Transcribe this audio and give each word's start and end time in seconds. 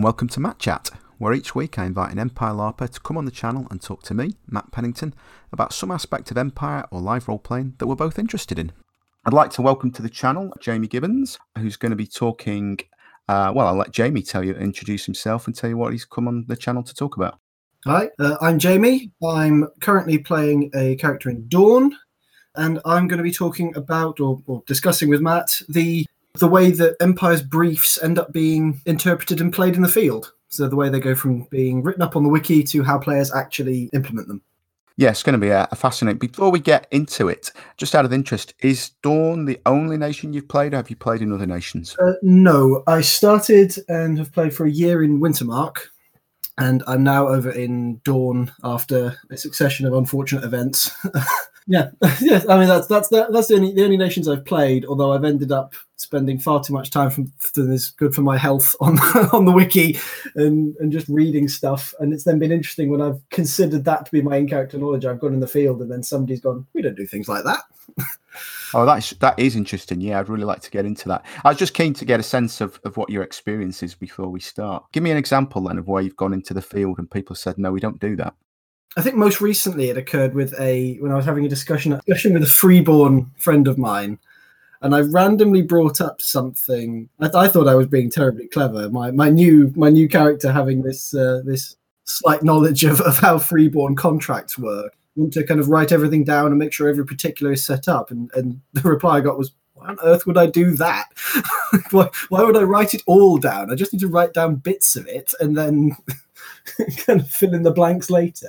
and 0.00 0.04
welcome 0.06 0.28
to 0.28 0.40
Matt 0.40 0.58
Chat, 0.58 0.88
where 1.18 1.34
each 1.34 1.54
week 1.54 1.78
I 1.78 1.84
invite 1.84 2.10
an 2.10 2.18
Empire 2.18 2.54
LARPer 2.54 2.88
to 2.88 3.00
come 3.00 3.18
on 3.18 3.26
the 3.26 3.30
channel 3.30 3.66
and 3.70 3.82
talk 3.82 4.02
to 4.04 4.14
me, 4.14 4.34
Matt 4.46 4.72
Pennington, 4.72 5.12
about 5.52 5.74
some 5.74 5.90
aspect 5.90 6.30
of 6.30 6.38
Empire 6.38 6.86
or 6.90 7.02
live 7.02 7.28
role 7.28 7.38
playing 7.38 7.74
that 7.76 7.86
we're 7.86 7.96
both 7.96 8.18
interested 8.18 8.58
in. 8.58 8.72
I'd 9.26 9.34
like 9.34 9.50
to 9.50 9.60
welcome 9.60 9.90
to 9.90 10.00
the 10.00 10.08
channel 10.08 10.54
Jamie 10.58 10.86
Gibbons, 10.86 11.38
who's 11.58 11.76
going 11.76 11.90
to 11.90 11.96
be 11.96 12.06
talking. 12.06 12.78
Uh, 13.28 13.52
well, 13.54 13.66
I'll 13.66 13.74
let 13.74 13.90
Jamie 13.90 14.22
tell 14.22 14.42
you, 14.42 14.54
introduce 14.54 15.04
himself, 15.04 15.46
and 15.46 15.54
tell 15.54 15.68
you 15.68 15.76
what 15.76 15.92
he's 15.92 16.06
come 16.06 16.26
on 16.28 16.46
the 16.48 16.56
channel 16.56 16.82
to 16.82 16.94
talk 16.94 17.18
about. 17.18 17.38
Hi, 17.84 18.08
uh, 18.18 18.38
I'm 18.40 18.58
Jamie. 18.58 19.12
I'm 19.22 19.68
currently 19.82 20.16
playing 20.16 20.70
a 20.74 20.96
character 20.96 21.28
in 21.28 21.46
Dawn, 21.48 21.94
and 22.54 22.80
I'm 22.86 23.06
going 23.06 23.18
to 23.18 23.22
be 23.22 23.32
talking 23.32 23.76
about 23.76 24.18
or, 24.18 24.40
or 24.46 24.62
discussing 24.66 25.10
with 25.10 25.20
Matt 25.20 25.60
the 25.68 26.06
the 26.38 26.48
way 26.48 26.70
that 26.70 26.96
Empire's 27.00 27.42
briefs 27.42 28.02
end 28.02 28.18
up 28.18 28.32
being 28.32 28.80
interpreted 28.86 29.40
and 29.40 29.52
played 29.52 29.74
in 29.74 29.82
the 29.82 29.88
field. 29.88 30.32
So 30.48 30.68
the 30.68 30.76
way 30.76 30.88
they 30.88 31.00
go 31.00 31.14
from 31.14 31.44
being 31.44 31.82
written 31.82 32.02
up 32.02 32.16
on 32.16 32.22
the 32.24 32.28
wiki 32.28 32.62
to 32.64 32.82
how 32.82 32.98
players 32.98 33.32
actually 33.32 33.88
implement 33.92 34.28
them. 34.28 34.42
Yeah, 34.96 35.10
it's 35.10 35.22
going 35.22 35.34
to 35.34 35.38
be 35.38 35.48
a, 35.48 35.66
a 35.70 35.76
fascinating. 35.76 36.18
Before 36.18 36.50
we 36.50 36.60
get 36.60 36.86
into 36.90 37.28
it, 37.28 37.50
just 37.78 37.94
out 37.94 38.04
of 38.04 38.12
interest, 38.12 38.52
is 38.60 38.90
Dawn 39.02 39.46
the 39.46 39.58
only 39.64 39.96
nation 39.96 40.32
you've 40.32 40.48
played, 40.48 40.74
or 40.74 40.76
have 40.76 40.90
you 40.90 40.96
played 40.96 41.22
in 41.22 41.32
other 41.32 41.46
nations? 41.46 41.96
Uh, 41.98 42.12
no, 42.22 42.82
I 42.86 43.00
started 43.00 43.74
and 43.88 44.18
have 44.18 44.32
played 44.32 44.52
for 44.52 44.66
a 44.66 44.70
year 44.70 45.02
in 45.02 45.20
Wintermark, 45.20 45.76
and 46.58 46.82
I'm 46.86 47.02
now 47.02 47.28
over 47.28 47.50
in 47.50 48.00
Dawn 48.04 48.52
after 48.62 49.16
a 49.30 49.38
succession 49.38 49.86
of 49.86 49.94
unfortunate 49.94 50.44
events. 50.44 50.90
yeah, 51.66 51.90
yes. 52.20 52.46
I 52.48 52.58
mean 52.58 52.68
that's 52.68 52.86
that's 52.86 53.08
that's 53.08 53.48
the 53.48 53.54
only 53.54 53.72
the 53.72 53.84
only 53.84 53.96
nations 53.96 54.28
I've 54.28 54.44
played. 54.44 54.84
Although 54.84 55.12
I've 55.12 55.24
ended 55.24 55.52
up 55.52 55.74
spending 55.96 56.38
far 56.38 56.62
too 56.62 56.72
much 56.72 56.90
time 56.90 57.10
from 57.10 57.32
than 57.54 57.72
is 57.72 57.90
good 57.90 58.14
for 58.14 58.22
my 58.22 58.38
health 58.38 58.74
on 58.80 58.98
on 59.32 59.44
the 59.44 59.52
wiki 59.52 59.98
and 60.34 60.74
and 60.76 60.92
just 60.92 61.08
reading 61.08 61.48
stuff. 61.48 61.94
And 62.00 62.12
it's 62.12 62.24
then 62.24 62.38
been 62.38 62.52
interesting 62.52 62.90
when 62.90 63.02
I've 63.02 63.20
considered 63.30 63.84
that 63.84 64.06
to 64.06 64.12
be 64.12 64.22
my 64.22 64.36
in 64.36 64.48
character 64.48 64.78
knowledge. 64.78 65.04
I've 65.04 65.20
gone 65.20 65.34
in 65.34 65.40
the 65.40 65.46
field 65.46 65.80
and 65.80 65.90
then 65.90 66.02
somebody's 66.02 66.40
gone, 66.40 66.66
we 66.72 66.82
don't 66.82 66.96
do 66.96 67.06
things 67.06 67.28
like 67.28 67.44
that. 67.44 67.60
Oh, 68.72 68.86
that's 68.86 69.10
that 69.14 69.36
is 69.36 69.56
interesting. 69.56 70.00
Yeah, 70.00 70.20
I'd 70.20 70.28
really 70.28 70.44
like 70.44 70.60
to 70.60 70.70
get 70.70 70.86
into 70.86 71.08
that. 71.08 71.24
I 71.44 71.48
was 71.48 71.58
just 71.58 71.74
keen 71.74 71.92
to 71.94 72.04
get 72.04 72.20
a 72.20 72.22
sense 72.22 72.60
of, 72.60 72.78
of 72.84 72.96
what 72.96 73.10
your 73.10 73.24
experience 73.24 73.82
is 73.82 73.94
before 73.94 74.28
we 74.28 74.38
start. 74.38 74.84
Give 74.92 75.02
me 75.02 75.10
an 75.10 75.16
example 75.16 75.62
then 75.62 75.78
of 75.78 75.88
where 75.88 76.02
you've 76.02 76.16
gone 76.16 76.32
into 76.32 76.54
the 76.54 76.62
field 76.62 76.98
and 76.98 77.10
people 77.10 77.34
said, 77.34 77.58
no, 77.58 77.72
we 77.72 77.80
don't 77.80 77.98
do 77.98 78.14
that. 78.16 78.34
I 78.96 79.02
think 79.02 79.16
most 79.16 79.40
recently 79.40 79.88
it 79.88 79.96
occurred 79.96 80.34
with 80.34 80.58
a 80.58 80.96
when 80.96 81.12
I 81.12 81.16
was 81.16 81.24
having 81.24 81.44
a 81.44 81.48
discussion 81.48 81.92
discussion 81.92 82.34
with 82.34 82.42
a 82.42 82.46
freeborn 82.46 83.30
friend 83.36 83.68
of 83.68 83.78
mine, 83.78 84.18
and 84.82 84.94
I 84.94 85.00
randomly 85.00 85.62
brought 85.62 86.00
up 86.00 86.20
something. 86.20 87.08
I, 87.20 87.30
I 87.34 87.48
thought 87.48 87.68
I 87.68 87.76
was 87.76 87.86
being 87.86 88.10
terribly 88.10 88.48
clever. 88.48 88.90
My 88.90 89.12
my 89.12 89.28
new 89.28 89.72
my 89.76 89.90
new 89.90 90.08
character 90.08 90.52
having 90.52 90.82
this 90.82 91.14
uh, 91.14 91.42
this 91.44 91.76
slight 92.04 92.42
knowledge 92.42 92.82
of, 92.82 93.00
of 93.02 93.18
how 93.18 93.38
freeborn 93.38 93.94
contracts 93.94 94.58
work. 94.58 94.96
Want 95.14 95.32
to 95.34 95.44
kind 95.44 95.60
of 95.60 95.68
write 95.68 95.92
everything 95.92 96.24
down 96.24 96.46
and 96.46 96.58
make 96.58 96.72
sure 96.72 96.88
every 96.88 97.06
particular 97.06 97.52
is 97.52 97.64
set 97.64 97.86
up. 97.86 98.10
And 98.10 98.30
and 98.34 98.60
the 98.72 98.82
reply 98.82 99.18
I 99.18 99.20
got 99.20 99.38
was, 99.38 99.52
"Why 99.74 99.86
on 99.86 99.98
earth 100.02 100.26
would 100.26 100.38
I 100.38 100.46
do 100.46 100.72
that? 100.76 101.06
why 101.92 102.08
why 102.28 102.42
would 102.42 102.56
I 102.56 102.62
write 102.62 102.94
it 102.94 103.02
all 103.06 103.38
down? 103.38 103.70
I 103.70 103.76
just 103.76 103.92
need 103.92 104.00
to 104.00 104.08
write 104.08 104.32
down 104.32 104.56
bits 104.56 104.96
of 104.96 105.06
it 105.06 105.32
and 105.38 105.56
then." 105.56 105.96
kind 107.06 107.20
of 107.20 107.30
fill 107.30 107.54
in 107.54 107.62
the 107.62 107.72
blanks 107.72 108.10
later. 108.10 108.48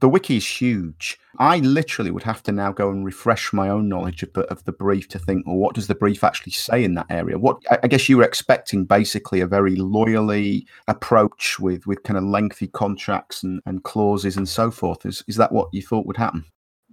The 0.00 0.08
wiki 0.08 0.36
is 0.36 0.46
huge. 0.46 1.18
I 1.38 1.58
literally 1.58 2.10
would 2.10 2.22
have 2.22 2.42
to 2.44 2.52
now 2.52 2.72
go 2.72 2.90
and 2.90 3.04
refresh 3.04 3.52
my 3.52 3.68
own 3.68 3.88
knowledge 3.88 4.22
of 4.22 4.32
the, 4.32 4.42
of 4.42 4.64
the 4.64 4.72
brief 4.72 5.08
to 5.08 5.18
think, 5.18 5.46
well, 5.46 5.56
what 5.56 5.74
does 5.74 5.88
the 5.88 5.94
brief 5.94 6.22
actually 6.22 6.52
say 6.52 6.84
in 6.84 6.94
that 6.94 7.06
area? 7.10 7.38
What 7.38 7.62
I 7.82 7.88
guess 7.88 8.08
you 8.08 8.16
were 8.16 8.22
expecting 8.22 8.84
basically 8.84 9.40
a 9.40 9.46
very 9.46 9.74
loyally 9.74 10.66
approach 10.86 11.58
with 11.58 11.86
with 11.86 12.02
kind 12.04 12.16
of 12.16 12.24
lengthy 12.24 12.68
contracts 12.68 13.42
and, 13.42 13.60
and 13.66 13.82
clauses 13.82 14.36
and 14.36 14.48
so 14.48 14.70
forth. 14.70 15.04
Is 15.04 15.24
is 15.26 15.36
that 15.36 15.52
what 15.52 15.68
you 15.72 15.82
thought 15.82 16.06
would 16.06 16.16
happen? 16.16 16.44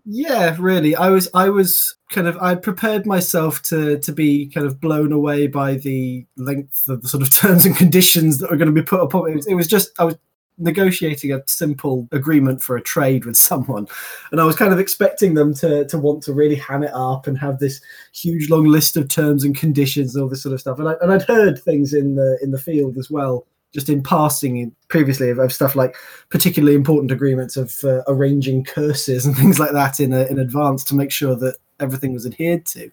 Yeah, 0.06 0.56
really. 0.60 0.96
I 0.96 1.10
was 1.10 1.28
I 1.34 1.50
was 1.50 1.96
kind 2.12 2.28
of 2.28 2.38
I 2.38 2.56
prepared 2.56 3.06
myself 3.06 3.62
to 3.64 4.00
to 4.00 4.12
be 4.12 4.48
kind 4.48 4.66
of 4.66 4.80
blown 4.80 5.12
away 5.12 5.48
by 5.48 5.76
the 5.76 6.26
length 6.38 6.88
of 6.88 7.02
the 7.02 7.08
sort 7.08 7.24
of 7.24 7.30
terms 7.36 7.66
and 7.66 7.76
conditions 7.76 8.40
that 8.40 8.50
were 8.50 8.58
going 8.58 8.74
to 8.74 8.82
be 8.82 8.86
put 8.86 9.02
upon 9.02 9.30
it. 9.30 9.36
Was, 9.36 9.48
it 9.48 9.56
was 9.56 9.68
just 9.68 9.92
I 10.00 10.06
was 10.06 10.16
negotiating 10.58 11.32
a 11.32 11.42
simple 11.48 12.08
agreement 12.12 12.62
for 12.62 12.76
a 12.78 12.82
trade 12.82 13.26
with 13.26 13.38
someone. 13.38 13.88
And 14.32 14.40
i 14.40 14.46
was 14.46 14.56
kind 14.56 14.74
of 14.74 14.80
expecting 14.80 15.34
them 15.34 15.54
to 15.56 15.86
to 15.86 15.98
want 15.98 16.24
to 16.24 16.34
really 16.34 16.56
ham 16.56 16.84
it 16.84 16.92
up 16.94 17.28
and 17.28 17.38
have 17.38 17.60
this 17.60 17.82
huge 18.14 18.50
long 18.50 18.66
list 18.66 18.98
of 18.98 19.08
terms 19.08 19.44
and 19.44 19.56
conditions 19.56 20.16
and 20.16 20.24
all 20.24 20.30
this 20.30 20.44
sort 20.44 20.54
of 20.54 20.62
stuff. 20.62 20.80
And, 20.80 20.90
I, 20.90 20.96
and 21.02 21.12
i'd 21.12 21.24
heard 21.24 21.60
things 21.60 21.94
in 21.94 22.16
the 22.16 22.40
in 22.42 22.52
the 22.52 22.60
field 22.60 22.98
as 22.98 23.10
well 23.10 23.46
just 23.74 23.90
in 23.90 24.02
passing 24.02 24.74
previously 24.88 25.30
of, 25.30 25.38
of 25.38 25.52
stuff 25.52 25.76
like 25.76 25.96
particularly 26.30 26.76
important 26.76 27.12
agreements 27.12 27.58
of 27.58 27.84
uh, 27.84 28.02
arranging 28.08 28.64
curses 28.64 29.26
and 29.26 29.36
things 29.38 29.60
like 29.60 29.74
that 29.74 30.00
in 30.00 30.14
a, 30.14 30.26
in 30.28 30.40
advance 30.40 30.84
to 30.86 30.96
make 30.96 31.12
sure 31.12 31.36
that 31.36 31.58
everything 31.80 32.14
was 32.14 32.26
adhered 32.26 32.66
to 32.66 32.90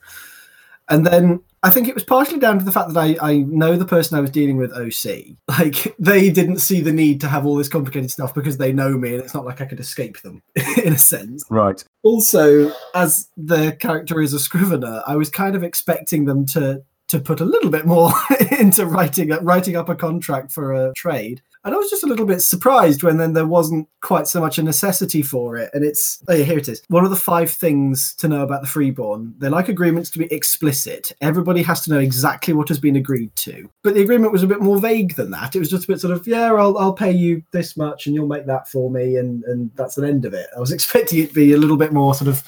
and 0.93 1.07
then 1.07 1.41
I 1.63 1.71
think 1.71 1.89
it 1.89 1.95
was 1.95 2.05
partially 2.05 2.39
down 2.39 2.59
to 2.59 2.65
the 2.67 2.71
fact 2.71 2.93
that 2.93 3.01
I, 3.01 3.17
I 3.23 3.39
know 3.39 3.77
the 3.77 3.87
person 3.87 4.19
I 4.19 4.21
was 4.21 4.31
dealing 4.31 4.59
with 4.59 4.73
OC. 4.73 5.37
Like 5.49 5.95
they 5.99 6.31
didn't 6.31 6.59
see 6.59 6.81
the 6.81 6.93
need 6.93 7.21
to 7.21 7.29
have 7.29 7.47
all 7.47 7.57
this 7.57 7.69
complicated 7.69 8.11
stuff 8.11 8.35
because 8.35 8.59
they 8.59 8.73
know 8.73 8.97
me 8.97 9.15
and 9.15 9.23
it's 9.23 9.35
not 9.35 9.45
like 9.45 9.61
I 9.61 9.67
could 9.67 9.81
escape 9.81 10.21
them 10.23 10.43
in 10.85 10.95
a 10.95 10.99
sense. 10.99 11.45
Right. 11.51 11.83
Also, 12.03 12.73
as 12.95 13.29
the 13.37 13.73
character 13.79 14.21
is 14.21 14.33
a 14.33 14.39
scrivener, 14.39 15.03
I 15.07 15.17
was 15.17 15.31
kind 15.31 15.55
of 15.55 15.63
expecting 15.63 16.25
them 16.25 16.47
to 16.47 16.83
to 17.09 17.21
put 17.21 17.41
a 17.41 17.45
little 17.45 17.71
bit 17.71 17.87
more 17.87 18.11
into 18.59 18.87
writing 18.87 19.29
writing 19.43 19.77
up 19.77 19.89
a 19.89 19.95
contract 19.95 20.53
for 20.53 20.73
a 20.73 20.93
trade. 20.95 21.43
And 21.65 21.75
I 21.75 21.79
was 21.79 21.91
just 21.91 22.03
a 22.03 22.09
little 22.09 22.27
bit 22.27 22.41
surprised 22.41 23.05
when 23.05 23.19
then 23.19 23.35
there 23.35 23.47
wasn't 23.47 23.89
quite 24.01 24.27
so 24.27 24.41
much 24.41 24.59
a 24.59 24.65
necessity 24.65 25.23
for 25.23 25.57
it. 25.57 25.71
And 25.73 25.85
it's 25.85 26.23
oh 26.29 26.35
yeah, 26.35 26.45
here 26.45 26.59
it 26.59 26.69
is. 26.69 26.83
One 26.89 27.05
of 27.05 27.11
the 27.11 27.17
five 27.17 27.51
things 27.51 28.15
to 28.17 28.27
know 28.27 28.43
about 28.43 28.63
the 28.63 28.69
freeborn. 28.69 29.35
They 29.39 29.49
like 29.49 29.69
agreements 29.69 30.11
to 30.11 30.19
be 30.19 30.33
explicit. 30.33 31.13
Everybody 31.21 31.63
has 31.63 31.83
to 31.83 31.91
know 31.91 32.01
exactly 32.01 32.53
what 32.53 32.69
has 32.69 32.81
been 32.81 32.97
agreed 32.97 33.35
to. 33.37 33.71
But 33.83 33.95
the 33.95 34.03
agreement 34.03 34.33
was 34.33 34.43
a 34.43 34.49
bit 34.49 34.61
more 34.61 34.81
vague 34.81 35.15
than 35.15 35.31
that. 35.31 35.55
It 35.55 35.61
was 35.61 35.71
just 35.71 35.85
a 35.85 35.89
bit 35.89 36.01
sort 36.01 36.15
of, 36.15 36.27
yeah, 36.27 36.53
I'll 36.53 36.77
I'll 36.79 36.95
pay 36.95 37.13
you 37.13 37.43
this 37.53 37.77
much 37.77 38.07
and 38.07 38.15
you'll 38.15 38.27
make 38.27 38.47
that 38.47 38.69
for 38.69 38.91
me, 38.91 39.17
and 39.17 39.45
and 39.45 39.71
that's 39.77 39.95
the 39.95 40.07
end 40.07 40.25
of 40.25 40.35
it. 40.35 40.49
I 40.57 40.61
was 40.61 40.73
expecting 40.73 41.21
it 41.21 41.29
to 41.29 41.35
be 41.35 41.53
a 41.53 41.59
little 41.59 41.77
bit 41.77 41.93
more 41.93 42.15
sort 42.15 42.29
of 42.29 42.43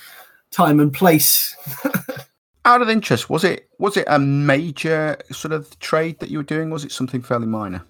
time 0.51 0.81
and 0.81 0.93
place. 0.93 1.57
Out 2.67 2.81
of 2.81 2.89
interest, 2.89 3.31
was 3.31 3.45
it 3.45 3.69
was 3.79 3.97
it 3.97 4.07
a 4.09 4.19
major 4.19 5.19
sort 5.31 5.53
of 5.53 5.79
trade 5.79 6.19
that 6.19 6.31
you 6.31 6.39
were 6.39 6.45
doing? 6.45 6.71
Was 6.71 6.85
it 6.85 6.91
something 6.91 7.23
fairly 7.23 7.47
minor? 7.47 7.85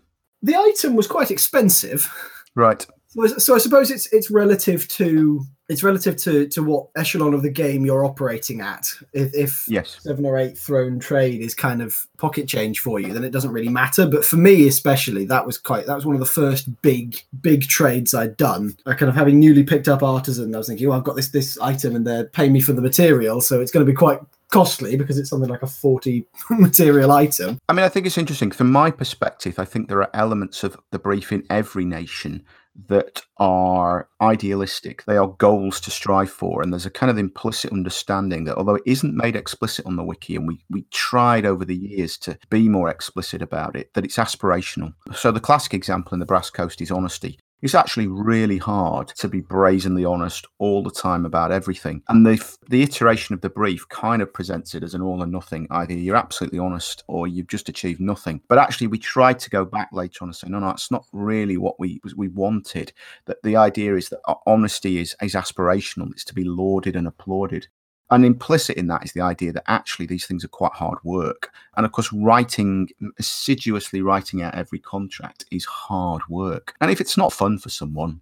The 0.45 0.55
item 0.55 0.95
was 0.95 1.07
quite 1.07 1.31
expensive. 1.31 2.13
Right. 2.55 2.87
So, 3.09 3.27
so 3.39 3.55
I 3.55 3.59
suppose 3.59 3.91
it's 3.91 4.13
it's 4.13 4.31
relative 4.31 4.87
to 4.89 5.43
it's 5.71 5.83
relative 5.83 6.17
to 6.17 6.47
to 6.49 6.63
what 6.63 6.89
echelon 6.97 7.33
of 7.33 7.41
the 7.41 7.51
game 7.51 7.87
you're 7.87 8.05
operating 8.05 8.61
at. 8.61 8.87
If, 9.15 9.35
if 9.35 9.65
yes. 9.69 9.97
seven 10.01 10.27
or 10.27 10.37
eight 10.37 10.59
throne 10.59 10.99
trade 10.99 11.41
is 11.41 11.55
kind 11.55 11.81
of 11.81 12.07
pocket 12.19 12.47
change 12.47 12.81
for 12.81 13.01
you, 13.01 13.15
then 13.15 13.25
it 13.25 13.31
doesn't 13.31 13.53
really 13.53 13.71
matter. 13.71 14.07
But 14.07 14.25
for 14.25 14.37
me, 14.37 14.69
especially, 14.69 15.25
that 15.27 15.47
was 15.47 15.57
quite 15.57 15.87
that 15.87 15.95
was 15.95 16.05
one 16.05 16.15
of 16.15 16.21
the 16.21 16.27
first 16.27 16.83
big 16.83 17.17
big 17.41 17.63
trades 17.63 18.13
I'd 18.13 18.37
done. 18.37 18.77
I 18.85 18.93
kind 18.93 19.09
of 19.09 19.17
having 19.17 19.41
newly 19.41 19.63
picked 19.63 19.89
up 19.89 20.03
artisan, 20.03 20.55
I 20.55 20.59
was 20.59 20.69
thinking, 20.69 20.89
oh, 20.89 20.93
I've 20.93 21.05
got 21.05 21.17
this 21.17 21.29
this 21.29 21.59
item, 21.61 21.97
and 21.97 22.07
they're 22.07 22.25
paying 22.25 22.53
me 22.53 22.61
for 22.61 22.75
the 22.75 22.83
material, 22.83 23.41
so 23.41 23.63
it's 23.63 23.73
going 23.73 23.87
to 23.87 23.91
be 23.91 23.97
quite 23.97 24.21
costly 24.51 24.97
because 24.97 25.19
it's 25.19 25.31
something 25.31 25.51
like 25.51 25.63
a 25.63 25.67
40 25.67 26.27
material 26.51 27.13
item. 27.13 27.59
I 27.69 27.73
mean, 27.73 27.85
I 27.85 27.89
think 27.89 28.07
it's 28.07 28.19
interesting. 28.19 28.51
From 28.51 28.71
my 28.71 28.91
perspective, 28.91 29.59
I 29.59 29.65
think 29.65 29.89
there 29.89 30.01
are 30.03 30.11
elements 30.15 30.65
of 30.65 30.77
the 30.91 30.99
brief 30.99 31.33
in 31.33 31.45
every 31.51 31.85
nation 31.85 32.45
that 32.89 33.23
are 33.39 34.09
idealistic. 34.21 35.05
They 35.05 35.17
are 35.17 35.29
goals 35.29 35.81
to 35.83 35.91
strive 35.91 36.31
for. 36.31 36.61
And 36.63 36.73
there's 36.73 36.87
a 36.87 36.91
kind 36.91 37.11
of 37.11 37.19
implicit 37.19 37.73
understanding 37.73 38.45
that 38.45 38.57
although 38.57 38.75
it 38.77 38.83
isn't 38.87 39.17
made 39.17 39.37
explicit 39.37 39.87
on 39.87 39.97
the 39.97 40.03
wiki, 40.03 40.37
and 40.37 40.47
we, 40.47 40.65
we 40.71 40.85
tried 40.91 41.47
over 41.47 41.65
the 41.65 41.77
years 41.77 42.19
to 42.19 42.39
be 42.51 42.69
more 42.69 42.89
explicit 42.89 43.43
about 43.43 43.77
it, 43.77 43.93
that 43.95 44.05
it's 44.05 44.17
aspirational. 44.17 44.95
So 45.15 45.31
the 45.31 45.41
classic 45.41 45.75
example 45.75 46.15
in 46.15 46.21
the 46.21 46.27
Brass 46.27 46.51
Coast 46.51 46.81
is 46.81 46.91
honesty. 46.91 47.39
It's 47.65 47.75
actually 47.75 48.09
really 48.09 48.59
hard 48.59 49.09
to 49.17 49.27
be 49.27 49.41
brazenly 49.41 50.05
honest 50.05 50.47
all 50.59 50.83
the 50.83 50.91
time 50.91 51.25
about 51.25 51.51
everything. 51.51 52.03
And 52.09 52.27
the, 52.27 52.57
the 52.69 52.83
iteration 52.83 53.35
of 53.35 53.41
the 53.41 53.49
brief 53.49 53.89
kind 53.89 54.21
of 54.21 54.35
presents 54.35 54.75
it 54.75 54.83
as 54.83 54.93
an 54.93 55.01
all 55.01 55.23
or 55.23 55.27
nothing. 55.27 55.67
Either 55.71 55.95
you're 55.95 56.15
absolutely 56.15 56.59
honest 56.59 57.05
or 57.09 57.27
you've 57.27 57.47
just 57.47 57.71
achieved 57.71 58.03
nothing. 58.03 58.43
But 58.51 58.59
actually, 58.59 58.89
we 58.89 58.99
tried 58.99 59.39
to 59.39 59.49
go 59.49 59.65
back 59.65 59.89
later 59.93 60.19
on 60.21 60.29
and 60.29 60.37
say, 60.37 60.49
no, 60.51 60.59
no, 60.59 60.69
it's 60.69 60.91
not 60.91 61.07
really 61.15 61.57
what 61.57 61.81
we 61.81 62.03
we 62.15 62.29
wanted. 62.29 62.93
That 63.25 63.43
the 63.43 63.57
idea 63.57 63.97
is 63.97 64.11
that 64.11 64.21
uh, 64.29 64.35
honesty 64.47 64.99
is, 64.99 65.17
is 65.23 65.33
aspirational, 65.33 66.11
it's 66.11 66.25
to 66.25 66.35
be 66.35 66.45
lauded 66.45 66.97
and 66.97 67.07
applauded. 67.07 67.69
And 68.11 68.25
implicit 68.25 68.77
in 68.77 68.87
that 68.89 69.05
is 69.05 69.13
the 69.13 69.23
idea 69.23 69.53
that 69.53 69.65
actually 69.67 70.07
these 70.07 70.27
things 70.27 70.45
are 70.45 70.49
quite 70.49 70.73
hard 70.73 70.99
work. 71.05 71.53
And 71.77 71.87
of 71.87 71.93
course, 71.93 72.13
writing, 72.13 72.89
assiduously 73.19 74.03
writing 74.03 74.43
out 74.43 74.55
every 74.55 74.79
contract 74.79 75.47
is 75.51 75.65
hard 75.65 76.23
work. 76.29 76.75
And 76.81 76.91
if 76.91 77.01
it's 77.01 77.17
not 77.17 77.33
fun 77.33 77.59
for 77.59 77.71
someone, 77.71 78.21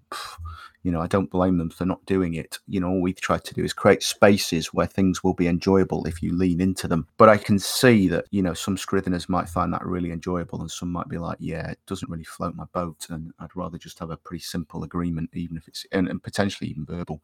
you 0.83 0.91
know, 0.91 1.01
I 1.01 1.07
don't 1.07 1.31
blame 1.31 1.59
them 1.59 1.71
for 1.71 1.85
not 1.85 2.05
doing 2.07 2.35
it. 2.35 2.59
You 2.67 2.81
know, 2.81 2.89
all 2.89 3.01
we've 3.01 3.21
tried 3.21 3.45
to 3.45 3.55
do 3.55 3.65
is 3.65 3.73
create 3.73 4.03
spaces 4.03 4.75
where 4.75 4.87
things 4.87 5.23
will 5.23 5.35
be 5.35 5.47
enjoyable 5.47 6.05
if 6.07 6.23
you 6.23 6.37
lean 6.37 6.61
into 6.61 6.89
them. 6.89 7.07
But 7.17 7.29
I 7.29 7.37
can 7.37 7.59
see 7.59 8.09
that, 8.09 8.27
you 8.31 8.43
know, 8.43 8.55
some 8.55 8.77
Scriveners 8.77 9.29
might 9.29 9.49
find 9.49 9.73
that 9.73 9.87
really 9.87 10.11
enjoyable 10.11 10.61
and 10.61 10.71
some 10.71 10.91
might 10.91 11.09
be 11.09 11.19
like, 11.19 11.39
yeah, 11.41 11.71
it 11.71 11.79
doesn't 11.87 12.11
really 12.11 12.25
float 12.25 12.55
my 12.55 12.65
boat. 12.73 13.07
And 13.11 13.33
I'd 13.39 13.55
rather 13.55 13.79
just 13.79 13.99
have 14.01 14.11
a 14.11 14.17
pretty 14.17 14.43
simple 14.43 14.83
agreement, 14.83 15.31
even 15.35 15.57
if 15.57 15.69
it's, 15.69 15.87
and, 15.93 16.09
and 16.09 16.23
potentially 16.23 16.71
even 16.71 16.85
verbal. 16.85 17.23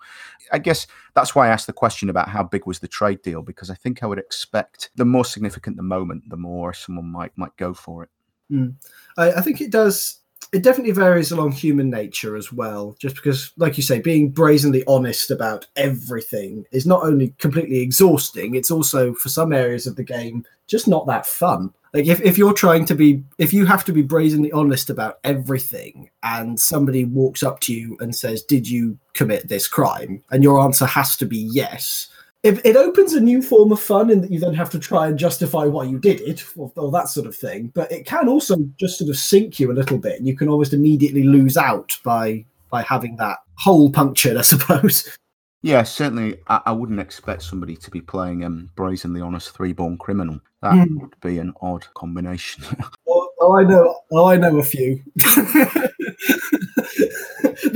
I 0.52 0.58
guess 0.58 0.86
that's 1.14 1.34
why 1.34 1.48
I 1.48 1.50
asked 1.50 1.66
the 1.66 1.72
question 1.72 2.10
about 2.10 2.28
how 2.28 2.44
big 2.44 2.66
was 2.66 2.78
the 2.78 2.88
trade 2.88 3.22
deal, 3.22 3.42
because 3.42 3.70
I 3.70 3.74
think 3.74 4.02
I 4.02 4.06
would 4.06 4.18
expect 4.18 4.90
the 4.94 5.04
more 5.04 5.24
significant 5.24 5.76
the 5.76 5.82
moment, 5.82 6.28
the 6.28 6.36
more 6.36 6.72
someone 6.72 7.06
might 7.06 7.36
might 7.36 7.56
go 7.56 7.74
for 7.74 8.04
it. 8.04 8.10
Mm. 8.50 8.74
I, 9.16 9.32
I 9.32 9.40
think 9.40 9.60
it 9.60 9.70
does 9.70 10.20
it 10.52 10.62
definitely 10.62 10.92
varies 10.92 11.30
along 11.30 11.52
human 11.52 11.90
nature 11.90 12.36
as 12.36 12.52
well 12.52 12.96
just 12.98 13.16
because 13.16 13.52
like 13.56 13.76
you 13.76 13.82
say 13.82 13.98
being 13.98 14.30
brazenly 14.30 14.84
honest 14.86 15.30
about 15.30 15.66
everything 15.76 16.64
is 16.72 16.86
not 16.86 17.02
only 17.02 17.34
completely 17.38 17.80
exhausting 17.80 18.54
it's 18.54 18.70
also 18.70 19.12
for 19.14 19.28
some 19.28 19.52
areas 19.52 19.86
of 19.86 19.96
the 19.96 20.04
game 20.04 20.44
just 20.68 20.86
not 20.86 21.06
that 21.06 21.26
fun. 21.26 21.72
Like 21.94 22.06
if, 22.06 22.20
if 22.20 22.36
you're 22.36 22.52
trying 22.52 22.84
to 22.84 22.94
be 22.94 23.24
if 23.38 23.52
you 23.52 23.64
have 23.64 23.84
to 23.86 23.92
be 23.92 24.02
brazenly 24.02 24.52
honest 24.52 24.90
about 24.90 25.18
everything 25.24 26.10
and 26.22 26.60
somebody 26.60 27.06
walks 27.06 27.42
up 27.42 27.60
to 27.60 27.74
you 27.74 27.96
and 28.00 28.14
says 28.14 28.42
did 28.42 28.68
you 28.68 28.98
commit 29.14 29.48
this 29.48 29.66
crime? 29.66 30.22
and 30.30 30.44
your 30.44 30.60
answer 30.60 30.84
has 30.84 31.16
to 31.16 31.24
be 31.24 31.38
yes 31.38 32.08
it, 32.42 32.64
it 32.64 32.76
opens 32.76 33.14
a 33.14 33.20
new 33.20 33.42
form 33.42 33.72
of 33.72 33.80
fun 33.80 34.10
in 34.10 34.20
that 34.20 34.30
you 34.30 34.38
then 34.38 34.54
have 34.54 34.70
to 34.70 34.78
try 34.78 35.08
and 35.08 35.18
justify 35.18 35.64
why 35.64 35.84
you 35.84 35.98
did 35.98 36.20
it 36.20 36.44
or, 36.56 36.72
or, 36.76 36.90
that 36.92 37.08
sort 37.08 37.26
of 37.26 37.34
thing. 37.34 37.72
But 37.74 37.90
it 37.90 38.06
can 38.06 38.28
also 38.28 38.56
just 38.78 38.98
sort 38.98 39.10
of 39.10 39.16
sink 39.16 39.58
you 39.58 39.72
a 39.72 39.74
little 39.74 39.98
bit, 39.98 40.18
and 40.18 40.26
you 40.26 40.36
can 40.36 40.48
almost 40.48 40.72
immediately 40.72 41.24
lose 41.24 41.56
out 41.56 41.98
by 42.04 42.44
by 42.70 42.82
having 42.82 43.16
that 43.16 43.38
hole 43.56 43.90
punctured, 43.90 44.36
I 44.36 44.42
suppose. 44.42 45.16
Yeah, 45.62 45.82
certainly. 45.82 46.38
I, 46.46 46.60
I 46.66 46.72
wouldn't 46.72 47.00
expect 47.00 47.42
somebody 47.42 47.74
to 47.74 47.90
be 47.90 48.00
playing 48.00 48.44
um, 48.44 48.70
brazenly 48.76 49.20
honest 49.20 49.56
freeborn 49.56 49.98
criminal. 49.98 50.38
That 50.62 50.74
mm. 50.74 51.00
would 51.00 51.20
be 51.20 51.40
an 51.40 51.52
odd 51.60 51.84
combination. 51.94 52.64
oh, 53.08 53.28
oh, 53.40 53.58
I 53.58 53.64
know. 53.64 54.00
Oh, 54.12 54.26
I 54.26 54.36
know 54.36 54.58
a 54.58 54.62
few. 54.62 55.02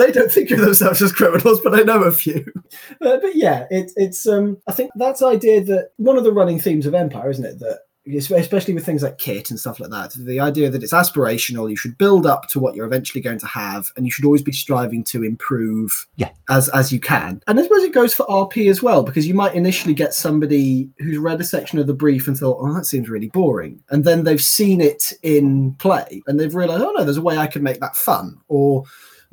they 0.03 0.13
don't 0.13 0.31
think 0.31 0.51
of 0.51 0.61
themselves 0.61 1.03
as 1.03 1.13
criminals, 1.13 1.61
but 1.61 1.75
I 1.75 1.83
know 1.83 2.03
a 2.03 2.13
few. 2.13 2.45
Uh, 3.01 3.19
but 3.19 3.35
yeah, 3.35 3.67
it, 3.71 3.93
it's 3.97 4.27
um, 4.27 4.59
I 4.67 4.73
think 4.73 4.91
that's 4.97 5.23
idea 5.23 5.63
that 5.65 5.91
one 5.97 6.17
of 6.17 6.25
the 6.25 6.33
running 6.33 6.59
themes 6.59 6.87
of 6.87 6.95
Empire, 6.95 7.31
isn't 7.31 7.45
it? 7.45 7.59
That 7.59 7.81
especially 8.07 8.75
with 8.75 8.85
things 8.85 9.03
like 9.03 9.19
kit 9.19 9.51
and 9.51 9.61
stuff 9.61 9.79
like 9.79 9.91
that 9.91 10.13
the 10.25 10.41
idea 10.41 10.69
that 10.69 10.83
it's 10.83 10.93
aspirational 10.93 11.71
you 11.71 11.77
should 11.77 11.97
build 11.99 12.27
up 12.27 12.49
to 12.49 12.59
what 12.59 12.75
you're 12.75 12.87
eventually 12.87 13.21
going 13.21 13.39
to 13.39 13.47
have 13.47 13.93
and 13.97 14.05
you 14.05 14.11
should 14.11 14.25
always 14.25 14.43
be 14.43 14.51
striving 14.51 15.05
to 15.05 15.23
improve 15.23 16.09
yeah. 16.17 16.31
as 16.51 16.69
as 16.71 16.93
you 16.93 16.99
can 16.99 17.41
and 17.47 17.61
i 17.61 17.63
suppose 17.63 17.85
it 17.85 17.95
goes 17.95 18.13
for 18.13 18.27
rp 18.27 18.69
as 18.69 18.83
well 18.83 19.05
because 19.05 19.27
you 19.27 19.35
might 19.35 19.55
initially 19.55 19.95
get 19.95 20.15
somebody 20.15 20.91
who's 20.99 21.19
read 21.19 21.41
a 21.41 21.45
section 21.45 21.79
of 21.79 21.87
the 21.87 21.95
brief 21.95 22.27
and 22.27 22.37
thought 22.37 22.59
oh 22.61 22.75
that 22.75 22.87
seems 22.87 23.09
really 23.09 23.29
boring 23.29 23.81
and 23.91 24.05
then 24.05 24.25
they've 24.25 24.43
seen 24.43 24.81
it 24.81 25.13
in 25.23 25.73
play 25.75 26.21
and 26.27 26.41
they've 26.41 26.57
realized 26.57 26.83
oh 26.83 26.93
no 26.97 27.05
there's 27.05 27.19
a 27.19 27.23
way 27.23 27.39
i 27.39 27.47
can 27.47 27.63
make 27.63 27.79
that 27.79 27.95
fun 27.95 28.37
or 28.49 28.83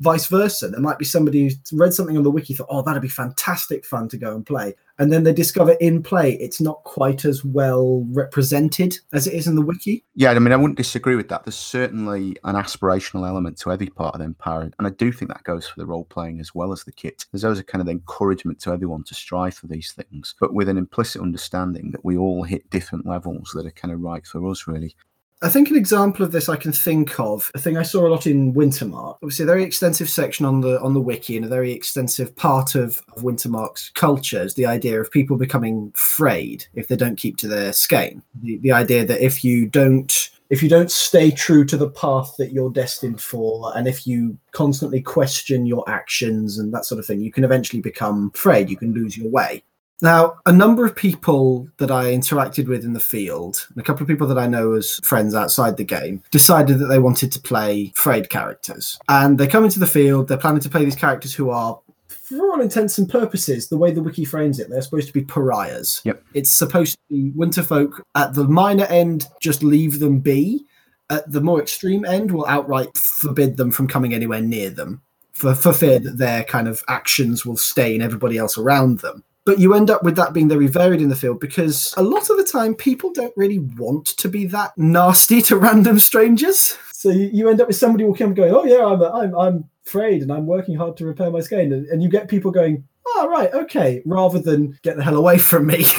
vice 0.00 0.26
versa. 0.26 0.68
There 0.68 0.80
might 0.80 0.98
be 0.98 1.04
somebody 1.04 1.44
who's 1.44 1.56
read 1.72 1.94
something 1.94 2.16
on 2.16 2.22
the 2.22 2.30
wiki, 2.30 2.54
thought, 2.54 2.68
oh, 2.70 2.82
that'd 2.82 3.02
be 3.02 3.08
fantastic 3.08 3.84
fun 3.84 4.08
to 4.08 4.16
go 4.16 4.34
and 4.34 4.44
play. 4.44 4.74
And 4.98 5.10
then 5.10 5.24
they 5.24 5.32
discover 5.32 5.72
in 5.80 6.02
play 6.02 6.34
it's 6.34 6.60
not 6.60 6.84
quite 6.84 7.24
as 7.24 7.42
well 7.42 8.04
represented 8.10 8.98
as 9.14 9.26
it 9.26 9.32
is 9.32 9.46
in 9.46 9.54
the 9.54 9.62
wiki. 9.62 10.04
Yeah, 10.14 10.30
I 10.32 10.38
mean, 10.38 10.52
I 10.52 10.56
wouldn't 10.56 10.76
disagree 10.76 11.16
with 11.16 11.28
that. 11.28 11.44
There's 11.44 11.54
certainly 11.54 12.36
an 12.44 12.54
aspirational 12.54 13.26
element 13.26 13.58
to 13.60 13.72
every 13.72 13.86
part 13.86 14.14
of 14.14 14.18
the 14.18 14.26
Empire. 14.26 14.70
And 14.78 14.86
I 14.86 14.90
do 14.90 15.10
think 15.10 15.30
that 15.30 15.44
goes 15.44 15.66
for 15.66 15.80
the 15.80 15.86
role 15.86 16.04
playing 16.04 16.40
as 16.40 16.54
well 16.54 16.72
as 16.72 16.84
the 16.84 16.92
kit. 16.92 17.24
There's 17.32 17.44
always 17.44 17.58
a 17.58 17.64
kind 17.64 17.80
of 17.80 17.88
encouragement 17.88 18.60
to 18.60 18.72
everyone 18.72 19.04
to 19.04 19.14
strive 19.14 19.54
for 19.54 19.68
these 19.68 19.92
things, 19.92 20.34
but 20.38 20.52
with 20.52 20.68
an 20.68 20.76
implicit 20.76 21.22
understanding 21.22 21.92
that 21.92 22.04
we 22.04 22.18
all 22.18 22.42
hit 22.42 22.68
different 22.68 23.06
levels 23.06 23.52
that 23.54 23.66
are 23.66 23.70
kind 23.70 23.94
of 23.94 24.00
right 24.00 24.26
for 24.26 24.46
us, 24.50 24.66
really. 24.66 24.94
I 25.42 25.48
think 25.48 25.70
an 25.70 25.76
example 25.76 26.24
of 26.24 26.32
this 26.32 26.50
I 26.50 26.56
can 26.56 26.72
think 26.72 27.18
of, 27.18 27.50
a 27.54 27.58
thing 27.58 27.78
I 27.78 27.82
saw 27.82 28.06
a 28.06 28.10
lot 28.10 28.26
in 28.26 28.52
Wintermark. 28.52 29.16
Obviously, 29.22 29.44
a 29.44 29.46
very 29.46 29.64
extensive 29.64 30.10
section 30.10 30.44
on 30.44 30.60
the 30.60 30.78
on 30.82 30.92
the 30.92 31.00
wiki 31.00 31.36
and 31.36 31.46
a 31.46 31.48
very 31.48 31.72
extensive 31.72 32.36
part 32.36 32.74
of, 32.74 33.02
of 33.16 33.22
Wintermark's 33.22 33.90
culture 33.94 34.42
is 34.42 34.54
the 34.54 34.66
idea 34.66 35.00
of 35.00 35.10
people 35.10 35.38
becoming 35.38 35.92
frayed 35.94 36.66
if 36.74 36.88
they 36.88 36.96
don't 36.96 37.16
keep 37.16 37.38
to 37.38 37.48
their 37.48 37.72
skein. 37.72 38.22
The, 38.42 38.58
the 38.58 38.72
idea 38.72 39.04
that 39.06 39.24
if 39.24 39.42
you 39.42 39.66
don't 39.66 40.30
if 40.50 40.62
you 40.62 40.68
don't 40.68 40.90
stay 40.90 41.30
true 41.30 41.64
to 41.64 41.76
the 41.76 41.88
path 41.88 42.34
that 42.36 42.52
you're 42.52 42.70
destined 42.70 43.22
for, 43.22 43.72
and 43.76 43.86
if 43.88 44.06
you 44.06 44.36
constantly 44.50 45.00
question 45.00 45.64
your 45.64 45.88
actions 45.88 46.58
and 46.58 46.74
that 46.74 46.84
sort 46.84 46.98
of 46.98 47.06
thing, 47.06 47.20
you 47.20 47.32
can 47.32 47.44
eventually 47.44 47.80
become 47.80 48.30
frayed. 48.32 48.68
You 48.68 48.76
can 48.76 48.92
lose 48.92 49.16
your 49.16 49.30
way. 49.30 49.62
Now, 50.02 50.36
a 50.46 50.52
number 50.52 50.86
of 50.86 50.96
people 50.96 51.68
that 51.76 51.90
I 51.90 52.06
interacted 52.06 52.68
with 52.68 52.84
in 52.84 52.94
the 52.94 53.00
field, 53.00 53.66
and 53.68 53.78
a 53.78 53.84
couple 53.84 54.02
of 54.02 54.08
people 54.08 54.26
that 54.28 54.38
I 54.38 54.46
know 54.46 54.72
as 54.72 54.98
friends 55.02 55.34
outside 55.34 55.76
the 55.76 55.84
game, 55.84 56.22
decided 56.30 56.78
that 56.78 56.86
they 56.86 56.98
wanted 56.98 57.30
to 57.32 57.40
play 57.40 57.92
frayed 57.94 58.30
characters. 58.30 58.98
And 59.08 59.38
they 59.38 59.46
come 59.46 59.64
into 59.64 59.78
the 59.78 59.86
field, 59.86 60.28
they're 60.28 60.38
planning 60.38 60.60
to 60.60 60.70
play 60.70 60.84
these 60.84 60.96
characters 60.96 61.34
who 61.34 61.50
are 61.50 61.78
for 62.08 62.52
all 62.52 62.60
intents 62.60 62.96
and 62.96 63.08
purposes, 63.08 63.68
the 63.68 63.76
way 63.76 63.90
the 63.90 64.02
wiki 64.02 64.24
frames 64.24 64.60
it, 64.60 64.70
they're 64.70 64.82
supposed 64.82 65.08
to 65.08 65.12
be 65.12 65.24
pariahs. 65.24 66.00
Yep. 66.04 66.22
It's 66.34 66.52
supposed 66.52 66.94
to 66.94 67.14
be 67.14 67.32
winterfolk 67.32 68.00
at 68.14 68.34
the 68.34 68.44
minor 68.44 68.84
end, 68.84 69.26
just 69.40 69.62
leave 69.62 69.98
them 69.98 70.20
be. 70.20 70.64
At 71.10 71.30
the 71.30 71.40
more 71.40 71.60
extreme 71.60 72.04
end, 72.04 72.30
will 72.30 72.46
outright 72.46 72.96
forbid 72.96 73.56
them 73.56 73.72
from 73.72 73.88
coming 73.88 74.14
anywhere 74.14 74.40
near 74.40 74.70
them 74.70 75.02
for, 75.32 75.56
for 75.56 75.72
fear 75.72 75.98
that 75.98 76.18
their 76.18 76.44
kind 76.44 76.68
of 76.68 76.84
actions 76.86 77.44
will 77.44 77.56
stain 77.56 78.00
everybody 78.00 78.38
else 78.38 78.56
around 78.56 79.00
them 79.00 79.24
but 79.50 79.58
you 79.58 79.74
end 79.74 79.90
up 79.90 80.04
with 80.04 80.14
that 80.14 80.32
being 80.32 80.48
very 80.48 80.68
varied 80.68 81.00
in 81.00 81.08
the 81.08 81.16
field 81.16 81.40
because 81.40 81.92
a 81.96 82.02
lot 82.04 82.30
of 82.30 82.36
the 82.36 82.44
time 82.44 82.72
people 82.72 83.12
don't 83.12 83.32
really 83.36 83.58
want 83.58 84.06
to 84.06 84.28
be 84.28 84.46
that 84.46 84.70
nasty 84.78 85.42
to 85.42 85.56
random 85.56 85.98
strangers. 85.98 86.78
So 86.92 87.10
you, 87.10 87.30
you 87.32 87.48
end 87.48 87.60
up 87.60 87.66
with 87.66 87.76
somebody 87.76 88.04
walking 88.04 88.26
up 88.26 88.28
and 88.28 88.36
going, 88.36 88.54
"Oh 88.54 88.62
yeah, 88.62 88.86
I'm 88.86 89.02
I'm 89.02 89.36
I'm 89.36 89.64
afraid 89.84 90.22
and 90.22 90.30
I'm 90.30 90.46
working 90.46 90.76
hard 90.76 90.96
to 90.98 91.04
repair 91.04 91.32
my 91.32 91.40
skein," 91.40 91.72
and, 91.72 91.84
and 91.88 92.00
you 92.00 92.08
get 92.08 92.28
people 92.28 92.52
going, 92.52 92.86
"Oh 93.04 93.26
right, 93.28 93.52
okay," 93.52 94.02
rather 94.06 94.38
than 94.38 94.78
"Get 94.82 94.96
the 94.96 95.02
hell 95.02 95.16
away 95.16 95.38
from 95.38 95.66
me." 95.66 95.84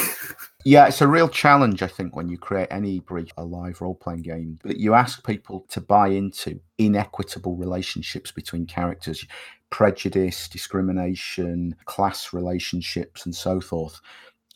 Yeah, 0.63 0.87
it's 0.87 1.01
a 1.01 1.07
real 1.07 1.27
challenge, 1.27 1.81
I 1.81 1.87
think, 1.87 2.15
when 2.15 2.29
you 2.29 2.37
create 2.37 2.67
any 2.69 2.99
brief, 2.99 3.29
a 3.35 3.43
live 3.43 3.81
role 3.81 3.95
playing 3.95 4.21
game, 4.21 4.59
that 4.63 4.77
you 4.77 4.93
ask 4.93 5.25
people 5.25 5.65
to 5.69 5.81
buy 5.81 6.09
into 6.09 6.59
inequitable 6.77 7.55
relationships 7.55 8.31
between 8.31 8.67
characters 8.67 9.25
prejudice, 9.71 10.47
discrimination, 10.47 11.75
class 11.85 12.33
relationships, 12.33 13.25
and 13.25 13.35
so 13.35 13.59
forth. 13.59 13.99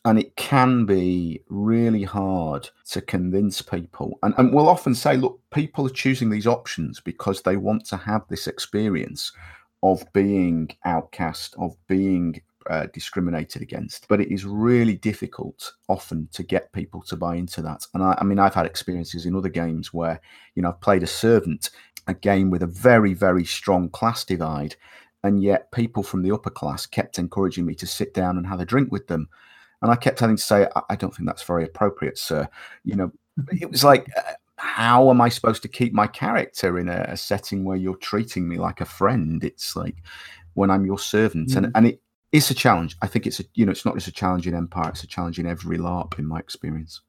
And 0.06 0.20
it 0.20 0.36
can 0.36 0.86
be 0.86 1.42
really 1.50 2.04
hard 2.04 2.70
to 2.92 3.02
convince 3.02 3.64
people. 3.64 4.20
And, 4.22 4.36
and 4.38 4.54
we'll 4.54 4.70
often 4.70 4.94
say, 4.94 5.18
look, 5.18 5.42
people 5.52 5.88
are 5.88 5.90
choosing 5.90 6.30
these 6.30 6.46
options 6.46 7.00
because 7.00 7.42
they 7.42 7.58
want 7.58 7.86
to 7.86 7.98
have 7.98 8.22
this 8.28 8.46
experience 8.46 9.32
of 9.82 10.06
being 10.14 10.70
outcast, 10.86 11.56
of 11.58 11.76
being 11.88 12.40
uh, 12.70 12.88
discriminated 12.94 13.64
against. 13.64 14.08
But 14.08 14.22
it 14.22 14.32
is 14.32 14.46
really 14.46 14.96
difficult 14.96 15.74
often 15.88 16.28
to 16.34 16.44
get 16.44 16.72
people 16.72 17.02
to 17.04 17.16
buy 17.16 17.36
into 17.36 17.64
that. 17.64 17.86
And 17.94 18.04
I, 18.04 18.16
I, 18.20 18.24
mean, 18.24 18.40
I've 18.40 18.56
had 18.56 18.66
experiences 18.68 19.26
in 19.26 19.36
other 19.36 19.50
games 19.50 19.94
where, 19.94 20.20
you 20.54 20.62
know, 20.62 20.70
I've 20.70 20.82
played 20.82 21.04
a 21.04 21.08
servant, 21.08 21.72
a 22.08 22.14
game 22.14 22.50
with 22.52 22.64
a 22.64 22.68
very, 22.68 23.14
very 23.14 23.46
strong 23.46 23.90
class 23.90 24.24
divide 24.24 24.76
and 25.26 25.42
yet 25.42 25.72
people 25.72 26.04
from 26.04 26.22
the 26.22 26.32
upper 26.32 26.52
class 26.52 26.86
kept 26.86 27.18
encouraging 27.18 27.66
me 27.66 27.74
to 27.76 27.88
sit 27.88 28.14
down 28.14 28.38
and 28.38 28.46
have 28.46 28.60
a 28.60 28.66
drink 28.66 28.92
with 28.92 29.08
them. 29.08 29.28
And 29.82 29.92
i 29.92 29.96
kept 29.96 30.20
having 30.20 30.38
to 30.38 30.42
say 30.42 30.68
i, 30.76 30.82
I 30.92 30.96
don't 30.96 31.14
think 31.14 31.28
that's 31.28 31.44
very 31.44 31.66
appropriate 31.66 32.18
sir. 32.18 32.48
You 32.84 32.96
know 32.96 33.12
it 33.52 33.70
was 33.70 33.84
like 33.84 34.08
uh, 34.18 34.22
how 34.58 35.10
am 35.10 35.20
i 35.20 35.30
supposed 35.30 35.62
to 35.64 35.68
keep 35.68 35.94
my 35.94 36.08
character 36.08 36.80
in 36.80 36.88
a, 36.88 37.06
a, 37.10 37.18
setting 37.18 37.66
where 37.66 37.76
you're 37.76 37.98
treating 37.98 38.48
me 38.48 38.58
like 38.58 38.82
a 38.82 38.86
friend? 38.86 39.44
It's 39.44 39.76
like 39.76 39.98
when 40.54 40.70
i'm 40.70 40.86
your 40.86 41.00
servant. 41.00 41.50
Mm. 41.50 41.58
and 41.58 41.72
and 41.76 41.88
it 41.88 42.02
is 42.32 42.50
a 42.52 42.54
challenge. 42.54 42.98
I 43.02 43.08
think 43.08 43.26
it's 43.28 43.40
a 43.40 43.46
you 43.56 43.66
know 43.66 43.72
it's 43.72 43.86
not 43.86 43.96
just 43.96 44.08
a 44.08 44.12
challenge 44.12 44.48
in 44.48 44.56
empire 44.56 44.90
it's 44.90 45.04
a 45.04 45.08
challenge 45.08 45.40
in 45.40 45.48
every 45.48 45.78
larp 45.78 46.20
in 46.20 46.26
my 46.26 46.40
experience. 46.40 47.02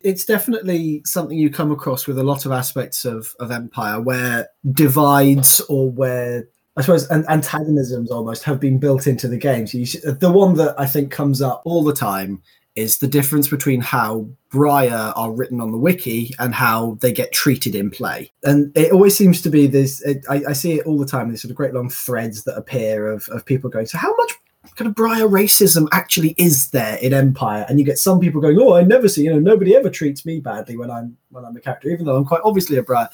It's 0.00 0.26
definitely 0.26 1.00
something 1.06 1.38
you 1.38 1.48
come 1.48 1.72
across 1.72 2.06
with 2.06 2.18
a 2.18 2.22
lot 2.22 2.44
of 2.44 2.52
aspects 2.52 3.06
of, 3.06 3.34
of 3.40 3.50
Empire 3.50 3.98
where 4.02 4.48
divides 4.70 5.62
or 5.62 5.90
where 5.90 6.46
I 6.76 6.80
suppose 6.80 7.08
antagonisms 7.08 8.10
almost 8.10 8.42
have 8.44 8.58
been 8.58 8.78
built 8.78 9.06
into 9.06 9.28
the 9.28 9.38
game. 9.38 9.66
So 9.66 9.84
should, 9.84 10.20
the 10.20 10.30
one 10.30 10.54
that 10.54 10.74
I 10.78 10.86
think 10.86 11.12
comes 11.12 11.40
up 11.40 11.62
all 11.64 11.84
the 11.84 11.94
time 11.94 12.42
is 12.74 12.98
the 12.98 13.06
difference 13.06 13.48
between 13.48 13.80
how 13.80 14.28
Briar 14.50 15.12
are 15.14 15.32
written 15.32 15.60
on 15.60 15.70
the 15.70 15.78
wiki 15.78 16.34
and 16.40 16.52
how 16.52 16.98
they 17.00 17.12
get 17.12 17.32
treated 17.32 17.74
in 17.76 17.90
play. 17.90 18.32
And 18.42 18.76
it 18.76 18.92
always 18.92 19.16
seems 19.16 19.40
to 19.42 19.50
be 19.50 19.68
this. 19.68 20.02
It, 20.02 20.24
I, 20.28 20.42
I, 20.48 20.52
see 20.52 20.72
it 20.72 20.86
all 20.86 20.98
the 20.98 21.06
time. 21.06 21.30
These 21.30 21.42
sort 21.42 21.50
of 21.50 21.56
great 21.56 21.74
long 21.74 21.88
threads 21.88 22.42
that 22.44 22.56
appear 22.56 23.08
of, 23.08 23.28
of 23.28 23.44
people 23.44 23.70
going, 23.70 23.86
"So 23.86 23.98
how 23.98 24.14
much 24.16 24.32
kind 24.74 24.88
of 24.88 24.96
Briar 24.96 25.28
racism 25.28 25.86
actually 25.92 26.34
is 26.36 26.70
there 26.70 26.96
in 26.96 27.14
Empire?" 27.14 27.64
And 27.68 27.78
you 27.78 27.84
get 27.84 27.98
some 27.98 28.18
people 28.18 28.40
going, 28.40 28.58
"Oh, 28.58 28.74
I 28.74 28.82
never 28.82 29.08
see. 29.08 29.22
You 29.22 29.34
know, 29.34 29.38
nobody 29.38 29.76
ever 29.76 29.90
treats 29.90 30.26
me 30.26 30.40
badly 30.40 30.76
when 30.76 30.90
I'm 30.90 31.16
when 31.30 31.44
I'm 31.44 31.56
a 31.56 31.60
character, 31.60 31.90
even 31.90 32.06
though 32.06 32.16
I'm 32.16 32.24
quite 32.24 32.42
obviously 32.42 32.76
a 32.76 32.82
Briar." 32.82 33.08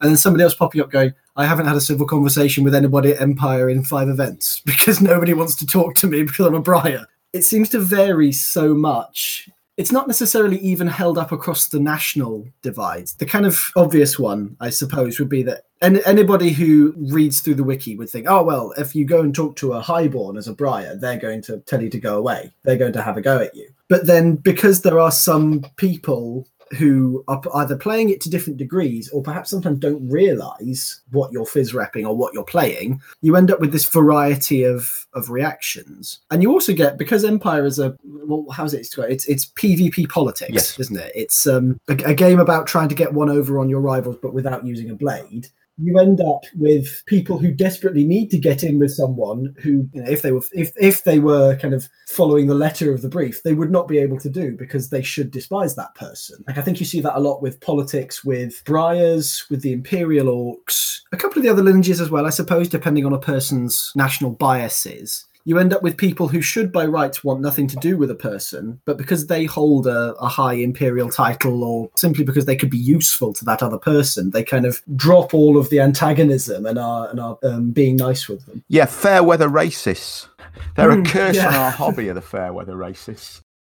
And 0.00 0.10
then 0.10 0.16
somebody 0.16 0.44
else 0.44 0.54
popping 0.54 0.80
up 0.80 0.90
going, 0.90 1.14
I 1.36 1.46
haven't 1.46 1.66
had 1.66 1.76
a 1.76 1.80
civil 1.80 2.06
conversation 2.06 2.64
with 2.64 2.74
anybody 2.74 3.12
at 3.12 3.20
Empire 3.20 3.68
in 3.68 3.84
five 3.84 4.08
events 4.08 4.60
because 4.66 5.00
nobody 5.00 5.34
wants 5.34 5.56
to 5.56 5.66
talk 5.66 5.94
to 5.96 6.06
me 6.06 6.22
because 6.22 6.46
I'm 6.46 6.54
a 6.54 6.60
Briar. 6.60 7.06
It 7.32 7.42
seems 7.42 7.68
to 7.70 7.78
vary 7.78 8.32
so 8.32 8.74
much 8.74 9.48
it's 9.78 9.92
not 9.92 10.08
necessarily 10.08 10.58
even 10.58 10.88
held 10.88 11.18
up 11.18 11.30
across 11.30 11.68
the 11.68 11.78
national 11.78 12.48
divides. 12.62 13.14
The 13.14 13.26
kind 13.26 13.46
of 13.46 13.70
obvious 13.76 14.18
one, 14.18 14.56
I 14.60 14.70
suppose, 14.70 15.20
would 15.20 15.28
be 15.28 15.44
that 15.44 15.66
any, 15.80 16.00
anybody 16.04 16.50
who 16.50 16.92
reads 16.96 17.40
through 17.40 17.54
the 17.54 17.64
wiki 17.64 17.94
would 17.94 18.10
think, 18.10 18.26
oh, 18.28 18.42
well, 18.42 18.74
if 18.76 18.96
you 18.96 19.04
go 19.04 19.20
and 19.20 19.32
talk 19.32 19.54
to 19.56 19.74
a 19.74 19.80
highborn 19.80 20.36
as 20.36 20.48
a 20.48 20.52
briar, 20.52 20.96
they're 20.96 21.16
going 21.16 21.42
to 21.42 21.60
tell 21.60 21.80
you 21.80 21.88
to 21.90 22.00
go 22.00 22.18
away. 22.18 22.50
They're 22.64 22.76
going 22.76 22.92
to 22.94 23.02
have 23.02 23.16
a 23.16 23.22
go 23.22 23.38
at 23.38 23.54
you. 23.54 23.68
But 23.88 24.08
then 24.08 24.34
because 24.34 24.82
there 24.82 24.98
are 24.98 25.12
some 25.12 25.64
people 25.76 26.48
who 26.76 27.24
are 27.28 27.40
either 27.54 27.76
playing 27.76 28.10
it 28.10 28.20
to 28.22 28.30
different 28.30 28.58
degrees 28.58 29.08
or 29.10 29.22
perhaps 29.22 29.50
sometimes 29.50 29.78
don't 29.78 30.08
realize 30.08 31.00
what 31.10 31.32
you're 31.32 31.44
phys 31.44 31.74
repping 31.74 32.06
or 32.06 32.16
what 32.16 32.34
you're 32.34 32.44
playing, 32.44 33.00
you 33.22 33.36
end 33.36 33.50
up 33.50 33.60
with 33.60 33.72
this 33.72 33.88
variety 33.88 34.62
of 34.64 35.06
of 35.14 35.30
reactions. 35.30 36.20
And 36.30 36.42
you 36.42 36.50
also 36.50 36.72
get 36.72 36.98
because 36.98 37.24
Empire 37.24 37.64
is 37.64 37.78
a 37.78 37.96
well, 38.04 38.46
how's 38.52 38.74
it? 38.74 38.88
It's 38.98 39.26
it's 39.26 39.46
PvP 39.46 40.08
politics, 40.08 40.52
yes. 40.52 40.78
isn't 40.78 40.98
it? 40.98 41.12
It's 41.14 41.46
um, 41.46 41.80
a, 41.88 41.92
a 42.04 42.14
game 42.14 42.40
about 42.40 42.66
trying 42.66 42.88
to 42.88 42.94
get 42.94 43.12
one 43.12 43.30
over 43.30 43.58
on 43.58 43.68
your 43.68 43.80
rivals, 43.80 44.16
but 44.20 44.34
without 44.34 44.66
using 44.66 44.90
a 44.90 44.94
blade 44.94 45.48
you 45.80 45.98
end 45.98 46.20
up 46.20 46.44
with 46.56 47.02
people 47.06 47.38
who 47.38 47.52
desperately 47.52 48.04
need 48.04 48.30
to 48.30 48.38
get 48.38 48.62
in 48.62 48.78
with 48.78 48.92
someone 48.92 49.54
who, 49.62 49.88
you 49.92 50.02
know, 50.02 50.10
if 50.10 50.22
they 50.22 50.32
were 50.32 50.42
if 50.52 50.72
if 50.76 51.04
they 51.04 51.18
were 51.18 51.56
kind 51.56 51.74
of 51.74 51.88
following 52.08 52.46
the 52.46 52.54
letter 52.54 52.92
of 52.92 53.02
the 53.02 53.08
brief, 53.08 53.42
they 53.42 53.54
would 53.54 53.70
not 53.70 53.88
be 53.88 53.98
able 53.98 54.18
to 54.18 54.30
do 54.30 54.56
because 54.56 54.90
they 54.90 55.02
should 55.02 55.30
despise 55.30 55.76
that 55.76 55.94
person. 55.94 56.42
Like 56.46 56.58
I 56.58 56.62
think 56.62 56.80
you 56.80 56.86
see 56.86 57.00
that 57.00 57.16
a 57.16 57.20
lot 57.20 57.42
with 57.42 57.60
politics, 57.60 58.24
with 58.24 58.62
Briars, 58.64 59.46
with 59.50 59.62
the 59.62 59.72
Imperial 59.72 60.26
Orcs, 60.26 61.00
a 61.12 61.16
couple 61.16 61.38
of 61.38 61.44
the 61.44 61.50
other 61.50 61.62
lineages 61.62 62.00
as 62.00 62.10
well, 62.10 62.26
I 62.26 62.30
suppose, 62.30 62.68
depending 62.68 63.06
on 63.06 63.12
a 63.12 63.18
person's 63.18 63.92
national 63.94 64.32
biases 64.32 65.27
you 65.44 65.58
end 65.58 65.72
up 65.72 65.82
with 65.82 65.96
people 65.96 66.28
who 66.28 66.42
should 66.42 66.72
by 66.72 66.84
rights 66.84 67.24
want 67.24 67.40
nothing 67.40 67.66
to 67.68 67.76
do 67.76 67.96
with 67.96 68.10
a 68.10 68.14
person, 68.14 68.80
but 68.84 68.96
because 68.96 69.26
they 69.26 69.44
hold 69.44 69.86
a, 69.86 70.14
a, 70.14 70.28
high 70.28 70.54
imperial 70.54 71.08
title 71.08 71.64
or 71.64 71.90
simply 71.94 72.24
because 72.24 72.44
they 72.44 72.56
could 72.56 72.70
be 72.70 72.78
useful 72.78 73.32
to 73.32 73.44
that 73.44 73.62
other 73.62 73.78
person, 73.78 74.30
they 74.30 74.44
kind 74.44 74.66
of 74.66 74.82
drop 74.96 75.32
all 75.32 75.56
of 75.56 75.70
the 75.70 75.80
antagonism 75.80 76.66
and 76.66 76.78
are, 76.78 77.08
and 77.08 77.20
are 77.20 77.38
um, 77.42 77.70
being 77.70 77.96
nice 77.96 78.28
with 78.28 78.44
them. 78.46 78.62
Yeah, 78.68 78.86
fair 78.86 79.22
weather 79.22 79.48
racists. 79.48 80.28
They're 80.76 80.90
mm, 80.90 81.06
a 81.06 81.10
curse 81.10 81.36
yeah. 81.36 81.48
on 81.48 81.54
our 81.54 81.70
hobby 81.70 82.08
of 82.08 82.14
the 82.14 82.22
fair 82.22 82.52
weather 82.52 82.74
racists. 82.74 83.42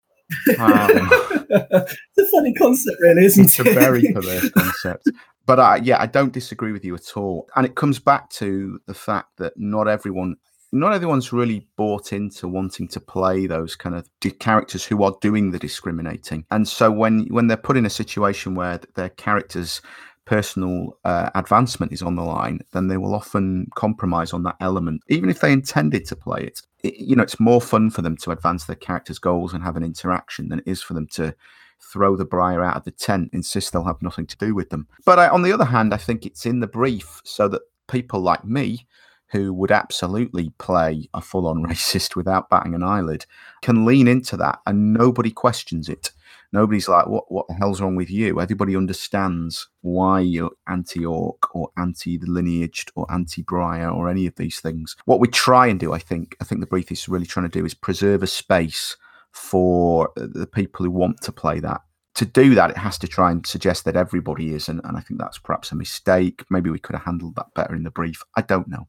Um, 0.60 1.10
it's 1.32 2.18
a 2.18 2.32
funny 2.32 2.54
concept, 2.54 2.98
really, 3.00 3.24
isn't 3.24 3.46
it's 3.46 3.60
it? 3.60 3.68
It's 3.68 3.78
a 3.78 3.80
very 3.80 4.12
perverse 4.12 4.50
concept. 4.50 5.10
But 5.46 5.60
uh, 5.60 5.80
yeah, 5.82 6.02
I 6.02 6.06
don't 6.06 6.34
disagree 6.34 6.74
with 6.74 6.84
you 6.84 6.94
at 6.94 7.16
all. 7.16 7.48
And 7.56 7.66
it 7.66 7.76
comes 7.76 7.98
back 7.98 8.30
to 8.32 8.82
the 8.86 8.94
fact 8.94 9.38
that 9.38 9.54
not 9.56 9.88
everyone 9.88 10.36
not 10.72 10.94
everyone's 10.94 11.32
really 11.34 11.68
bought 11.76 12.14
into 12.14 12.48
wanting 12.48 12.88
to 12.90 13.00
play 13.00 13.48
those 13.48 13.76
kind 13.76 13.96
of 13.96 14.10
characters 14.40 14.86
who 14.86 15.04
are 15.04 15.16
doing 15.22 15.52
the 15.52 15.60
discriminating. 15.60 16.46
And 16.52 16.68
so 16.68 16.92
when 16.92 17.28
when 17.28 17.48
they're 17.48 17.58
put 17.58 17.78
in 17.78 17.86
a 17.86 17.90
situation 17.90 18.56
where 18.56 18.80
their 18.96 19.10
character's 19.10 19.82
personal 20.26 20.98
uh, 21.06 21.30
advancement 21.36 21.94
is 21.94 22.02
on 22.02 22.16
the 22.16 22.22
line, 22.22 22.60
then 22.74 22.90
they 22.90 22.98
will 22.98 23.16
often 23.16 23.68
compromise 23.76 24.34
on 24.34 24.44
that 24.44 24.58
element, 24.60 25.02
even 25.08 25.30
if 25.30 25.40
they 25.40 25.54
intended 25.54 26.06
to 26.06 26.16
play 26.18 26.42
it. 26.42 26.62
it. 26.84 26.96
You 26.98 27.16
know, 27.16 27.24
it's 27.24 27.40
more 27.40 27.62
fun 27.62 27.90
for 27.90 28.02
them 28.02 28.18
to 28.18 28.32
advance 28.32 28.66
their 28.66 28.76
character's 28.76 29.20
goals 29.20 29.54
and 29.54 29.64
have 29.64 29.78
an 29.78 29.84
interaction 29.84 30.50
than 30.50 30.60
it 30.60 30.68
is 30.68 30.84
for 30.84 30.94
them 30.94 31.08
to 31.14 31.34
throw 31.80 32.18
the 32.18 32.26
briar 32.26 32.64
out 32.64 32.76
of 32.76 32.84
the 32.84 32.92
tent, 32.92 33.30
insist 33.34 33.72
they'll 33.72 33.84
have 33.86 34.02
nothing 34.02 34.26
to 34.28 34.38
do 34.38 34.54
with 34.54 34.70
them. 34.70 34.88
But 35.06 35.20
I, 35.20 35.30
on 35.30 35.44
the 35.44 35.54
other 35.54 35.66
hand, 35.66 35.94
I 35.94 35.98
think 35.98 36.26
it's 36.26 36.46
in 36.46 36.60
the 36.60 36.68
brief 36.68 37.22
so 37.24 37.48
that 37.48 37.62
people 37.88 38.20
like 38.20 38.44
me 38.44 38.86
who 39.32 39.54
would 39.54 39.72
absolutely 39.72 40.52
play 40.58 41.10
a 41.14 41.22
full 41.22 41.48
on 41.48 41.64
racist 41.68 42.16
without 42.16 42.50
batting 42.50 42.76
an 42.76 42.84
eyelid 42.84 43.26
can 43.62 43.86
lean 43.86 44.08
into 44.08 44.38
that 44.38 44.60
and 44.66 44.94
nobody 44.94 45.32
questions 45.32 45.90
it. 45.90 46.12
Nobody's 46.54 46.88
like, 46.88 47.08
what, 47.08 47.30
what 47.30 47.48
the 47.48 47.56
hell's 47.56 47.82
wrong 47.82 47.96
with 47.98 48.10
you? 48.10 48.40
Everybody 48.40 48.76
understands 48.76 49.68
why 49.82 50.22
you're 50.22 50.52
anti 50.70 51.06
orc 51.06 51.54
or 51.54 51.70
anti 51.78 52.18
lineaged 52.20 52.90
or 52.96 53.06
anti 53.12 53.42
briar 53.42 53.90
or 53.90 54.10
any 54.10 54.28
of 54.28 54.36
these 54.36 54.62
things. 54.62 54.96
What 55.06 55.20
we 55.20 55.28
try 55.28 55.68
and 55.68 55.80
do, 55.80 55.92
I 55.92 56.00
think, 56.00 56.38
I 56.40 56.46
think 56.46 56.62
the 56.62 56.68
brief 56.68 56.90
is 56.92 57.10
really 57.10 57.26
trying 57.26 57.50
to 57.50 57.60
do 57.60 57.66
is 57.66 57.74
preserve 57.74 58.24
a 58.24 58.28
space 58.28 58.96
for 59.32 60.10
the 60.16 60.48
people 60.48 60.86
who 60.86 60.92
want 60.92 61.22
to 61.22 61.32
play 61.34 61.60
that 61.60 61.82
to 62.18 62.26
do 62.26 62.56
that, 62.56 62.72
it 62.72 62.78
has 62.78 62.98
to 62.98 63.08
try 63.08 63.30
and 63.30 63.46
suggest 63.46 63.86
that 63.86 63.96
everybody 63.96 64.52
is, 64.52 64.70
and, 64.70 64.82
and 64.84 64.98
I 64.98 65.02
think 65.02 65.20
that's 65.20 65.38
perhaps 65.38 65.72
a 65.72 65.76
mistake. 65.76 66.44
Maybe 66.50 66.72
we 66.72 66.80
could 66.80 66.96
have 66.96 67.06
handled 67.06 67.36
that 67.36 67.54
better 67.54 67.76
in 67.76 67.84
the 67.84 67.92
brief. 67.92 68.24
I 68.36 68.42
don't 68.42 68.68
know. 68.68 68.88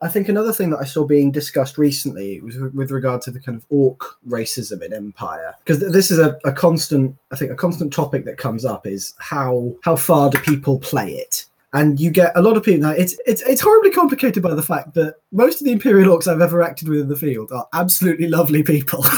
I 0.00 0.08
think 0.08 0.28
another 0.28 0.52
thing 0.52 0.70
that 0.70 0.78
I 0.78 0.84
saw 0.84 1.04
being 1.04 1.30
discussed 1.32 1.78
recently 1.78 2.40
was 2.40 2.56
with 2.58 2.90
regard 2.90 3.22
to 3.22 3.30
the 3.30 3.40
kind 3.40 3.56
of 3.56 3.64
orc 3.68 4.18
racism 4.28 4.82
in 4.82 4.92
Empire, 4.92 5.54
because 5.64 5.80
this 5.80 6.10
is 6.10 6.18
a, 6.18 6.38
a 6.44 6.52
constant, 6.52 7.16
I 7.32 7.36
think, 7.36 7.50
a 7.50 7.56
constant 7.56 7.92
topic 7.92 8.24
that 8.24 8.38
comes 8.38 8.64
up 8.64 8.86
is 8.86 9.14
how 9.18 9.74
how 9.82 9.96
far 9.96 10.30
do 10.30 10.38
people 10.38 10.78
play 10.78 11.12
it? 11.12 11.46
And 11.74 12.00
you 12.00 12.10
get 12.10 12.32
a 12.34 12.42
lot 12.42 12.56
of 12.56 12.62
people 12.62 12.80
now 12.80 12.90
it's 12.90 13.16
it's 13.26 13.42
it's 13.42 13.60
horribly 13.60 13.90
complicated 13.90 14.42
by 14.42 14.54
the 14.54 14.62
fact 14.62 14.94
that 14.94 15.16
most 15.32 15.60
of 15.60 15.66
the 15.66 15.72
imperial 15.72 16.16
orcs 16.16 16.26
i've 16.26 16.40
ever 16.40 16.62
acted 16.62 16.88
with 16.88 17.00
in 17.00 17.08
the 17.08 17.16
field 17.16 17.50
are 17.52 17.66
absolutely 17.72 18.28
lovely 18.28 18.62
people. 18.62 19.04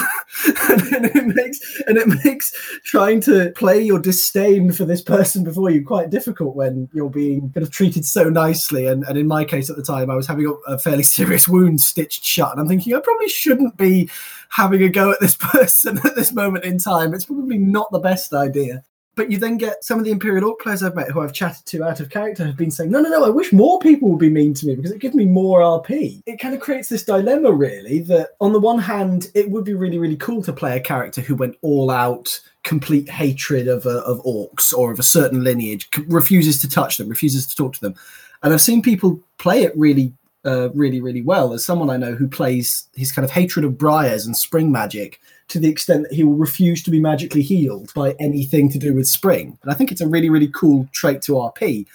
And 0.70 1.04
it 1.04 1.26
makes 1.34 1.80
and 1.86 1.96
it 1.98 2.24
makes 2.24 2.52
trying 2.84 3.20
to 3.22 3.50
play 3.52 3.82
your 3.82 3.98
disdain 3.98 4.70
for 4.70 4.84
this 4.84 5.02
person 5.02 5.42
before 5.42 5.70
you 5.70 5.84
quite 5.84 6.10
difficult 6.10 6.54
when 6.54 6.88
you're 6.92 7.10
being 7.10 7.50
kind 7.52 7.66
of 7.66 7.72
treated 7.72 8.04
so 8.04 8.28
nicely. 8.28 8.86
And, 8.86 9.02
and 9.04 9.18
in 9.18 9.26
my 9.26 9.44
case 9.44 9.70
at 9.70 9.76
the 9.76 9.82
time 9.82 10.10
i 10.10 10.14
was 10.14 10.26
having 10.26 10.46
a, 10.46 10.52
a 10.72 10.78
fairly 10.78 11.02
serious 11.18 11.48
wound 11.48 11.80
stitched 11.80 12.24
shut. 12.24 12.52
And 12.52 12.60
i'm 12.60 12.68
thinking 12.68 12.94
i 12.94 13.00
probably 13.00 13.28
shouldn't 13.28 13.76
be 13.76 14.08
having 14.50 14.82
a 14.82 14.88
go 14.88 15.10
at 15.10 15.20
this 15.20 15.36
person 15.40 15.98
at 16.04 16.14
this 16.14 16.32
moment 16.32 16.64
in 16.64 16.78
time. 16.78 17.14
It's 17.14 17.24
probably 17.24 17.58
not 17.58 17.90
the 17.90 17.98
best 17.98 18.32
idea 18.32 18.84
but 19.20 19.30
you 19.30 19.36
then 19.36 19.58
get 19.58 19.84
some 19.84 19.98
of 19.98 20.06
the 20.06 20.10
Imperial 20.10 20.48
Orc 20.48 20.60
players 20.60 20.82
I've 20.82 20.94
met 20.94 21.10
who 21.10 21.20
I've 21.20 21.34
chatted 21.34 21.66
to 21.66 21.84
out 21.84 22.00
of 22.00 22.08
character 22.08 22.42
have 22.46 22.56
been 22.56 22.70
saying, 22.70 22.90
no, 22.90 23.02
no, 23.02 23.10
no, 23.10 23.22
I 23.22 23.28
wish 23.28 23.52
more 23.52 23.78
people 23.78 24.08
would 24.08 24.18
be 24.18 24.30
mean 24.30 24.54
to 24.54 24.66
me 24.66 24.74
because 24.74 24.92
it 24.92 24.98
gives 24.98 25.14
me 25.14 25.26
more 25.26 25.60
RP. 25.60 26.22
It 26.24 26.40
kind 26.40 26.54
of 26.54 26.60
creates 26.62 26.88
this 26.88 27.04
dilemma, 27.04 27.52
really, 27.52 27.98
that 28.04 28.30
on 28.40 28.54
the 28.54 28.58
one 28.58 28.78
hand, 28.78 29.30
it 29.34 29.50
would 29.50 29.64
be 29.64 29.74
really, 29.74 29.98
really 29.98 30.16
cool 30.16 30.42
to 30.44 30.54
play 30.54 30.74
a 30.74 30.80
character 30.80 31.20
who 31.20 31.34
went 31.34 31.54
all 31.60 31.90
out 31.90 32.40
complete 32.62 33.10
hatred 33.10 33.68
of, 33.68 33.84
uh, 33.84 34.00
of 34.06 34.22
orcs 34.24 34.72
or 34.72 34.90
of 34.90 34.98
a 34.98 35.02
certain 35.02 35.44
lineage, 35.44 35.90
refuses 36.06 36.58
to 36.62 36.68
touch 36.70 36.96
them, 36.96 37.10
refuses 37.10 37.46
to 37.46 37.54
talk 37.54 37.74
to 37.74 37.80
them. 37.82 37.94
And 38.42 38.54
I've 38.54 38.62
seen 38.62 38.80
people 38.80 39.20
play 39.36 39.64
it 39.64 39.76
really 39.76 40.14
uh, 40.46 40.70
really, 40.70 41.02
really 41.02 41.20
well. 41.20 41.52
As 41.52 41.66
someone 41.66 41.90
I 41.90 41.98
know 41.98 42.14
who 42.14 42.26
plays 42.26 42.88
his 42.94 43.12
kind 43.12 43.24
of 43.24 43.30
hatred 43.30 43.66
of 43.66 43.76
briars 43.76 44.24
and 44.24 44.34
spring 44.34 44.72
magic 44.72 45.20
to 45.50 45.58
the 45.58 45.68
extent 45.68 46.04
that 46.04 46.14
he 46.14 46.24
will 46.24 46.34
refuse 46.34 46.82
to 46.84 46.90
be 46.90 47.00
magically 47.00 47.42
healed 47.42 47.92
by 47.94 48.14
anything 48.18 48.70
to 48.70 48.78
do 48.78 48.94
with 48.94 49.08
spring. 49.08 49.58
And 49.62 49.70
I 49.70 49.74
think 49.74 49.92
it's 49.92 50.00
a 50.00 50.08
really, 50.08 50.30
really 50.30 50.48
cool 50.48 50.88
trait 50.92 51.22
to 51.22 51.32
RP. 51.32 51.86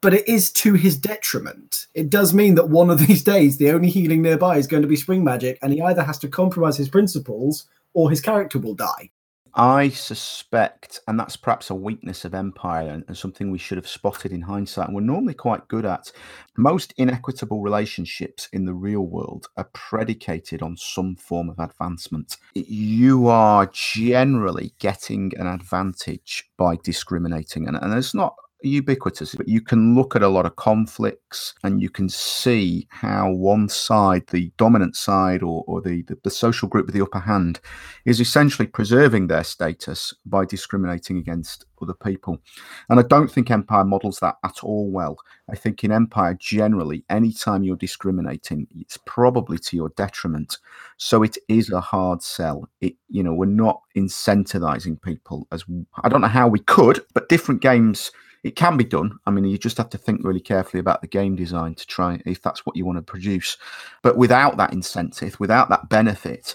But 0.00 0.14
it 0.14 0.28
is 0.28 0.50
to 0.52 0.74
his 0.74 0.96
detriment. 0.96 1.86
It 1.94 2.10
does 2.10 2.34
mean 2.34 2.54
that 2.56 2.70
one 2.70 2.90
of 2.90 2.98
these 3.06 3.22
days, 3.22 3.58
the 3.58 3.70
only 3.70 3.90
healing 3.90 4.22
nearby 4.22 4.56
is 4.56 4.66
going 4.66 4.82
to 4.82 4.88
be 4.88 4.96
spring 4.96 5.22
magic, 5.22 5.58
and 5.62 5.72
he 5.72 5.80
either 5.80 6.02
has 6.02 6.18
to 6.20 6.28
compromise 6.28 6.76
his 6.76 6.88
principles 6.88 7.66
or 7.92 8.10
his 8.10 8.20
character 8.20 8.58
will 8.58 8.74
die. 8.74 9.10
I 9.56 9.88
suspect, 9.88 11.00
and 11.08 11.18
that's 11.18 11.36
perhaps 11.38 11.70
a 11.70 11.74
weakness 11.74 12.26
of 12.26 12.34
Empire 12.34 12.90
and, 12.90 13.04
and, 13.08 13.16
something 13.16 13.50
we 13.50 13.56
should 13.56 13.78
have 13.78 13.88
spotted 13.88 14.30
in 14.30 14.42
hindsight, 14.42 14.88
and 14.88 14.94
we're 14.94 15.00
normally 15.00 15.32
quite 15.32 15.66
good 15.68 15.86
at. 15.86 16.12
Most 16.58 16.92
inequitable 16.98 17.62
relationships 17.62 18.50
in 18.52 18.66
the 18.66 18.74
real 18.74 19.06
world 19.06 19.48
are 19.56 19.70
predicated 19.72 20.60
on 20.60 20.76
some 20.76 21.16
form 21.16 21.48
of 21.48 21.58
advancement. 21.58 22.36
You 22.52 23.28
are 23.28 23.70
generally 23.72 24.74
getting 24.78 25.32
an 25.38 25.46
advantage 25.46 26.50
by 26.58 26.76
discriminating, 26.82 27.66
and, 27.66 27.78
and 27.78 27.90
there's 27.90 28.14
not 28.14 28.34
ubiquitous, 28.62 29.34
but 29.34 29.48
you 29.48 29.60
can 29.60 29.94
look 29.94 30.16
at 30.16 30.22
a 30.22 30.28
lot 30.28 30.46
of 30.46 30.56
conflicts 30.56 31.54
and 31.62 31.80
you 31.80 31.90
can 31.90 32.08
see 32.08 32.86
how 32.90 33.30
one 33.30 33.68
side, 33.68 34.26
the 34.28 34.50
dominant 34.56 34.96
side 34.96 35.42
or, 35.42 35.64
or 35.66 35.80
the, 35.80 36.02
the, 36.02 36.18
the, 36.24 36.30
social 36.30 36.68
group 36.68 36.86
with 36.86 36.94
the 36.94 37.02
upper 37.02 37.18
hand, 37.18 37.60
is 38.04 38.20
essentially 38.20 38.66
preserving 38.66 39.26
their 39.26 39.44
status 39.44 40.14
by 40.24 40.44
discriminating 40.44 41.18
against 41.18 41.66
other 41.82 41.94
people. 41.94 42.38
And 42.88 42.98
I 42.98 43.02
don't 43.02 43.30
think 43.30 43.50
Empire 43.50 43.84
models 43.84 44.18
that 44.20 44.36
at 44.44 44.62
all 44.62 44.90
well. 44.90 45.18
I 45.50 45.56
think 45.56 45.84
in 45.84 45.92
Empire, 45.92 46.36
generally, 46.40 47.04
anytime 47.10 47.62
you're 47.62 47.76
discriminating, 47.76 48.66
it's 48.74 48.98
probably 49.04 49.58
to 49.58 49.76
your 49.76 49.90
detriment. 49.90 50.58
So 50.96 51.22
it 51.22 51.36
is 51.48 51.70
a 51.70 51.80
hard 51.80 52.22
sell. 52.22 52.68
It, 52.80 52.96
you 53.08 53.22
know, 53.22 53.34
we're 53.34 53.46
not 53.46 53.82
incentivizing 53.96 55.00
people 55.00 55.46
as 55.52 55.64
I 56.02 56.08
don't 56.08 56.20
know 56.20 56.26
how 56.26 56.48
we 56.48 56.60
could, 56.60 57.00
but 57.14 57.28
different 57.28 57.60
games 57.60 58.10
it 58.46 58.54
can 58.54 58.76
be 58.76 58.84
done. 58.84 59.18
I 59.26 59.32
mean, 59.32 59.44
you 59.44 59.58
just 59.58 59.76
have 59.78 59.90
to 59.90 59.98
think 59.98 60.20
really 60.22 60.40
carefully 60.40 60.80
about 60.80 61.00
the 61.00 61.08
game 61.08 61.34
design 61.34 61.74
to 61.74 61.86
try 61.86 62.20
if 62.24 62.40
that's 62.40 62.64
what 62.64 62.76
you 62.76 62.86
want 62.86 62.98
to 62.98 63.02
produce. 63.02 63.56
But 64.02 64.16
without 64.16 64.56
that 64.58 64.72
incentive, 64.72 65.38
without 65.40 65.68
that 65.70 65.88
benefit, 65.88 66.54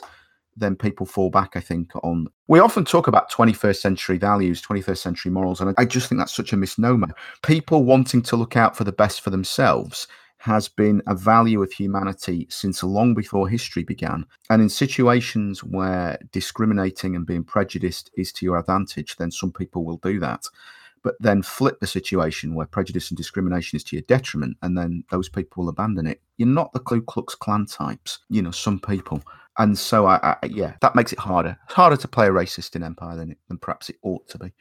then 0.55 0.75
people 0.75 1.05
fall 1.05 1.29
back, 1.29 1.51
I 1.55 1.59
think, 1.59 1.91
on. 2.03 2.27
We 2.47 2.59
often 2.59 2.85
talk 2.85 3.07
about 3.07 3.29
21st 3.29 3.77
century 3.77 4.17
values, 4.17 4.61
21st 4.61 4.97
century 4.97 5.31
morals, 5.31 5.59
and 5.59 5.75
I 5.77 5.85
just 5.85 6.07
think 6.07 6.19
that's 6.19 6.33
such 6.33 6.53
a 6.53 6.57
misnomer. 6.57 7.09
People 7.43 7.83
wanting 7.83 8.21
to 8.23 8.35
look 8.37 8.55
out 8.55 8.77
for 8.77 8.85
the 8.85 8.91
best 8.91 9.21
for 9.21 9.29
themselves 9.29 10.07
has 10.37 10.67
been 10.67 11.01
a 11.07 11.13
value 11.13 11.61
of 11.61 11.71
humanity 11.71 12.47
since 12.49 12.83
long 12.83 13.13
before 13.13 13.47
history 13.47 13.83
began. 13.83 14.25
And 14.49 14.61
in 14.61 14.69
situations 14.69 15.63
where 15.63 16.17
discriminating 16.31 17.15
and 17.15 17.27
being 17.27 17.43
prejudiced 17.43 18.09
is 18.17 18.31
to 18.33 18.45
your 18.45 18.57
advantage, 18.57 19.17
then 19.17 19.29
some 19.29 19.51
people 19.51 19.85
will 19.85 19.97
do 19.97 20.19
that. 20.19 20.45
But 21.03 21.15
then 21.19 21.41
flip 21.41 21.79
the 21.79 21.87
situation 21.87 22.53
where 22.53 22.67
prejudice 22.67 23.09
and 23.09 23.17
discrimination 23.17 23.75
is 23.75 23.83
to 23.85 23.95
your 23.95 24.03
detriment, 24.03 24.57
and 24.61 24.77
then 24.77 25.03
those 25.09 25.29
people 25.29 25.63
will 25.63 25.69
abandon 25.69 26.05
it. 26.05 26.21
You're 26.37 26.47
not 26.47 26.73
the 26.73 26.79
Ku 26.79 27.01
Klux 27.01 27.33
Klan 27.35 27.65
types, 27.65 28.19
you 28.29 28.41
know, 28.41 28.51
some 28.51 28.79
people. 28.79 29.23
And 29.57 29.77
so, 29.77 30.05
I, 30.05 30.19
I, 30.21 30.45
yeah, 30.47 30.75
that 30.81 30.95
makes 30.95 31.11
it 31.11 31.19
harder. 31.19 31.57
It's 31.65 31.73
harder 31.73 31.97
to 31.97 32.07
play 32.07 32.27
a 32.27 32.31
racist 32.31 32.75
in 32.75 32.83
Empire 32.83 33.15
than, 33.15 33.31
it, 33.31 33.37
than 33.47 33.57
perhaps 33.57 33.89
it 33.89 33.97
ought 34.03 34.27
to 34.29 34.37
be. 34.37 34.53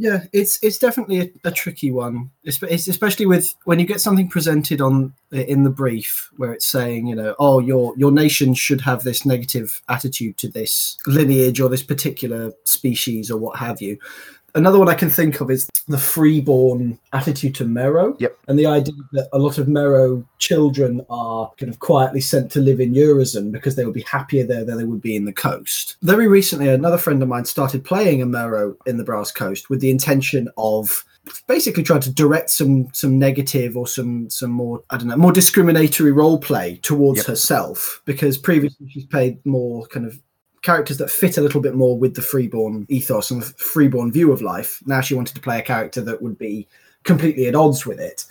Yeah, 0.00 0.26
it's 0.32 0.62
it's 0.62 0.78
definitely 0.78 1.20
a, 1.20 1.48
a 1.48 1.50
tricky 1.50 1.90
one, 1.90 2.30
it's, 2.44 2.62
it's 2.62 2.86
especially 2.86 3.26
with 3.26 3.52
when 3.64 3.80
you 3.80 3.84
get 3.84 4.00
something 4.00 4.28
presented 4.28 4.80
on 4.80 5.12
in 5.32 5.64
the 5.64 5.70
brief 5.70 6.30
where 6.36 6.52
it's 6.52 6.66
saying, 6.66 7.08
you 7.08 7.16
know, 7.16 7.34
oh, 7.40 7.58
your 7.58 7.94
your 7.96 8.12
nation 8.12 8.54
should 8.54 8.80
have 8.82 9.02
this 9.02 9.26
negative 9.26 9.82
attitude 9.88 10.36
to 10.38 10.48
this 10.48 10.98
lineage 11.08 11.60
or 11.60 11.68
this 11.68 11.82
particular 11.82 12.52
species 12.62 13.28
or 13.28 13.38
what 13.38 13.58
have 13.58 13.82
you. 13.82 13.98
Another 14.54 14.78
one 14.78 14.88
I 14.88 14.94
can 14.94 15.10
think 15.10 15.40
of 15.40 15.50
is 15.50 15.68
the 15.88 15.98
freeborn 15.98 16.98
attitude 17.12 17.54
to 17.56 17.64
Merrow. 17.64 18.16
Yep. 18.18 18.38
And 18.48 18.58
the 18.58 18.66
idea 18.66 18.94
that 19.12 19.28
a 19.32 19.38
lot 19.38 19.58
of 19.58 19.68
Merrow 19.68 20.24
children 20.38 21.04
are 21.10 21.50
kind 21.58 21.70
of 21.70 21.78
quietly 21.80 22.20
sent 22.20 22.50
to 22.52 22.60
live 22.60 22.80
in 22.80 22.94
Urizen 22.94 23.52
because 23.52 23.76
they 23.76 23.84
would 23.84 23.94
be 23.94 24.02
happier 24.02 24.44
there 24.44 24.64
than 24.64 24.78
they 24.78 24.84
would 24.84 25.02
be 25.02 25.16
in 25.16 25.26
the 25.26 25.32
coast. 25.32 25.96
Very 26.02 26.28
recently, 26.28 26.68
another 26.68 26.98
friend 26.98 27.22
of 27.22 27.28
mine 27.28 27.44
started 27.44 27.84
playing 27.84 28.22
a 28.22 28.26
Merrow 28.26 28.74
in 28.86 28.96
the 28.96 29.04
Brass 29.04 29.30
Coast 29.30 29.70
with 29.70 29.80
the 29.80 29.90
intention 29.90 30.48
of 30.56 31.04
basically 31.46 31.82
trying 31.82 32.00
to 32.00 32.10
direct 32.10 32.48
some 32.48 32.88
some 32.94 33.18
negative 33.18 33.76
or 33.76 33.86
some 33.86 34.30
some 34.30 34.50
more 34.50 34.82
I 34.88 34.96
don't 34.96 35.08
know 35.08 35.16
more 35.16 35.32
discriminatory 35.32 36.10
role 36.10 36.38
play 36.38 36.76
towards 36.82 37.18
Yep. 37.18 37.26
herself 37.26 38.00
because 38.06 38.38
previously 38.38 38.88
she's 38.88 39.04
played 39.04 39.44
more 39.44 39.86
kind 39.88 40.06
of 40.06 40.18
characters 40.62 40.98
that 40.98 41.10
fit 41.10 41.38
a 41.38 41.40
little 41.40 41.60
bit 41.60 41.74
more 41.74 41.98
with 41.98 42.14
the 42.14 42.22
freeborn 42.22 42.86
ethos 42.88 43.30
and 43.30 43.42
the 43.42 43.46
freeborn 43.46 44.12
view 44.12 44.32
of 44.32 44.42
life. 44.42 44.82
Now 44.86 45.00
she 45.00 45.14
wanted 45.14 45.34
to 45.34 45.40
play 45.40 45.58
a 45.58 45.62
character 45.62 46.00
that 46.02 46.22
would 46.22 46.38
be 46.38 46.66
completely 47.04 47.46
at 47.46 47.54
odds 47.54 47.86
with 47.86 48.00
it. 48.00 48.24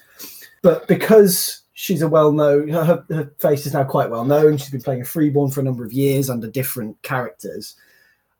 But 0.61 0.87
because 0.87 1.61
she's 1.73 2.01
a 2.01 2.07
well 2.07 2.31
known, 2.31 2.69
her, 2.69 3.05
her 3.09 3.31
face 3.39 3.65
is 3.65 3.73
now 3.73 3.83
quite 3.83 4.09
well 4.09 4.25
known, 4.25 4.57
she's 4.57 4.69
been 4.69 4.81
playing 4.81 5.01
a 5.01 5.05
freeborn 5.05 5.51
for 5.51 5.61
a 5.61 5.63
number 5.63 5.85
of 5.85 5.93
years 5.93 6.29
under 6.29 6.47
different 6.47 7.01
characters. 7.03 7.75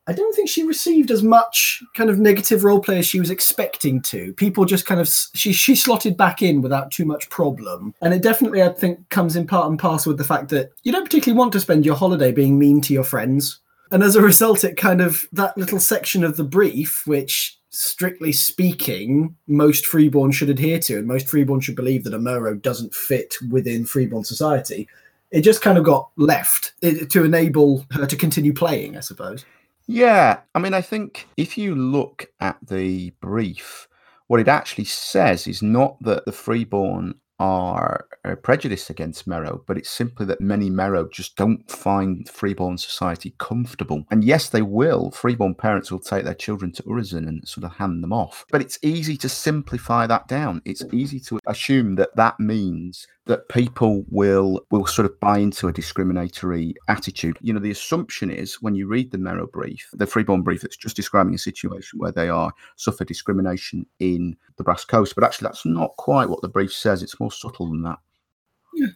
I 0.09 0.13
don't 0.13 0.33
think 0.33 0.47
she 0.47 0.63
received 0.63 1.11
as 1.11 1.21
much 1.21 1.83
kind 1.93 2.09
of 2.09 2.17
negative 2.17 2.63
role 2.63 2.79
play 2.79 2.99
as 2.99 3.05
she 3.05 3.19
was 3.19 3.29
expecting 3.29 4.01
to. 4.03 4.33
People 4.33 4.63
just 4.63 4.85
kind 4.85 5.01
of 5.01 5.09
she 5.33 5.51
she 5.51 5.75
slotted 5.75 6.15
back 6.15 6.41
in 6.41 6.61
without 6.61 6.91
too 6.91 7.03
much 7.03 7.29
problem, 7.29 7.93
and 8.01 8.13
it 8.13 8.23
definitely 8.23 8.63
I 8.63 8.69
think 8.69 9.09
comes 9.09 9.35
in 9.35 9.45
part 9.45 9.69
and 9.69 9.77
parcel 9.77 10.11
with 10.11 10.17
the 10.17 10.23
fact 10.23 10.49
that 10.49 10.71
you 10.83 10.93
don't 10.93 11.03
particularly 11.03 11.37
want 11.37 11.51
to 11.53 11.59
spend 11.59 11.85
your 11.85 11.95
holiday 11.95 12.31
being 12.31 12.57
mean 12.57 12.79
to 12.81 12.93
your 12.93 13.03
friends, 13.03 13.59
and 13.91 14.03
as 14.03 14.15
a 14.15 14.21
result, 14.21 14.63
it 14.63 14.77
kind 14.77 15.01
of 15.01 15.27
that 15.31 15.57
little 15.57 15.79
section 15.79 16.23
of 16.23 16.37
the 16.37 16.43
brief, 16.43 17.05
which 17.07 17.57
strictly 17.69 18.31
speaking, 18.31 19.35
most 19.47 19.85
freeborn 19.85 20.31
should 20.31 20.49
adhere 20.49 20.79
to, 20.79 20.97
and 20.97 21.07
most 21.07 21.27
freeborn 21.27 21.59
should 21.59 21.75
believe 21.75 22.03
that 22.03 22.13
a 22.13 22.19
Merrow 22.19 22.55
doesn't 22.55 22.95
fit 22.95 23.35
within 23.51 23.85
freeborn 23.85 24.23
society. 24.23 24.87
It 25.31 25.41
just 25.41 25.61
kind 25.61 25.77
of 25.77 25.83
got 25.83 26.09
left 26.15 26.73
to 26.81 27.23
enable 27.23 27.85
her 27.91 28.05
to 28.05 28.15
continue 28.15 28.53
playing, 28.53 28.97
I 28.97 29.01
suppose. 29.01 29.45
Yeah, 29.85 30.39
I 30.55 30.59
mean, 30.59 30.73
I 30.73 30.81
think 30.81 31.27
if 31.37 31.57
you 31.57 31.75
look 31.75 32.31
at 32.39 32.57
the 32.61 33.11
brief, 33.21 33.87
what 34.27 34.39
it 34.39 34.47
actually 34.47 34.85
says 34.85 35.47
is 35.47 35.61
not 35.61 36.01
that 36.01 36.25
the 36.25 36.31
freeborn 36.31 37.15
are 37.39 38.07
uh, 38.25 38.35
prejudiced 38.35 38.89
against 38.89 39.27
Merrow, 39.27 39.63
but 39.67 39.77
it's 39.77 39.89
simply 39.89 40.25
that 40.25 40.41
many 40.41 40.69
Merrow 40.69 41.07
just 41.07 41.35
don't 41.35 41.69
find 41.69 42.27
freeborn 42.27 42.77
society 42.77 43.35
comfortable. 43.37 44.05
And 44.09 44.23
yes, 44.23 44.49
they 44.49 44.61
will. 44.61 45.11
Freeborn 45.11 45.55
parents 45.55 45.91
will 45.91 45.99
take 45.99 46.23
their 46.23 46.33
children 46.33 46.71
to 46.73 46.83
Urizen 46.83 47.27
and 47.27 47.47
sort 47.47 47.63
of 47.63 47.73
hand 47.73 48.03
them 48.03 48.13
off. 48.13 48.45
But 48.51 48.61
it's 48.61 48.79
easy 48.81 49.17
to 49.17 49.29
simplify 49.29 50.07
that 50.07 50.27
down. 50.27 50.61
It's 50.65 50.83
easy 50.91 51.19
to 51.21 51.39
assume 51.47 51.95
that 51.95 52.15
that 52.15 52.39
means 52.39 53.07
that 53.27 53.49
people 53.49 54.03
will 54.09 54.61
will 54.71 54.85
sort 54.85 55.05
of 55.05 55.19
buy 55.19 55.37
into 55.37 55.67
a 55.67 55.73
discriminatory 55.73 56.75
attitude. 56.87 57.37
You 57.41 57.53
know, 57.53 57.59
the 57.59 57.71
assumption 57.71 58.31
is 58.31 58.61
when 58.61 58.75
you 58.75 58.87
read 58.87 59.11
the 59.11 59.17
Merrow 59.17 59.47
brief, 59.47 59.87
the 59.93 60.07
freeborn 60.07 60.41
brief 60.41 60.63
it's 60.63 60.77
just 60.77 60.95
describing 60.95 61.35
a 61.35 61.39
situation 61.39 61.99
where 61.99 62.11
they 62.11 62.29
are 62.29 62.51
suffer 62.75 63.05
discrimination 63.05 63.85
in 63.99 64.35
the 64.57 64.63
Brass 64.63 64.85
Coast, 64.85 65.15
but 65.15 65.23
actually 65.23 65.47
that's 65.47 65.65
not 65.65 65.95
quite 65.97 66.29
what 66.29 66.41
the 66.41 66.49
brief 66.49 66.73
says. 66.73 67.03
It's 67.03 67.19
more 67.19 67.31
subtle 67.31 67.67
than 67.67 67.83
that. 67.83 67.99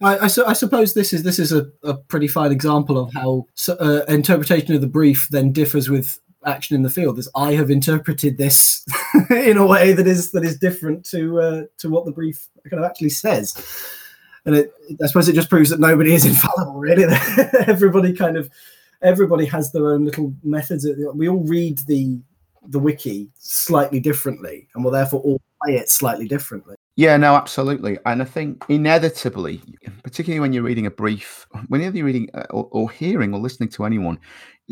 I, 0.01 0.19
I, 0.19 0.27
su- 0.27 0.45
I 0.45 0.53
suppose 0.53 0.93
this 0.93 1.11
is 1.11 1.23
this 1.23 1.39
is 1.39 1.51
a, 1.51 1.65
a 1.83 1.95
pretty 1.95 2.27
fine 2.27 2.51
example 2.51 2.97
of 2.97 3.13
how 3.13 3.45
so, 3.55 3.75
uh, 3.75 4.05
interpretation 4.07 4.75
of 4.75 4.81
the 4.81 4.87
brief 4.87 5.27
then 5.31 5.51
differs 5.51 5.89
with 5.89 6.19
action 6.45 6.75
in 6.75 6.81
the 6.81 6.89
field. 6.89 7.19
As 7.19 7.29
I 7.35 7.53
have 7.53 7.69
interpreted 7.69 8.37
this 8.37 8.85
in 9.29 9.57
a 9.57 9.65
way 9.65 9.93
that 9.93 10.07
is 10.07 10.31
that 10.31 10.43
is 10.43 10.57
different 10.57 11.05
to 11.07 11.39
uh, 11.39 11.61
to 11.79 11.89
what 11.89 12.05
the 12.05 12.11
brief 12.11 12.47
kind 12.69 12.83
of 12.83 12.89
actually 12.89 13.09
says, 13.09 13.53
and 14.45 14.55
it, 14.55 14.73
I 15.03 15.07
suppose 15.07 15.27
it 15.29 15.33
just 15.33 15.49
proves 15.49 15.69
that 15.69 15.79
nobody 15.79 16.13
is 16.13 16.25
infallible. 16.31 16.79
Really, 16.79 17.03
everybody 17.67 18.13
kind 18.13 18.37
of 18.37 18.49
everybody 19.01 19.45
has 19.45 19.71
their 19.71 19.91
own 19.91 20.05
little 20.05 20.33
methods. 20.43 20.87
We 21.13 21.29
all 21.29 21.43
read 21.45 21.79
the 21.87 22.19
the 22.67 22.79
wiki 22.79 23.29
slightly 23.39 23.99
differently, 23.99 24.67
and 24.75 24.83
will 24.83 24.91
therefore 24.91 25.21
all 25.21 25.41
play 25.63 25.75
it 25.75 25.89
slightly 25.89 26.27
differently. 26.27 26.75
Yeah, 26.95 27.17
no, 27.17 27.35
absolutely. 27.35 27.97
And 28.05 28.21
I 28.21 28.25
think 28.25 28.63
inevitably, 28.67 29.61
particularly 30.03 30.39
when 30.39 30.53
you're 30.53 30.63
reading 30.63 30.85
a 30.85 30.91
brief, 30.91 31.47
whenever 31.67 31.97
you're 31.97 32.05
reading 32.05 32.29
uh, 32.33 32.45
or, 32.51 32.67
or 32.71 32.91
hearing 32.91 33.33
or 33.33 33.39
listening 33.39 33.69
to 33.69 33.85
anyone, 33.85 34.19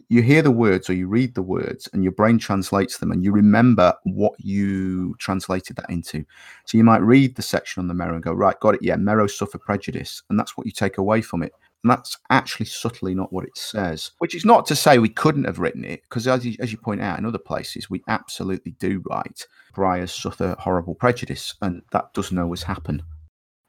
you 0.09 0.21
hear 0.21 0.41
the 0.41 0.51
words 0.51 0.89
or 0.89 0.93
you 0.93 1.07
read 1.07 1.35
the 1.35 1.41
words 1.41 1.89
and 1.93 2.03
your 2.03 2.11
brain 2.13 2.37
translates 2.37 2.97
them 2.97 3.11
and 3.11 3.23
you 3.23 3.31
remember 3.31 3.93
what 4.03 4.33
you 4.39 5.15
translated 5.19 5.75
that 5.75 5.89
into. 5.89 6.25
So 6.65 6.77
you 6.77 6.83
might 6.83 7.01
read 7.01 7.35
the 7.35 7.41
section 7.41 7.81
on 7.81 7.87
the 7.87 7.93
Merrow 7.93 8.15
and 8.15 8.23
go, 8.23 8.33
right, 8.33 8.59
got 8.59 8.75
it. 8.75 8.81
Yeah, 8.83 8.95
Merrow 8.95 9.27
suffer 9.27 9.57
prejudice. 9.57 10.23
And 10.29 10.39
that's 10.39 10.57
what 10.57 10.65
you 10.65 10.71
take 10.71 10.97
away 10.97 11.21
from 11.21 11.43
it. 11.43 11.53
And 11.83 11.91
that's 11.91 12.17
actually 12.29 12.65
subtly 12.65 13.15
not 13.15 13.31
what 13.31 13.45
it 13.45 13.57
says, 13.57 14.11
which 14.17 14.35
is 14.35 14.43
not 14.43 14.65
to 14.65 14.75
say 14.75 14.99
we 14.99 15.07
couldn't 15.07 15.45
have 15.45 15.59
written 15.59 15.85
it, 15.85 16.01
because 16.03 16.27
as 16.27 16.45
you, 16.45 16.57
as 16.59 16.73
you 16.73 16.77
point 16.77 17.01
out 17.01 17.17
in 17.17 17.25
other 17.25 17.37
places, 17.37 17.89
we 17.89 18.03
absolutely 18.09 18.73
do 18.79 19.01
write. 19.09 19.47
Briars 19.73 20.11
suffer 20.11 20.57
horrible 20.59 20.93
prejudice, 20.93 21.55
and 21.61 21.81
that 21.93 22.13
doesn't 22.13 22.37
always 22.37 22.63
happen. 22.63 23.01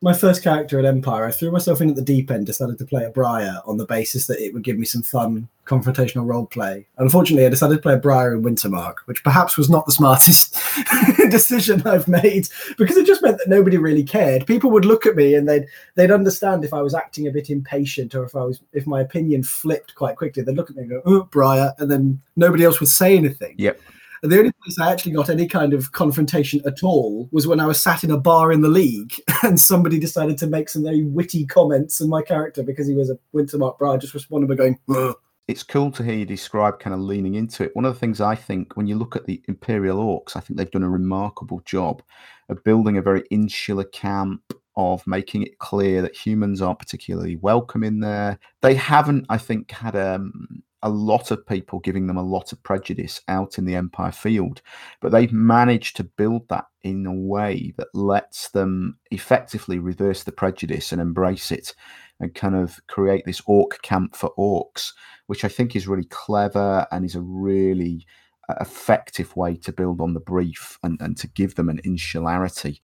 My 0.02 0.14
first 0.14 0.42
character 0.42 0.78
at 0.78 0.86
Empire, 0.86 1.26
I 1.26 1.30
threw 1.30 1.50
myself 1.50 1.82
in 1.82 1.90
at 1.90 1.96
the 1.96 2.00
deep 2.00 2.30
end, 2.30 2.46
decided 2.46 2.78
to 2.78 2.86
play 2.86 3.04
a 3.04 3.10
Briar 3.10 3.58
on 3.66 3.76
the 3.76 3.84
basis 3.84 4.26
that 4.28 4.40
it 4.40 4.54
would 4.54 4.62
give 4.62 4.78
me 4.78 4.86
some 4.86 5.02
fun 5.02 5.46
confrontational 5.66 6.26
role 6.26 6.46
play. 6.46 6.86
Unfortunately, 6.96 7.44
I 7.44 7.50
decided 7.50 7.74
to 7.76 7.82
play 7.82 7.92
a 7.92 7.98
Briar 7.98 8.34
in 8.34 8.42
Wintermark, 8.42 9.00
which 9.04 9.22
perhaps 9.22 9.58
was 9.58 9.68
not 9.68 9.84
the 9.84 9.92
smartest 9.92 10.56
decision 11.30 11.86
I've 11.86 12.08
made 12.08 12.48
because 12.78 12.96
it 12.96 13.06
just 13.06 13.22
meant 13.22 13.36
that 13.38 13.48
nobody 13.50 13.76
really 13.76 14.02
cared. 14.02 14.46
People 14.46 14.70
would 14.70 14.86
look 14.86 15.04
at 15.04 15.16
me 15.16 15.34
and 15.34 15.46
they'd 15.46 15.66
they'd 15.96 16.10
understand 16.10 16.64
if 16.64 16.72
I 16.72 16.80
was 16.80 16.94
acting 16.94 17.26
a 17.26 17.30
bit 17.30 17.50
impatient 17.50 18.14
or 18.14 18.24
if 18.24 18.34
I 18.34 18.42
was 18.42 18.62
if 18.72 18.86
my 18.86 19.02
opinion 19.02 19.42
flipped 19.42 19.94
quite 19.96 20.16
quickly. 20.16 20.42
They'd 20.42 20.56
look 20.56 20.70
at 20.70 20.76
me 20.76 20.82
and 20.84 20.90
go, 20.90 21.02
"Oh, 21.04 21.24
Briar," 21.24 21.74
and 21.76 21.90
then 21.90 22.22
nobody 22.36 22.64
else 22.64 22.80
would 22.80 22.88
say 22.88 23.18
anything. 23.18 23.54
Yep. 23.58 23.78
The 24.22 24.38
only 24.38 24.52
place 24.52 24.78
I 24.78 24.92
actually 24.92 25.12
got 25.12 25.30
any 25.30 25.46
kind 25.46 25.72
of 25.72 25.92
confrontation 25.92 26.60
at 26.66 26.82
all 26.82 27.28
was 27.32 27.46
when 27.46 27.58
I 27.58 27.66
was 27.66 27.80
sat 27.80 28.04
in 28.04 28.10
a 28.10 28.18
bar 28.18 28.52
in 28.52 28.60
the 28.60 28.68
league 28.68 29.14
and 29.42 29.58
somebody 29.58 29.98
decided 29.98 30.36
to 30.38 30.46
make 30.46 30.68
some 30.68 30.82
very 30.82 31.04
witty 31.04 31.46
comments 31.46 32.00
on 32.02 32.10
my 32.10 32.20
character 32.20 32.62
because 32.62 32.86
he 32.86 32.94
was 32.94 33.08
a 33.08 33.18
Wintermark 33.34 33.78
Briar. 33.78 33.96
Just 33.96 34.12
responded 34.12 34.48
by 34.48 34.56
going. 34.56 35.14
It's 35.48 35.62
cool 35.62 35.90
to 35.92 36.04
hear 36.04 36.14
you 36.14 36.26
describe 36.26 36.78
kind 36.78 36.94
of 36.94 37.00
leaning 37.00 37.34
into 37.34 37.64
it. 37.64 37.74
One 37.74 37.84
of 37.84 37.94
the 37.94 37.98
things 37.98 38.20
I 38.20 38.36
think 38.36 38.76
when 38.76 38.86
you 38.86 38.96
look 38.96 39.16
at 39.16 39.24
the 39.24 39.42
Imperial 39.48 39.98
Orcs, 39.98 40.36
I 40.36 40.40
think 40.40 40.58
they've 40.58 40.70
done 40.70 40.84
a 40.84 40.90
remarkable 40.90 41.60
job 41.64 42.02
of 42.50 42.62
building 42.62 42.98
a 42.98 43.02
very 43.02 43.24
insular 43.30 43.84
camp, 43.84 44.42
of 44.76 45.04
making 45.06 45.42
it 45.42 45.58
clear 45.58 46.02
that 46.02 46.14
humans 46.14 46.62
aren't 46.62 46.78
particularly 46.78 47.36
welcome 47.36 47.82
in 47.82 48.00
there. 48.00 48.38
They 48.60 48.74
haven't, 48.74 49.26
I 49.28 49.38
think, 49.38 49.72
had 49.72 49.96
um, 49.96 50.62
a 50.82 50.88
lot 50.88 51.30
of 51.30 51.46
people 51.46 51.78
giving 51.80 52.06
them 52.06 52.16
a 52.16 52.22
lot 52.22 52.52
of 52.52 52.62
prejudice 52.62 53.20
out 53.28 53.58
in 53.58 53.64
the 53.64 53.74
Empire 53.74 54.12
field, 54.12 54.62
but 55.00 55.12
they've 55.12 55.32
managed 55.32 55.96
to 55.96 56.04
build 56.04 56.48
that 56.48 56.66
in 56.82 57.04
a 57.06 57.12
way 57.12 57.74
that 57.76 57.94
lets 57.94 58.48
them 58.50 58.98
effectively 59.10 59.78
reverse 59.78 60.22
the 60.22 60.32
prejudice 60.32 60.92
and 60.92 61.00
embrace 61.00 61.50
it 61.50 61.74
and 62.18 62.34
kind 62.34 62.54
of 62.54 62.78
create 62.86 63.24
this 63.26 63.42
orc 63.46 63.80
camp 63.82 64.16
for 64.16 64.32
orcs, 64.38 64.92
which 65.26 65.44
I 65.44 65.48
think 65.48 65.76
is 65.76 65.88
really 65.88 66.06
clever 66.06 66.86
and 66.90 67.04
is 67.04 67.14
a 67.14 67.20
really 67.20 68.06
uh, 68.48 68.54
effective 68.60 69.36
way 69.36 69.56
to 69.56 69.72
build 69.72 70.00
on 70.00 70.14
the 70.14 70.20
brief 70.20 70.78
and, 70.82 70.98
and 71.00 71.16
to 71.18 71.28
give 71.28 71.54
them 71.54 71.68
an 71.68 71.80
insularity. 71.84 72.82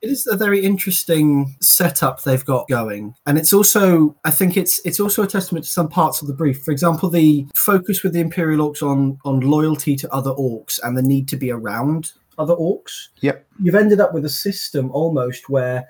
It 0.00 0.10
is 0.10 0.26
a 0.28 0.36
very 0.36 0.64
interesting 0.64 1.56
setup 1.60 2.22
they've 2.22 2.44
got 2.44 2.68
going, 2.68 3.14
and 3.26 3.36
it's 3.36 3.52
also, 3.52 4.16
I 4.24 4.30
think, 4.30 4.56
it's 4.56 4.80
it's 4.84 5.00
also 5.00 5.22
a 5.22 5.26
testament 5.26 5.64
to 5.64 5.70
some 5.70 5.88
parts 5.88 6.22
of 6.22 6.28
the 6.28 6.34
brief. 6.34 6.62
For 6.62 6.70
example, 6.70 7.10
the 7.10 7.46
focus 7.54 8.02
with 8.02 8.12
the 8.12 8.20
Imperial 8.20 8.70
Orcs 8.70 8.82
on 8.82 9.18
on 9.24 9.40
loyalty 9.40 9.96
to 9.96 10.12
other 10.12 10.30
orcs 10.30 10.78
and 10.82 10.96
the 10.96 11.02
need 11.02 11.26
to 11.28 11.36
be 11.36 11.50
around 11.50 12.12
other 12.38 12.54
orcs. 12.54 13.08
Yep. 13.20 13.44
You've 13.60 13.74
ended 13.74 14.00
up 14.00 14.14
with 14.14 14.24
a 14.24 14.30
system 14.30 14.90
almost 14.92 15.48
where 15.48 15.88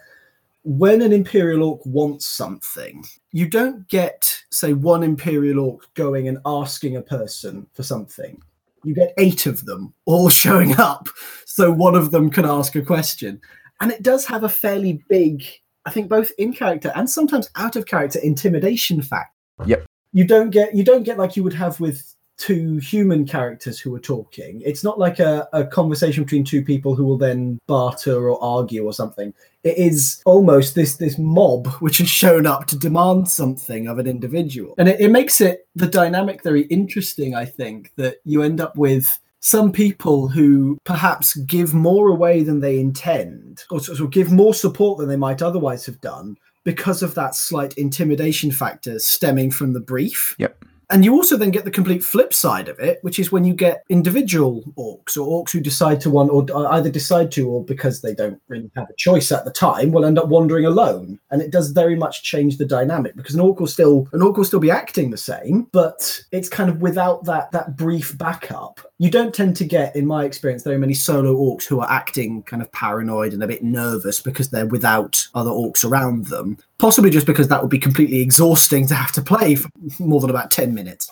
when 0.64 1.03
an 1.03 1.12
Imperial 1.12 1.62
Orc 1.62 1.85
wants 1.85 2.27
something, 2.27 3.05
you 3.33 3.49
don't 3.49 3.87
get, 3.88 4.42
say, 4.51 4.73
one 4.73 5.03
Imperial 5.03 5.61
Orc 5.61 5.92
going 5.94 6.29
and 6.29 6.38
asking 6.44 6.97
a 6.97 7.03
person 7.03 7.66
for 7.75 7.83
something. 7.83 8.40
You 8.85 8.94
get 8.94 9.14
eight 9.18 9.47
of 9.47 9.64
them 9.64 9.94
all 10.05 10.29
showing 10.31 10.79
up, 10.79 11.09
so 11.44 11.71
one 11.71 11.94
of 11.94 12.11
them 12.11 12.31
can 12.31 12.44
ask 12.44 12.75
a 12.75 12.83
question 12.83 13.40
and 13.81 13.91
it 13.91 14.03
does 14.03 14.25
have 14.27 14.45
a 14.45 14.49
fairly 14.49 15.03
big 15.09 15.45
i 15.87 15.91
think 15.91 16.09
both 16.09 16.31
in 16.38 16.53
character 16.53 16.93
and 16.95 17.09
sometimes 17.09 17.51
out 17.57 17.77
of 17.77 17.87
character 17.87 18.19
intimidation 18.23 19.03
fact 19.03 19.35
Yep. 19.67 19.87
you 20.12 20.25
don't 20.25 20.51
get 20.51 20.75
you 20.75 20.85
don't 20.85 21.03
get 21.03 21.19
like 21.19 21.37
you 21.37 21.43
would 21.43 21.55
have 21.55 21.81
with 21.81 22.14
two 22.38 22.77
human 22.77 23.27
characters 23.27 23.81
who 23.81 23.93
are 23.95 24.01
talking. 24.01 24.62
It's 24.64 24.85
not 24.85 24.99
like 24.99 25.19
a, 25.19 25.49
a 25.53 25.67
conversation 25.67 26.23
between 26.23 26.45
two 26.45 26.62
people 26.62 26.95
who 26.95 27.05
will 27.05 27.19
then 27.19 27.59
barter 27.67 28.31
or 28.31 28.43
argue 28.43 28.85
or 28.85 28.93
something. 28.93 29.35
It 29.64 29.77
is 29.77 30.23
almost 30.25 30.77
this 30.77 30.97
this 30.97 31.19
mob 31.19 31.67
which 31.81 31.99
has 31.99 32.09
shown 32.09 32.47
up 32.47 32.67
to 32.67 32.79
demand 32.79 33.29
something 33.29 33.88
of 33.88 33.99
an 33.99 34.07
individual. 34.07 34.75
And 34.79 34.88
it, 34.88 35.01
it 35.01 35.11
makes 35.11 35.41
it 35.41 35.67
the 35.75 35.87
dynamic 35.87 36.43
very 36.43 36.62
interesting 36.62 37.35
i 37.35 37.45
think 37.45 37.93
that 37.97 38.17
you 38.25 38.43
end 38.43 38.61
up 38.61 38.77
with 38.77 39.19
some 39.40 39.72
people 39.72 40.29
who 40.29 40.79
perhaps 40.85 41.37
give 41.37 41.74
more 41.74 42.09
away 42.09 42.42
than 42.42 42.61
they 42.61 42.79
intend, 42.79 43.64
or 43.70 43.81
sort 43.81 44.01
of 44.01 44.11
give 44.11 44.33
more 44.33 44.55
support 44.55 44.98
than 44.98 45.09
they 45.09 45.16
might 45.16 45.42
otherwise 45.42 45.87
have 45.87 46.01
done 46.01 46.37
because 46.64 47.03
of 47.03 47.14
that 47.14 47.35
slight 47.35 47.72
intimidation 47.74 48.51
factor 48.51 48.98
stemming 48.98 49.51
from 49.51 49.72
the 49.72 49.81
brief. 49.81 50.35
Yep. 50.38 50.64
And 50.90 51.05
you 51.05 51.12
also 51.12 51.37
then 51.37 51.51
get 51.51 51.66
the 51.66 51.70
complete 51.70 52.03
flip 52.03 52.33
side 52.33 52.68
of 52.68 52.79
it, 52.79 52.98
which 53.03 53.18
is 53.18 53.31
when 53.31 53.44
you 53.44 53.53
get 53.53 53.85
individual 53.90 54.62
orcs 54.79 55.18
or 55.18 55.44
orcs 55.44 55.51
who 55.51 55.61
decide 55.61 56.01
to 56.01 56.11
want, 56.11 56.31
or 56.31 56.46
uh, 56.51 56.70
either 56.77 56.88
decide 56.88 57.31
to, 57.33 57.46
or 57.46 57.62
because 57.62 58.01
they 58.01 58.14
don't 58.14 58.40
really 58.48 58.70
have 58.74 58.88
a 58.88 58.94
choice 58.94 59.31
at 59.31 59.44
the 59.44 59.51
time, 59.51 59.92
will 59.92 60.07
end 60.07 60.18
up 60.18 60.29
wandering 60.29 60.64
alone. 60.64 61.18
And 61.31 61.42
it 61.42 61.51
does 61.51 61.72
very 61.72 61.94
much 61.94 62.22
change 62.22 62.57
the 62.57 62.64
dynamic 62.64 63.16
because 63.16 63.35
an 63.35 63.40
orc 63.40 63.61
will 63.61 63.66
still 63.66 64.09
an 64.12 64.22
orc 64.22 64.38
will 64.38 64.44
still 64.44 64.61
be 64.61 64.70
acting 64.70 65.11
the 65.11 65.18
same, 65.18 65.68
but 65.72 66.22
it's 66.33 66.48
kind 66.48 66.70
of 66.70 66.81
without 66.81 67.24
that 67.24 67.53
that 67.53 67.77
brief 67.77 68.16
backup. 68.16 68.81
You 68.96 69.11
don't 69.11 69.35
tend 69.35 69.57
to 69.57 69.64
get, 69.64 69.94
in 69.94 70.07
my 70.07 70.24
experience, 70.24 70.64
very 70.64 70.79
many 70.79 70.94
solo 70.94 71.35
orcs 71.35 71.64
who 71.64 71.81
are 71.81 71.90
acting 71.90 72.42
kind 72.44 72.62
of 72.62 72.72
paranoid 72.72 73.33
and 73.35 73.42
a 73.42 73.46
bit 73.46 73.62
nervous 73.62 74.20
because 74.20 74.48
they're 74.48 74.66
without 74.66 75.29
other 75.35 75.51
orcs 75.51 75.85
around 75.85 76.27
them. 76.27 76.57
Possibly 76.79 77.11
just 77.11 77.27
because 77.27 77.49
that 77.49 77.61
would 77.61 77.71
be 77.71 77.79
completely 77.79 78.21
exhausting 78.21 78.87
to 78.87 78.95
have 78.95 79.12
to 79.12 79.23
play 79.23 79.57
for 79.57 79.69
more 79.99 80.21
than 80.21 80.31
about 80.31 80.51
10 80.51 80.75
minutes. 80.75 81.11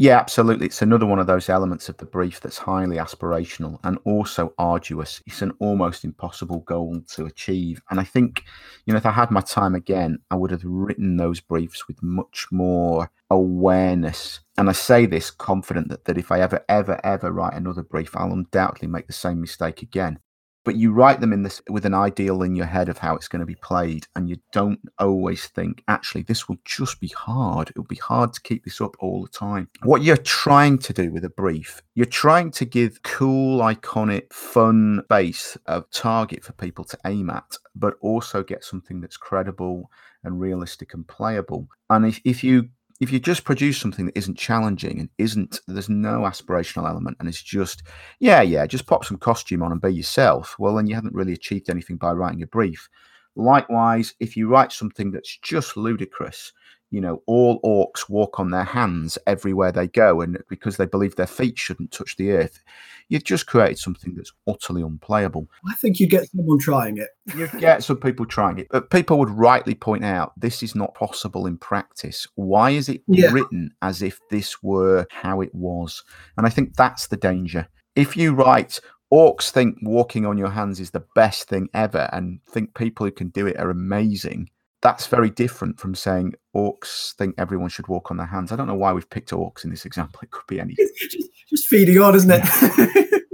Yeah, 0.00 0.16
absolutely. 0.16 0.66
It's 0.66 0.80
another 0.80 1.06
one 1.06 1.18
of 1.18 1.26
those 1.26 1.48
elements 1.48 1.88
of 1.88 1.96
the 1.96 2.06
brief 2.06 2.40
that's 2.40 2.56
highly 2.56 2.98
aspirational 2.98 3.80
and 3.82 3.98
also 4.04 4.54
arduous. 4.56 5.20
It's 5.26 5.42
an 5.42 5.50
almost 5.58 6.04
impossible 6.04 6.60
goal 6.60 7.00
to 7.14 7.26
achieve. 7.26 7.82
And 7.90 7.98
I 7.98 8.04
think, 8.04 8.44
you 8.86 8.92
know, 8.92 8.98
if 8.98 9.06
I 9.06 9.10
had 9.10 9.32
my 9.32 9.40
time 9.40 9.74
again, 9.74 10.20
I 10.30 10.36
would 10.36 10.52
have 10.52 10.62
written 10.62 11.16
those 11.16 11.40
briefs 11.40 11.88
with 11.88 12.00
much 12.00 12.46
more 12.52 13.10
awareness. 13.28 14.38
And 14.56 14.68
I 14.68 14.72
say 14.72 15.04
this 15.04 15.32
confident 15.32 15.88
that, 15.88 16.04
that 16.04 16.16
if 16.16 16.30
I 16.30 16.42
ever, 16.42 16.64
ever, 16.68 17.00
ever 17.02 17.32
write 17.32 17.54
another 17.54 17.82
brief, 17.82 18.16
I'll 18.16 18.32
undoubtedly 18.32 18.86
make 18.86 19.08
the 19.08 19.12
same 19.12 19.40
mistake 19.40 19.82
again 19.82 20.20
but 20.68 20.76
you 20.76 20.92
write 20.92 21.18
them 21.20 21.32
in 21.32 21.44
this 21.44 21.62
with 21.70 21.86
an 21.86 21.94
ideal 21.94 22.42
in 22.42 22.54
your 22.54 22.66
head 22.66 22.90
of 22.90 22.98
how 22.98 23.16
it's 23.16 23.26
going 23.26 23.40
to 23.40 23.46
be 23.46 23.54
played 23.54 24.06
and 24.14 24.28
you 24.28 24.36
don't 24.52 24.78
always 24.98 25.46
think 25.46 25.82
actually 25.88 26.20
this 26.24 26.46
will 26.46 26.58
just 26.66 27.00
be 27.00 27.08
hard. 27.08 27.70
It'll 27.70 27.84
be 27.84 27.96
hard 27.96 28.34
to 28.34 28.40
keep 28.42 28.66
this 28.66 28.78
up 28.78 28.94
all 28.98 29.22
the 29.22 29.30
time. 29.30 29.70
What 29.82 30.02
you're 30.02 30.18
trying 30.18 30.76
to 30.80 30.92
do 30.92 31.10
with 31.10 31.24
a 31.24 31.30
brief 31.30 31.80
you're 31.94 32.04
trying 32.04 32.50
to 32.50 32.66
give 32.66 33.02
cool 33.02 33.60
iconic 33.60 34.30
fun 34.30 35.02
base 35.08 35.56
of 35.64 35.90
target 35.90 36.44
for 36.44 36.52
people 36.52 36.84
to 36.84 36.98
aim 37.06 37.30
at 37.30 37.56
but 37.74 37.94
also 38.02 38.42
get 38.42 38.62
something 38.62 39.00
that's 39.00 39.16
credible 39.16 39.90
and 40.22 40.38
realistic 40.38 40.92
and 40.92 41.08
playable. 41.08 41.66
And 41.88 42.04
if, 42.04 42.20
if 42.24 42.44
you 42.44 42.68
if 43.00 43.12
you 43.12 43.20
just 43.20 43.44
produce 43.44 43.78
something 43.78 44.06
that 44.06 44.16
isn't 44.16 44.36
challenging 44.36 44.98
and 45.00 45.08
isn't 45.18 45.60
there's 45.66 45.88
no 45.88 46.20
aspirational 46.20 46.88
element 46.88 47.16
and 47.20 47.28
it's 47.28 47.42
just 47.42 47.82
yeah 48.18 48.42
yeah 48.42 48.66
just 48.66 48.86
pop 48.86 49.04
some 49.04 49.16
costume 49.16 49.62
on 49.62 49.72
and 49.72 49.80
be 49.80 49.92
yourself 49.92 50.56
well 50.58 50.74
then 50.74 50.86
you 50.86 50.94
haven't 50.94 51.14
really 51.14 51.32
achieved 51.32 51.70
anything 51.70 51.96
by 51.96 52.12
writing 52.12 52.42
a 52.42 52.46
brief. 52.46 52.88
Likewise 53.36 54.14
if 54.20 54.36
you 54.36 54.48
write 54.48 54.72
something 54.72 55.10
that's 55.10 55.38
just 55.38 55.76
ludicrous 55.76 56.52
you 56.90 57.00
know 57.00 57.22
all 57.26 57.60
orcs 57.62 58.08
walk 58.08 58.40
on 58.40 58.50
their 58.50 58.64
hands 58.64 59.18
everywhere 59.26 59.72
they 59.72 59.86
go 59.88 60.20
and 60.20 60.38
because 60.48 60.76
they 60.76 60.86
believe 60.86 61.16
their 61.16 61.26
feet 61.26 61.58
shouldn't 61.58 61.92
touch 61.92 62.16
the 62.16 62.30
earth 62.32 62.62
you've 63.08 63.24
just 63.24 63.46
created 63.46 63.78
something 63.78 64.14
that's 64.14 64.32
utterly 64.46 64.82
unplayable. 64.82 65.48
I 65.66 65.74
think 65.74 65.98
you 65.98 66.06
get 66.06 66.28
someone 66.30 66.58
trying 66.58 66.98
it. 66.98 67.08
You 67.34 67.48
get 67.58 67.82
some 67.82 67.98
people 67.98 68.26
trying 68.26 68.58
it. 68.58 68.68
But 68.70 68.90
people 68.90 69.18
would 69.18 69.30
rightly 69.30 69.74
point 69.74 70.04
out 70.04 70.32
this 70.36 70.62
is 70.62 70.74
not 70.74 70.94
possible 70.94 71.46
in 71.46 71.56
practice. 71.56 72.26
Why 72.34 72.70
is 72.70 72.88
it 72.88 73.02
yeah. 73.06 73.30
written 73.30 73.70
as 73.82 74.02
if 74.02 74.20
this 74.30 74.62
were 74.62 75.06
how 75.10 75.40
it 75.40 75.54
was? 75.54 76.02
And 76.36 76.46
i 76.46 76.50
think 76.50 76.76
that's 76.76 77.08
the 77.08 77.16
danger. 77.16 77.66
If 77.96 78.16
you 78.16 78.34
write 78.34 78.80
orcs 79.12 79.50
think 79.50 79.78
walking 79.82 80.26
on 80.26 80.36
your 80.36 80.50
hands 80.50 80.80
is 80.80 80.90
the 80.90 81.04
best 81.14 81.48
thing 81.48 81.68
ever 81.72 82.10
and 82.12 82.40
think 82.50 82.74
people 82.74 83.06
who 83.06 83.12
can 83.12 83.28
do 83.28 83.46
it 83.46 83.58
are 83.58 83.70
amazing 83.70 84.50
that's 84.80 85.06
very 85.06 85.30
different 85.30 85.80
from 85.80 85.94
saying 85.94 86.34
orcs 86.54 87.14
think 87.14 87.34
everyone 87.38 87.68
should 87.68 87.88
walk 87.88 88.10
on 88.10 88.16
their 88.16 88.26
hands. 88.26 88.52
I 88.52 88.56
don't 88.56 88.66
know 88.66 88.74
why 88.74 88.92
we've 88.92 89.08
picked 89.10 89.30
orcs 89.30 89.64
in 89.64 89.70
this 89.70 89.84
example. 89.84 90.20
It 90.22 90.30
could 90.30 90.46
be 90.46 90.60
anything. 90.60 90.88
just, 91.10 91.28
just 91.48 91.66
feeding 91.66 91.98
on, 91.98 92.14
isn't 92.14 92.30
it? 92.32 93.24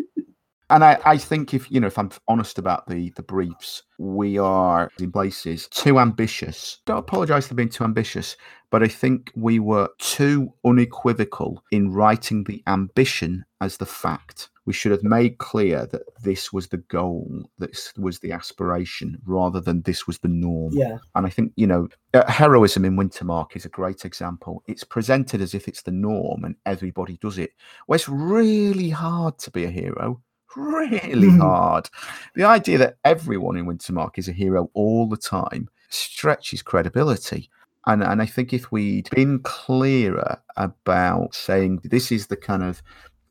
and 0.70 0.82
I, 0.82 0.98
I 1.04 1.18
think 1.18 1.52
if 1.52 1.70
you 1.70 1.80
know 1.80 1.86
if 1.86 1.98
I'm 1.98 2.10
honest 2.28 2.58
about 2.58 2.88
the 2.88 3.10
the 3.16 3.22
briefs, 3.22 3.82
we 3.98 4.38
are 4.38 4.90
in 4.98 5.12
places 5.12 5.68
too 5.68 5.98
ambitious. 5.98 6.80
Don't 6.86 6.98
apologise 6.98 7.46
for 7.46 7.54
being 7.54 7.68
too 7.68 7.84
ambitious, 7.84 8.36
but 8.70 8.82
I 8.82 8.88
think 8.88 9.30
we 9.36 9.58
were 9.58 9.88
too 9.98 10.52
unequivocal 10.64 11.62
in 11.70 11.92
writing 11.92 12.44
the 12.44 12.62
ambition 12.66 13.44
as 13.60 13.76
the 13.76 13.86
fact 13.86 14.48
we 14.66 14.72
should 14.72 14.92
have 14.92 15.02
made 15.02 15.38
clear 15.38 15.86
that 15.86 16.02
this 16.22 16.52
was 16.52 16.68
the 16.68 16.78
goal, 16.78 17.48
this 17.58 17.92
was 17.96 18.18
the 18.20 18.32
aspiration, 18.32 19.18
rather 19.26 19.60
than 19.60 19.82
this 19.82 20.06
was 20.06 20.18
the 20.18 20.28
norm. 20.28 20.72
Yeah. 20.74 20.98
And 21.14 21.26
I 21.26 21.30
think, 21.30 21.52
you 21.56 21.66
know, 21.66 21.88
uh, 22.14 22.30
heroism 22.30 22.84
in 22.84 22.96
Wintermark 22.96 23.56
is 23.56 23.64
a 23.64 23.70
great 23.70 24.04
example. 24.04 24.62
It's 24.66 24.84
presented 24.84 25.40
as 25.40 25.54
if 25.54 25.68
it's 25.68 25.82
the 25.82 25.92
norm 25.92 26.44
and 26.44 26.56
everybody 26.64 27.18
does 27.18 27.38
it. 27.38 27.52
Well, 27.86 27.96
it's 27.96 28.08
really 28.08 28.90
hard 28.90 29.38
to 29.40 29.50
be 29.50 29.64
a 29.64 29.70
hero. 29.70 30.22
Really 30.56 31.28
mm. 31.28 31.40
hard. 31.40 31.90
The 32.34 32.44
idea 32.44 32.78
that 32.78 32.96
everyone 33.04 33.56
in 33.56 33.66
Wintermark 33.66 34.18
is 34.18 34.28
a 34.28 34.32
hero 34.32 34.70
all 34.74 35.08
the 35.08 35.16
time 35.16 35.68
stretches 35.88 36.62
credibility. 36.62 37.50
And, 37.86 38.02
and 38.02 38.22
I 38.22 38.26
think 38.26 38.52
if 38.52 38.72
we'd 38.72 39.10
been 39.10 39.40
clearer 39.40 40.40
about 40.56 41.34
saying 41.34 41.80
this 41.84 42.10
is 42.10 42.28
the 42.28 42.36
kind 42.36 42.62
of 42.62 42.82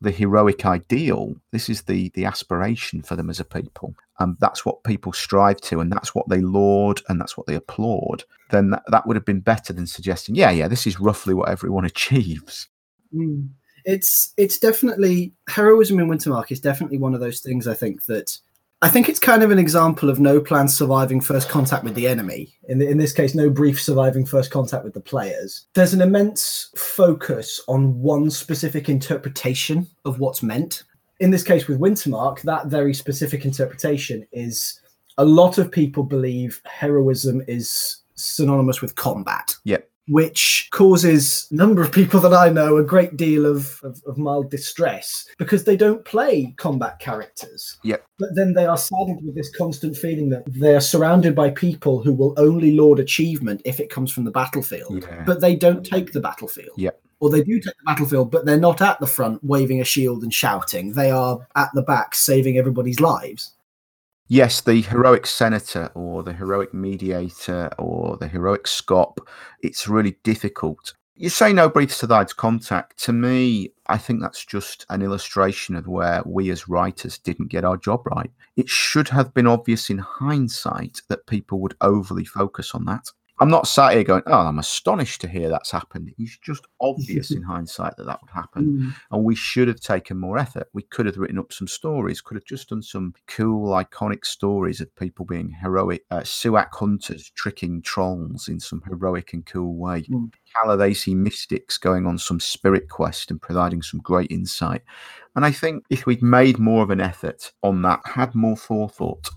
the 0.04 0.10
heroic 0.10 0.64
ideal. 0.64 1.34
This 1.50 1.68
is 1.68 1.82
the 1.82 2.10
the 2.14 2.24
aspiration 2.24 3.02
for 3.02 3.16
them 3.16 3.30
as 3.30 3.40
a 3.40 3.44
people. 3.44 3.94
And 4.20 4.36
that's 4.38 4.64
what 4.64 4.84
people 4.84 5.12
strive 5.12 5.60
to, 5.62 5.80
and 5.80 5.90
that's 5.90 6.14
what 6.14 6.28
they 6.28 6.40
laud, 6.40 7.00
and 7.08 7.20
that's 7.20 7.36
what 7.36 7.48
they 7.48 7.56
applaud. 7.56 8.22
Then 8.50 8.70
that, 8.70 8.84
that 8.88 9.06
would 9.06 9.16
have 9.16 9.24
been 9.24 9.40
better 9.40 9.72
than 9.72 9.88
suggesting, 9.88 10.36
yeah, 10.36 10.50
yeah, 10.50 10.68
this 10.68 10.86
is 10.86 11.00
roughly 11.00 11.34
what 11.34 11.48
everyone 11.48 11.84
achieves. 11.92 12.68
Mm. 13.12 13.48
It's 13.84 14.32
it's 14.36 14.58
definitely 14.58 15.32
heroism 15.48 15.98
in 15.98 16.08
Wintermark 16.08 16.50
is 16.52 16.60
definitely 16.60 16.98
one 16.98 17.14
of 17.14 17.20
those 17.20 17.40
things 17.40 17.66
I 17.66 17.74
think 17.74 18.04
that 18.06 18.38
I 18.82 18.88
think 18.88 19.08
it's 19.08 19.18
kind 19.18 19.42
of 19.42 19.50
an 19.50 19.58
example 19.58 20.10
of 20.10 20.20
no 20.20 20.40
plan 20.40 20.68
surviving 20.68 21.20
first 21.20 21.48
contact 21.48 21.84
with 21.84 21.94
the 21.94 22.06
enemy. 22.06 22.54
In, 22.68 22.78
the, 22.78 22.88
in 22.88 22.98
this 22.98 23.12
case, 23.12 23.34
no 23.34 23.48
brief 23.48 23.80
surviving 23.80 24.26
first 24.26 24.50
contact 24.50 24.84
with 24.84 24.92
the 24.92 25.00
players. 25.00 25.66
There's 25.74 25.94
an 25.94 26.02
immense 26.02 26.70
focus 26.76 27.62
on 27.66 27.98
one 28.00 28.30
specific 28.30 28.88
interpretation 28.88 29.86
of 30.04 30.18
what's 30.18 30.42
meant. 30.42 30.82
In 31.20 31.30
this 31.30 31.44
case, 31.44 31.66
with 31.66 31.80
Wintermark, 31.80 32.42
that 32.42 32.66
very 32.66 32.92
specific 32.92 33.44
interpretation 33.44 34.26
is 34.32 34.80
a 35.16 35.24
lot 35.24 35.56
of 35.58 35.70
people 35.70 36.02
believe 36.02 36.60
heroism 36.66 37.42
is 37.48 37.98
synonymous 38.16 38.82
with 38.82 38.96
combat. 38.96 39.56
Yep 39.64 39.88
which 40.08 40.68
causes 40.70 41.48
a 41.50 41.54
number 41.54 41.82
of 41.82 41.92
people 41.92 42.20
that 42.20 42.34
I 42.34 42.50
know 42.50 42.76
a 42.76 42.84
great 42.84 43.16
deal 43.16 43.46
of, 43.46 43.80
of, 43.82 44.02
of, 44.06 44.18
mild 44.18 44.50
distress 44.50 45.26
because 45.38 45.64
they 45.64 45.76
don't 45.76 46.04
play 46.04 46.54
combat 46.58 46.98
characters. 46.98 47.78
Yep. 47.84 48.04
But 48.18 48.34
then 48.34 48.52
they 48.52 48.66
are 48.66 48.76
saddened 48.76 49.24
with 49.24 49.34
this 49.34 49.54
constant 49.56 49.96
feeling 49.96 50.28
that 50.30 50.44
they 50.46 50.74
are 50.74 50.80
surrounded 50.80 51.34
by 51.34 51.50
people 51.50 52.02
who 52.02 52.12
will 52.12 52.34
only 52.36 52.72
laud 52.72 53.00
achievement 53.00 53.62
if 53.64 53.80
it 53.80 53.90
comes 53.90 54.12
from 54.12 54.24
the 54.24 54.30
battlefield. 54.30 55.02
Yeah. 55.02 55.24
But 55.24 55.40
they 55.40 55.56
don't 55.56 55.84
take 55.84 56.12
the 56.12 56.20
battlefield. 56.20 56.76
Yep. 56.76 57.00
Or 57.20 57.30
they 57.30 57.42
do 57.42 57.54
take 57.54 57.76
the 57.78 57.84
battlefield, 57.86 58.30
but 58.30 58.44
they're 58.44 58.58
not 58.58 58.82
at 58.82 59.00
the 59.00 59.06
front 59.06 59.42
waving 59.42 59.80
a 59.80 59.84
shield 59.84 60.22
and 60.22 60.34
shouting. 60.34 60.92
They 60.92 61.10
are 61.10 61.38
at 61.56 61.70
the 61.72 61.82
back 61.82 62.14
saving 62.14 62.58
everybody's 62.58 63.00
lives. 63.00 63.53
Yes, 64.34 64.60
the 64.60 64.80
heroic 64.80 65.28
senator 65.28 65.92
or 65.94 66.24
the 66.24 66.32
heroic 66.32 66.74
mediator 66.74 67.70
or 67.78 68.16
the 68.16 68.26
heroic 68.26 68.64
scop, 68.64 69.18
it's 69.62 69.86
really 69.86 70.16
difficult. 70.24 70.92
You 71.14 71.28
say 71.28 71.52
no 71.52 71.68
brief 71.68 71.94
survives 71.94 72.32
contact. 72.32 73.00
To 73.04 73.12
me, 73.12 73.70
I 73.86 73.96
think 73.96 74.20
that's 74.20 74.44
just 74.44 74.86
an 74.90 75.02
illustration 75.02 75.76
of 75.76 75.86
where 75.86 76.20
we 76.26 76.50
as 76.50 76.68
writers 76.68 77.16
didn't 77.16 77.46
get 77.46 77.64
our 77.64 77.76
job 77.76 78.04
right. 78.06 78.30
It 78.56 78.68
should 78.68 79.08
have 79.10 79.32
been 79.32 79.46
obvious 79.46 79.88
in 79.88 79.98
hindsight 79.98 81.02
that 81.06 81.28
people 81.28 81.60
would 81.60 81.76
overly 81.80 82.24
focus 82.24 82.74
on 82.74 82.86
that. 82.86 83.08
I'm 83.40 83.50
not 83.50 83.66
sat 83.66 83.94
here 83.94 84.04
going, 84.04 84.22
oh, 84.26 84.46
I'm 84.46 84.60
astonished 84.60 85.20
to 85.22 85.28
hear 85.28 85.48
that's 85.48 85.72
happened. 85.72 86.14
It's 86.18 86.38
just 86.38 86.66
obvious 86.80 87.30
in 87.32 87.42
hindsight 87.42 87.96
that 87.96 88.06
that 88.06 88.20
would 88.22 88.30
happen. 88.30 88.78
Mm. 88.78 88.94
And 89.10 89.24
we 89.24 89.34
should 89.34 89.66
have 89.66 89.80
taken 89.80 90.18
more 90.18 90.38
effort. 90.38 90.68
We 90.72 90.82
could 90.82 91.06
have 91.06 91.16
written 91.16 91.38
up 91.38 91.52
some 91.52 91.66
stories, 91.66 92.20
could 92.20 92.36
have 92.36 92.44
just 92.44 92.68
done 92.68 92.82
some 92.82 93.14
cool, 93.26 93.70
iconic 93.70 94.24
stories 94.24 94.80
of 94.80 94.94
people 94.94 95.24
being 95.24 95.50
heroic, 95.50 96.04
uh, 96.12 96.20
Suaq 96.20 96.68
hunters 96.72 97.30
tricking 97.30 97.82
trolls 97.82 98.48
in 98.48 98.60
some 98.60 98.82
heroic 98.86 99.32
and 99.32 99.44
cool 99.44 99.74
way. 99.74 100.02
Mm. 100.02 100.32
Kallavesi 100.54 101.16
mystics 101.16 101.76
going 101.76 102.06
on 102.06 102.18
some 102.18 102.38
spirit 102.38 102.88
quest 102.88 103.32
and 103.32 103.42
providing 103.42 103.82
some 103.82 104.00
great 104.00 104.30
insight. 104.30 104.82
And 105.34 105.44
I 105.44 105.50
think 105.50 105.84
if 105.90 106.06
we'd 106.06 106.22
made 106.22 106.60
more 106.60 106.84
of 106.84 106.90
an 106.90 107.00
effort 107.00 107.52
on 107.62 107.82
that, 107.82 108.00
had 108.04 108.36
more 108.36 108.56
forethought, 108.56 109.30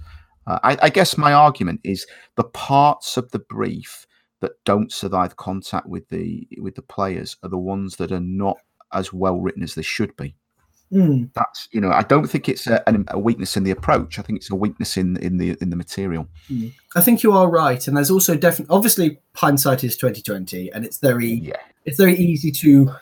uh, 0.47 0.60
I, 0.63 0.77
I, 0.83 0.89
guess 0.89 1.17
my 1.17 1.33
argument 1.33 1.81
is 1.83 2.07
the 2.36 2.45
parts 2.45 3.17
of 3.17 3.29
the 3.31 3.39
brief 3.39 4.07
that 4.39 4.51
don't 4.65 4.91
survive 4.91 5.36
contact 5.36 5.88
with 5.88 6.07
the 6.10 6.47
with 6.60 6.75
the 6.75 6.81
players 6.81 7.36
are 7.43 7.49
the 7.49 7.57
ones 7.57 7.97
that 7.97 8.12
are 8.12 8.21
not 8.21 8.57
as 8.93 9.12
well 9.12 9.39
written 9.39 9.63
as 9.63 9.75
they 9.75 9.81
should 9.81 10.15
be. 10.15 10.36
Mm. 10.91 11.29
That's 11.33 11.67
you 11.71 11.81
know 11.81 11.91
I 11.91 12.03
don't 12.03 12.27
think 12.27 12.47
it's 12.47 12.65
a, 12.65 12.81
a, 13.10 13.19
weakness 13.19 13.57
in 13.57 13.63
the 13.63 13.71
approach. 13.71 14.19
I 14.19 14.21
think 14.21 14.38
it's 14.38 14.49
a 14.49 14.55
weakness 14.55 14.95
in 14.95 15.17
in 15.17 15.38
the 15.38 15.57
in 15.60 15.69
the 15.69 15.75
material. 15.75 16.27
Mm. 16.49 16.73
I 16.95 17.01
think 17.01 17.23
you 17.23 17.33
are 17.33 17.49
right, 17.49 17.86
and 17.86 17.97
there's 17.97 18.12
also 18.12 18.38
definitely 18.38 18.73
obviously 18.73 19.19
hindsight 19.36 19.83
is 19.83 19.97
twenty 19.97 20.21
twenty, 20.21 20.71
and 20.71 20.86
it's 20.86 20.99
very 20.99 21.27
yeah 21.27 21.57
it's 21.83 21.97
very 21.97 22.15
easy 22.15 22.51
to 22.51 22.93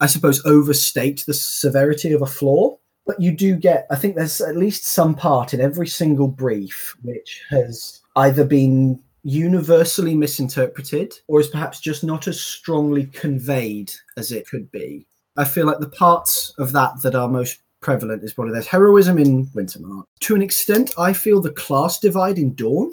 I 0.00 0.06
suppose 0.06 0.44
overstate 0.46 1.24
the 1.26 1.34
severity 1.34 2.12
of 2.12 2.22
a 2.22 2.26
flaw 2.26 2.78
but 3.06 3.20
you 3.20 3.32
do 3.32 3.56
get 3.56 3.86
i 3.90 3.96
think 3.96 4.14
there's 4.14 4.40
at 4.40 4.56
least 4.56 4.86
some 4.86 5.14
part 5.14 5.54
in 5.54 5.60
every 5.60 5.86
single 5.86 6.28
brief 6.28 6.96
which 7.02 7.42
has 7.50 8.00
either 8.16 8.44
been 8.44 8.98
universally 9.24 10.14
misinterpreted 10.14 11.14
or 11.26 11.40
is 11.40 11.48
perhaps 11.48 11.80
just 11.80 12.04
not 12.04 12.28
as 12.28 12.40
strongly 12.40 13.06
conveyed 13.06 13.92
as 14.16 14.30
it 14.30 14.46
could 14.46 14.70
be. 14.70 15.06
I 15.36 15.44
feel 15.44 15.66
like 15.66 15.80
the 15.80 15.88
parts 15.88 16.52
of 16.58 16.72
that 16.72 17.00
that 17.02 17.14
are 17.14 17.28
most 17.28 17.60
prevalent 17.80 18.22
is 18.22 18.32
probably 18.32 18.52
there's 18.52 18.66
heroism 18.66 19.18
in 19.18 19.46
wintermark 19.48 20.04
to 20.18 20.34
an 20.34 20.40
extent 20.40 20.90
i 20.96 21.12
feel 21.12 21.42
the 21.42 21.50
class 21.50 21.98
divide 21.98 22.38
in 22.38 22.54
dawn. 22.54 22.90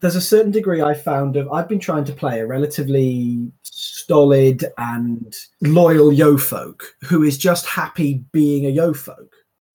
There's 0.00 0.16
a 0.16 0.20
certain 0.20 0.50
degree 0.50 0.82
I 0.82 0.94
found 0.94 1.36
of 1.36 1.48
I've 1.52 1.68
been 1.68 1.78
trying 1.78 2.04
to 2.06 2.12
play 2.12 2.40
a 2.40 2.46
relatively 2.46 3.52
stolid 3.62 4.64
and 4.78 5.32
loyal 5.60 6.10
yeofolk 6.10 6.82
who 7.04 7.22
is 7.22 7.38
just 7.38 7.66
happy 7.66 8.24
being 8.32 8.66
a 8.66 8.74
yeofolk 8.74 9.28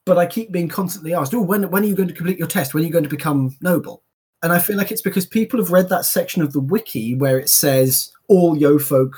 but 0.07 0.17
I 0.17 0.25
keep 0.25 0.51
being 0.51 0.69
constantly 0.69 1.13
asked, 1.13 1.33
"Oh, 1.33 1.41
when 1.41 1.69
when 1.69 1.83
are 1.83 1.87
you 1.87 1.95
going 1.95 2.07
to 2.07 2.15
complete 2.15 2.39
your 2.39 2.47
test? 2.47 2.73
When 2.73 2.83
are 2.83 2.87
you 2.87 2.91
going 2.91 3.03
to 3.03 3.09
become 3.09 3.55
noble?" 3.61 4.01
And 4.41 4.53
I 4.53 4.59
feel 4.59 4.77
like 4.77 4.91
it's 4.91 5.01
because 5.01 5.25
people 5.25 5.59
have 5.59 5.71
read 5.71 5.89
that 5.89 6.05
section 6.05 6.41
of 6.41 6.53
the 6.53 6.59
wiki 6.59 7.15
where 7.15 7.39
it 7.39 7.49
says 7.49 8.11
all 8.27 8.55
yeofolk 8.55 9.13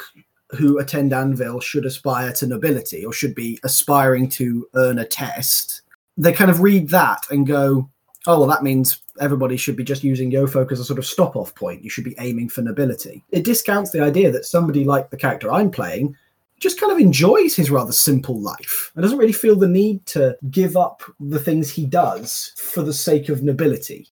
who 0.51 0.79
attend 0.79 1.13
Anvil 1.13 1.59
should 1.59 1.85
aspire 1.85 2.33
to 2.33 2.47
nobility 2.47 3.05
or 3.05 3.13
should 3.13 3.35
be 3.35 3.59
aspiring 3.63 4.29
to 4.29 4.67
earn 4.75 4.97
a 4.97 5.05
test. 5.05 5.83
They 6.17 6.33
kind 6.33 6.49
of 6.49 6.61
read 6.61 6.89
that 6.89 7.25
and 7.29 7.45
go, 7.45 7.89
"Oh, 8.25 8.39
well, 8.39 8.47
that 8.47 8.63
means 8.63 9.01
everybody 9.21 9.57
should 9.57 9.75
be 9.75 9.83
just 9.83 10.03
using 10.03 10.31
yeofolk 10.31 10.71
as 10.71 10.79
a 10.79 10.85
sort 10.85 10.99
of 10.99 11.05
stop 11.05 11.35
off 11.35 11.53
point. 11.53 11.83
You 11.83 11.89
should 11.89 12.03
be 12.03 12.15
aiming 12.19 12.49
for 12.49 12.61
nobility." 12.61 13.23
It 13.31 13.45
discounts 13.45 13.91
the 13.91 14.01
idea 14.01 14.31
that 14.31 14.45
somebody 14.45 14.83
like 14.85 15.11
the 15.11 15.17
character 15.17 15.51
I'm 15.51 15.69
playing 15.69 16.15
just 16.59 16.79
kind 16.79 16.91
of 16.91 16.99
enjoys 16.99 17.55
his 17.55 17.71
rather 17.71 17.91
simple 17.91 18.39
life 18.39 18.91
and 18.95 19.01
doesn't 19.01 19.17
really 19.17 19.33
feel 19.33 19.55
the 19.55 19.67
need 19.67 20.05
to 20.07 20.37
give 20.49 20.77
up 20.77 21.03
the 21.19 21.39
things 21.39 21.69
he 21.69 21.85
does 21.85 22.53
for 22.57 22.83
the 22.83 22.93
sake 22.93 23.29
of 23.29 23.43
nobility. 23.43 24.07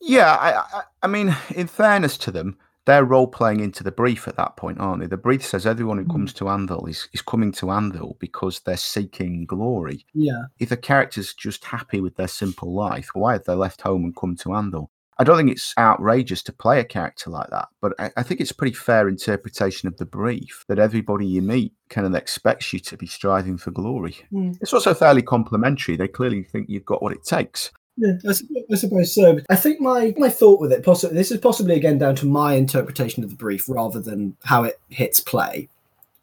Yeah, 0.00 0.34
I, 0.34 0.78
I, 0.78 0.82
I 1.02 1.06
mean, 1.06 1.34
in 1.54 1.66
fairness 1.66 2.16
to 2.18 2.30
them, 2.30 2.58
they're 2.86 3.04
role 3.04 3.26
playing 3.26 3.60
into 3.60 3.82
the 3.82 3.90
brief 3.90 4.28
at 4.28 4.36
that 4.36 4.56
point, 4.56 4.78
aren't 4.78 5.00
they? 5.00 5.08
The 5.08 5.16
brief 5.16 5.44
says 5.44 5.66
everyone 5.66 5.98
who 5.98 6.04
mm. 6.04 6.12
comes 6.12 6.32
to 6.34 6.48
Anvil 6.48 6.86
is, 6.86 7.08
is 7.12 7.20
coming 7.20 7.50
to 7.52 7.72
Anvil 7.72 8.16
because 8.20 8.60
they're 8.60 8.76
seeking 8.76 9.44
glory. 9.44 10.06
Yeah. 10.14 10.44
If 10.60 10.70
a 10.70 10.76
character's 10.76 11.34
just 11.34 11.64
happy 11.64 12.00
with 12.00 12.14
their 12.14 12.28
simple 12.28 12.72
life, 12.72 13.10
why 13.12 13.32
have 13.32 13.44
they 13.44 13.54
left 13.54 13.80
home 13.80 14.04
and 14.04 14.14
come 14.14 14.36
to 14.36 14.54
Anvil? 14.54 14.90
I 15.18 15.24
don't 15.24 15.36
think 15.36 15.50
it's 15.50 15.72
outrageous 15.78 16.42
to 16.44 16.52
play 16.52 16.78
a 16.78 16.84
character 16.84 17.30
like 17.30 17.48
that, 17.50 17.68
but 17.80 17.94
I, 17.98 18.10
I, 18.18 18.22
think 18.22 18.40
it's 18.40 18.50
a 18.50 18.54
pretty 18.54 18.74
fair 18.74 19.08
interpretation 19.08 19.88
of 19.88 19.96
the 19.96 20.04
brief 20.04 20.64
that 20.68 20.78
everybody 20.78 21.26
you 21.26 21.40
meet 21.40 21.72
kind 21.88 22.06
of 22.06 22.14
expects 22.14 22.72
you 22.72 22.80
to 22.80 22.96
be 22.98 23.06
striving 23.06 23.56
for 23.56 23.70
glory. 23.70 24.16
Mm. 24.30 24.58
It's 24.60 24.74
also 24.74 24.92
fairly 24.92 25.22
complimentary. 25.22 25.96
They 25.96 26.08
clearly 26.08 26.42
think 26.42 26.68
you've 26.68 26.84
got 26.84 27.02
what 27.02 27.12
it 27.12 27.24
takes. 27.24 27.70
Yeah, 27.96 28.12
I 28.28 28.32
suppose, 28.32 28.64
I 28.70 28.74
suppose 28.74 29.14
so. 29.14 29.38
I 29.48 29.56
think 29.56 29.80
my, 29.80 30.12
my 30.18 30.28
thought 30.28 30.60
with 30.60 30.70
it, 30.70 30.84
possibly 30.84 31.16
this 31.16 31.30
is 31.30 31.40
possibly 31.40 31.76
again 31.76 31.96
down 31.96 32.14
to 32.16 32.26
my 32.26 32.54
interpretation 32.54 33.24
of 33.24 33.30
the 33.30 33.36
brief 33.36 33.68
rather 33.70 34.00
than 34.00 34.36
how 34.44 34.64
it 34.64 34.78
hits 34.90 35.20
play. 35.20 35.68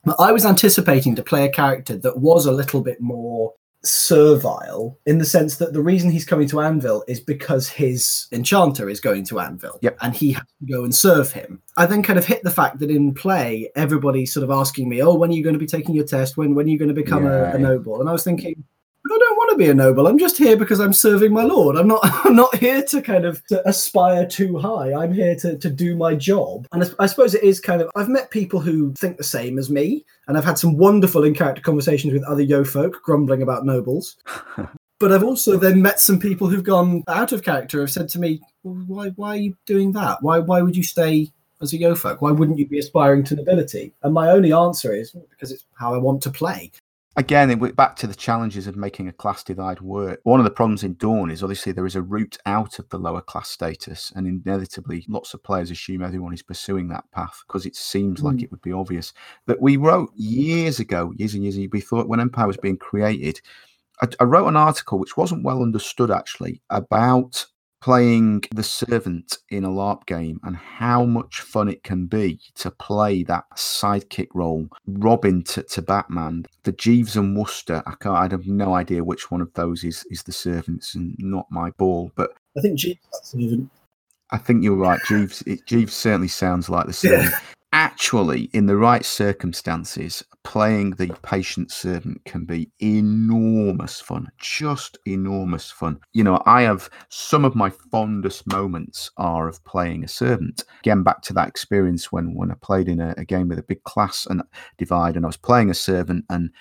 But 0.06 0.20
I 0.20 0.32
was 0.32 0.46
anticipating 0.46 1.16
to 1.16 1.24
play 1.24 1.46
a 1.46 1.52
character 1.52 1.98
that 1.98 2.20
was 2.20 2.46
a 2.46 2.52
little 2.52 2.82
bit 2.82 3.02
more 3.02 3.54
servile 3.86 4.98
in 5.06 5.18
the 5.18 5.26
sense 5.26 5.58
that 5.58 5.74
the 5.74 5.82
reason 5.82 6.10
he's 6.10 6.26
coming 6.26 6.48
to 6.48 6.62
Anvil 6.62 7.04
is 7.08 7.20
because 7.20 7.68
his 7.68 8.28
enchanter 8.32 8.90
is 8.90 9.00
going 9.00 9.26
to 9.26 9.40
Anvil 9.40 9.78
yep. 9.82 9.98
and 10.02 10.16
he 10.16 10.32
has 10.32 10.44
to 10.44 10.72
go 10.72 10.84
and 10.84 10.96
serve 10.96 11.32
him. 11.34 11.62
I 11.76 11.86
then 11.86 12.04
kind 12.04 12.18
of 12.18 12.26
hit 12.26 12.44
the 12.44 12.52
fact 12.52 12.80
that 12.80 12.90
in 12.90 13.14
play, 13.14 13.70
everybody's 13.76 14.34
sort 14.34 14.44
of 14.44 14.52
asking 14.52 14.88
me, 14.90 15.02
Oh, 15.02 15.16
when 15.16 15.32
are 15.32 15.34
you 15.34 15.44
going 15.44 15.54
to 15.54 15.60
be 15.60 15.68
taking 15.68 15.96
your 15.96 16.06
test? 16.06 16.38
When 16.38 16.56
when 16.56 16.66
are 16.66 16.70
you 16.70 16.80
going 16.80 16.90
to 16.90 16.96
become 16.96 17.26
yeah. 17.26 17.52
a, 17.52 17.56
a 17.56 17.60
noble? 17.60 18.00
And 18.00 18.10
I 18.10 18.14
was 18.14 18.24
thinking, 18.24 18.54
I 18.54 18.54
don't 18.54 18.56
want 18.56 18.73
to 19.54 19.58
be 19.58 19.70
a 19.70 19.74
noble. 19.74 20.08
I'm 20.08 20.18
just 20.18 20.38
here 20.38 20.58
because 20.58 20.80
I'm 20.80 20.94
serving 20.94 21.32
my 21.32 21.44
lord. 21.44 21.76
I'm 21.76 21.88
not. 21.88 22.00
I'm 22.26 22.36
not 22.36 22.56
here 22.56 22.84
to 22.84 23.02
kind 23.02 23.26
of 23.26 23.46
to 23.48 23.68
aspire 23.68 24.26
too 24.26 24.58
high. 24.58 24.94
I'm 24.94 25.14
here 25.14 25.36
to 25.38 25.58
to 25.58 25.70
do 25.70 25.96
my 25.96 26.16
job. 26.16 26.68
And 26.72 26.84
I, 26.84 26.88
I 27.00 27.06
suppose 27.06 27.34
it 27.34 27.44
is 27.44 27.60
kind 27.60 27.82
of. 27.82 27.90
I've 27.96 28.10
met 28.10 28.32
people 28.32 28.60
who 28.60 28.94
think 28.94 29.18
the 29.18 29.24
same 29.24 29.58
as 29.58 29.70
me, 29.70 30.06
and 30.28 30.38
I've 30.38 30.46
had 30.46 30.58
some 30.58 30.78
wonderful 30.78 31.24
in 31.24 31.34
character 31.34 31.62
conversations 31.62 32.14
with 32.14 32.24
other 32.24 32.44
yeofolk 32.44 33.02
grumbling 33.02 33.42
about 33.42 33.66
nobles. 33.66 34.18
but 35.00 35.12
I've 35.12 35.24
also 35.24 35.58
then 35.58 35.82
met 35.82 36.00
some 36.00 36.20
people 36.20 36.48
who've 36.48 36.64
gone 36.64 37.04
out 37.08 37.32
of 37.32 37.44
character. 37.44 37.80
Have 37.80 37.92
said 37.92 38.10
to 38.10 38.20
me, 38.20 38.42
well, 38.64 38.84
"Why? 38.88 39.10
Why 39.10 39.30
are 39.30 39.38
you 39.38 39.58
doing 39.66 39.92
that? 39.94 40.22
Why? 40.22 40.40
Why 40.40 40.62
would 40.62 40.76
you 40.76 40.84
stay 40.84 41.32
as 41.62 41.74
a 41.74 41.78
yeofolk? 41.78 42.18
Why 42.20 42.32
wouldn't 42.32 42.60
you 42.60 42.68
be 42.68 42.80
aspiring 42.80 43.24
to 43.26 43.36
nobility?" 43.36 43.94
And 44.04 44.14
my 44.14 44.30
only 44.30 44.52
answer 44.52 44.94
is 44.94 45.12
because 45.12 45.52
it's 45.52 45.66
how 45.76 45.94
I 45.94 45.98
want 45.98 46.22
to 46.24 46.32
play 46.32 46.72
again, 47.16 47.50
it 47.50 47.60
went 47.60 47.76
back 47.76 47.96
to 47.98 48.08
the 48.08 48.16
challenges 48.16 48.68
of 48.68 48.76
making 48.76 49.08
a 49.08 49.14
class 49.14 49.44
divide 49.44 49.82
work. 49.82 50.20
One 50.24 50.40
of 50.40 50.44
the 50.44 50.52
problems 50.52 50.84
in 50.84 50.96
Dawn 50.96 51.30
is 51.30 51.44
obviously 51.44 51.72
there 51.72 51.86
is 51.86 51.96
a 51.96 52.02
route 52.02 52.38
out 52.46 52.80
of 52.80 52.90
the 52.90 52.98
lower 52.98 53.22
class 53.22 53.50
status, 53.50 54.12
and 54.16 54.28
inevitably, 54.28 55.06
lots 55.08 55.34
of 55.34 55.44
players 55.44 55.72
assume 55.72 56.04
everyone 56.04 56.34
is 56.34 56.44
pursuing 56.44 56.88
that 56.90 57.10
path 57.12 57.44
because 57.48 57.66
it 57.66 57.76
seems 57.76 58.22
mm. 58.22 58.26
like 58.26 58.42
it 58.42 58.52
would 58.52 58.62
be 58.62 58.74
obvious. 58.74 59.14
But 59.46 59.62
we 59.62 59.78
wrote 59.78 60.12
years 60.16 60.80
ago, 60.80 61.14
years 61.18 61.34
and 61.34 61.44
years 61.44 61.58
ago, 61.58 61.70
we 61.72 61.82
thought 61.82 62.08
when 62.08 62.20
Empire 62.20 62.48
was 62.48 62.58
being 62.58 62.78
created, 62.78 63.42
I, 64.02 64.08
I 64.20 64.24
wrote 64.24 64.48
an 64.48 64.58
article 64.58 65.00
which 65.00 65.18
wasn't 65.18 65.44
well 65.44 65.62
understood 65.62 66.12
actually 66.12 66.62
about 66.70 67.46
playing 67.84 68.42
the 68.56 68.64
servant 68.64 69.40
in 69.50 69.66
a 69.66 69.70
LARP 69.70 70.06
game 70.06 70.40
and 70.44 70.56
how 70.56 71.04
much 71.04 71.42
fun 71.42 71.68
it 71.68 71.84
can 71.84 72.06
be 72.06 72.40
to 72.56 72.72
play 72.72 73.24
that 73.24 73.44
sidekick 73.58 74.30
role, 74.34 74.70
Robin 74.88 75.44
to, 75.44 75.64
to 75.64 75.82
Batman, 75.82 76.46
the 76.64 76.72
Jeeves 76.72 77.18
and 77.18 77.38
Wooster. 77.38 77.84
I 77.86 77.96
can't. 78.00 78.16
I 78.16 78.30
have 78.30 78.48
no 78.48 78.74
idea 78.74 79.04
which 79.04 79.30
one 79.30 79.42
of 79.42 79.54
those 79.54 79.84
is 79.84 80.06
is 80.10 80.24
the 80.24 80.32
servants 80.32 80.96
and 80.96 81.14
not 81.20 81.46
my 81.52 81.72
ball, 81.72 82.10
but 82.16 82.32
I 82.58 82.62
think 82.62 82.80
Jeeves 82.80 83.00
servant. 83.22 83.70
I 84.32 84.38
think 84.38 84.64
you're 84.64 84.78
right. 84.78 85.02
Jeeves 85.06 85.44
it, 85.46 85.66
Jeeves 85.66 85.94
certainly 85.94 86.30
sounds 86.30 86.70
like 86.70 86.88
the 86.88 86.94
servant. 86.94 87.32
Yeah 87.32 87.40
actually, 87.84 88.44
in 88.54 88.66
the 88.66 88.78
right 88.78 89.04
circumstances, 89.04 90.24
playing 90.46 90.92
the 90.92 91.08
patient 91.22 91.70
servant 91.70 92.24
can 92.24 92.46
be 92.46 92.72
enormous 92.80 94.00
fun, 94.00 94.26
just 94.38 94.98
enormous 95.06 95.70
fun. 95.70 96.00
You 96.14 96.24
know, 96.24 96.42
I 96.46 96.62
have 96.62 96.90
some 97.10 97.44
of 97.44 97.56
my 97.56 97.70
fondest 97.92 98.48
moments 98.48 99.12
are 99.18 99.50
of 99.50 99.62
playing 99.66 100.06
a 100.06 100.08
servant. 100.08 100.64
Again, 100.80 101.04
back 101.04 101.24
to 101.24 101.34
that 101.34 101.50
experience 101.50 102.10
when 102.10 102.34
when 102.34 102.52
I 102.52 102.56
played 102.62 102.88
in 102.88 103.02
a, 103.02 103.14
a 103.18 103.26
game 103.26 103.50
with 103.50 103.60
a 103.60 103.64
big 103.64 103.84
class 103.84 104.26
and 104.28 104.42
divide, 104.78 105.18
and 105.18 105.26
I 105.26 105.28
was 105.28 105.36
playing 105.36 105.70
a 105.70 105.74
servant 105.74 106.24
and 106.30 106.52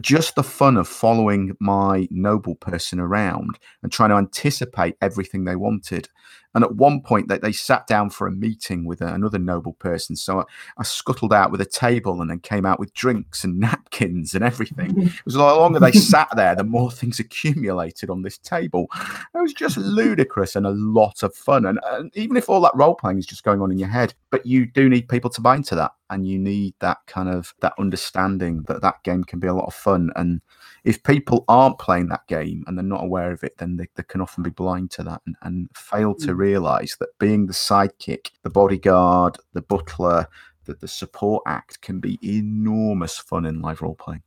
just 0.00 0.34
the 0.34 0.42
fun 0.42 0.76
of 0.76 0.88
following 0.88 1.56
my 1.60 2.08
noble 2.10 2.56
person 2.56 2.98
around 2.98 3.60
and 3.84 3.92
trying 3.92 4.10
to 4.10 4.16
anticipate 4.16 4.96
everything 5.00 5.44
they 5.44 5.54
wanted 5.54 6.08
And 6.54 6.62
at 6.62 6.76
one 6.76 7.00
point, 7.00 7.28
they, 7.28 7.38
they 7.38 7.52
sat 7.52 7.86
down 7.86 8.10
for 8.10 8.26
a 8.26 8.32
meeting 8.32 8.84
with 8.84 9.00
another 9.00 9.38
noble 9.38 9.72
person. 9.74 10.14
So 10.16 10.40
I, 10.40 10.44
I 10.78 10.82
scuttled 10.84 11.32
out 11.32 11.50
with 11.50 11.60
a 11.60 11.66
table 11.66 12.20
and 12.20 12.30
then 12.30 12.38
came 12.40 12.64
out 12.64 12.78
with 12.78 12.94
drinks 12.94 13.44
and 13.44 13.58
napkins 13.60 14.34
and 14.34 14.44
everything. 14.44 15.10
It 15.24 15.24
was 15.24 15.34
the 15.34 15.40
longer 15.40 15.80
they 15.80 15.92
sat 15.92 16.28
there, 16.36 16.54
the 16.54 16.64
more 16.64 16.90
things 16.90 17.18
accumulated 17.18 18.10
on 18.10 18.22
this 18.22 18.36
table. 18.36 18.88
It 19.34 19.40
was 19.40 19.52
just 19.52 19.76
ludicrous 19.76 20.56
and 20.56 20.66
a 20.66 20.70
lot 20.70 21.22
of 21.22 21.34
fun. 21.34 21.64
And, 21.66 21.78
and 21.84 22.14
even 22.16 22.36
if 22.36 22.50
all 22.50 22.60
that 22.62 22.74
role 22.74 22.94
playing 22.94 23.18
is 23.18 23.26
just 23.26 23.44
going 23.44 23.60
on 23.62 23.70
in 23.70 23.78
your 23.78 23.88
head, 23.88 24.14
but 24.30 24.44
you 24.44 24.66
do 24.66 24.88
need 24.88 25.08
people 25.08 25.30
to 25.30 25.40
buy 25.40 25.56
into 25.56 25.74
that 25.76 25.92
and 26.10 26.26
you 26.26 26.38
need 26.38 26.74
that 26.80 26.98
kind 27.06 27.28
of 27.28 27.54
that 27.60 27.72
understanding 27.78 28.62
that 28.66 28.82
that 28.82 29.02
game 29.02 29.24
can 29.24 29.40
be 29.40 29.46
a 29.46 29.54
lot 29.54 29.66
of 29.66 29.74
fun 29.74 30.10
and 30.16 30.40
if 30.84 31.02
people 31.02 31.44
aren't 31.48 31.78
playing 31.78 32.08
that 32.08 32.26
game 32.28 32.62
and 32.66 32.76
they're 32.76 32.84
not 32.84 33.02
aware 33.02 33.32
of 33.32 33.42
it, 33.42 33.56
then 33.56 33.76
they, 33.76 33.88
they 33.96 34.02
can 34.02 34.20
often 34.20 34.42
be 34.42 34.50
blind 34.50 34.90
to 34.92 35.02
that 35.02 35.22
and, 35.26 35.34
and 35.42 35.68
fail 35.74 36.14
to 36.14 36.34
Mm. 36.34 36.38
Realize 36.44 36.96
that 37.00 37.18
being 37.18 37.46
the 37.46 37.52
sidekick, 37.52 38.30
the 38.42 38.50
bodyguard, 38.50 39.36
the 39.52 39.62
butler, 39.62 40.26
the, 40.64 40.74
the 40.74 40.88
support 40.88 41.42
act 41.46 41.80
can 41.80 42.00
be 42.00 42.18
enormous 42.22 43.18
fun 43.18 43.46
in 43.46 43.60
live 43.60 43.82
role 43.82 43.94
playing. 43.94 44.22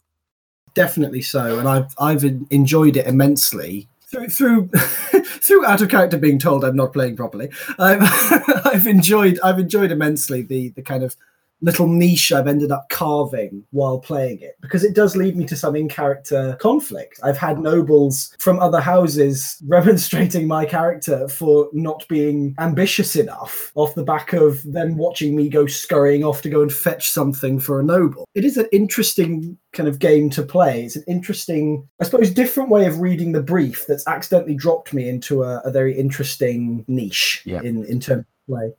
definitely 0.74 1.22
so 1.22 1.60
and 1.60 1.68
i've 1.68 1.94
i've 2.00 2.24
enjoyed 2.52 2.96
it 2.98 3.08
immensely 3.08 3.88
through 4.10 4.30
through 4.30 4.68
through 5.46 5.66
out 5.66 5.82
of 5.82 5.90
character 5.90 6.18
being 6.18 6.40
told 6.40 6.64
i'm 6.64 6.76
not 6.76 6.94
playing 6.94 7.16
properly 7.16 7.50
i've 7.80 8.02
i've 8.66 8.88
enjoyed 8.88 9.40
i've 9.44 9.60
enjoyed 9.60 9.92
immensely 9.92 10.42
the 10.42 10.70
the 10.70 10.82
kind 10.82 11.04
of 11.04 11.16
little 11.62 11.88
niche 11.88 12.32
i've 12.32 12.48
ended 12.48 12.72
up 12.72 12.88
carving 12.90 13.64
while 13.72 14.00
playing 14.00 14.40
it 14.40 14.56
because 14.62 14.84
it 14.84 14.96
does 14.96 15.16
lead 15.16 15.36
me 15.36 15.46
to 15.46 15.56
some 15.56 15.76
in 15.76 15.88
character 15.90 16.56
conflict 16.60 17.20
i've 17.24 17.38
had 17.38 17.60
nobles 17.60 18.36
from 18.40 18.60
other 18.60 18.80
houses 18.80 19.62
remonstrating 19.68 20.48
my 20.48 20.66
character 20.66 21.28
for 21.28 21.70
not 21.74 22.06
being 22.08 22.54
ambitious 22.60 23.16
enough 23.16 23.72
off 23.76 23.96
the 23.96 24.04
back 24.04 24.34
of 24.34 24.62
them 24.72 24.98
watching 24.98 25.36
me 25.36 25.50
go 25.50 25.66
scurrying 25.66 26.24
off 26.24 26.42
to 26.42 26.50
go 26.50 26.62
and 26.62 26.72
fetch 26.74 27.10
something 27.10 27.60
for 27.60 27.80
a 27.80 27.84
noble 27.84 28.28
it 28.36 28.46
is 28.46 28.58
an 28.58 28.68
interesting 28.72 29.58
kind 29.74 29.88
of 29.90 30.00
game 30.00 30.28
to 30.32 30.42
play. 30.42 30.86
It's 30.86 30.96
an 30.96 31.04
interesting, 31.08 31.88
I 32.02 32.06
suppose, 32.06 32.32
different 32.32 32.70
way 32.70 32.88
of 32.88 33.00
reading 33.00 33.32
the 33.32 33.44
brief 33.44 33.86
that's 33.88 34.08
accidentally 34.08 34.56
dropped 34.56 34.92
me 34.92 35.08
into 35.08 35.44
a, 35.44 35.60
a 35.60 35.72
very 35.72 35.96
interesting 35.96 36.84
niche 36.88 37.44
Yeah. 37.46 37.62
in, 37.62 37.84
in 37.86 38.00
terms 38.00 38.22
of 38.22 38.48
play. 38.48 38.74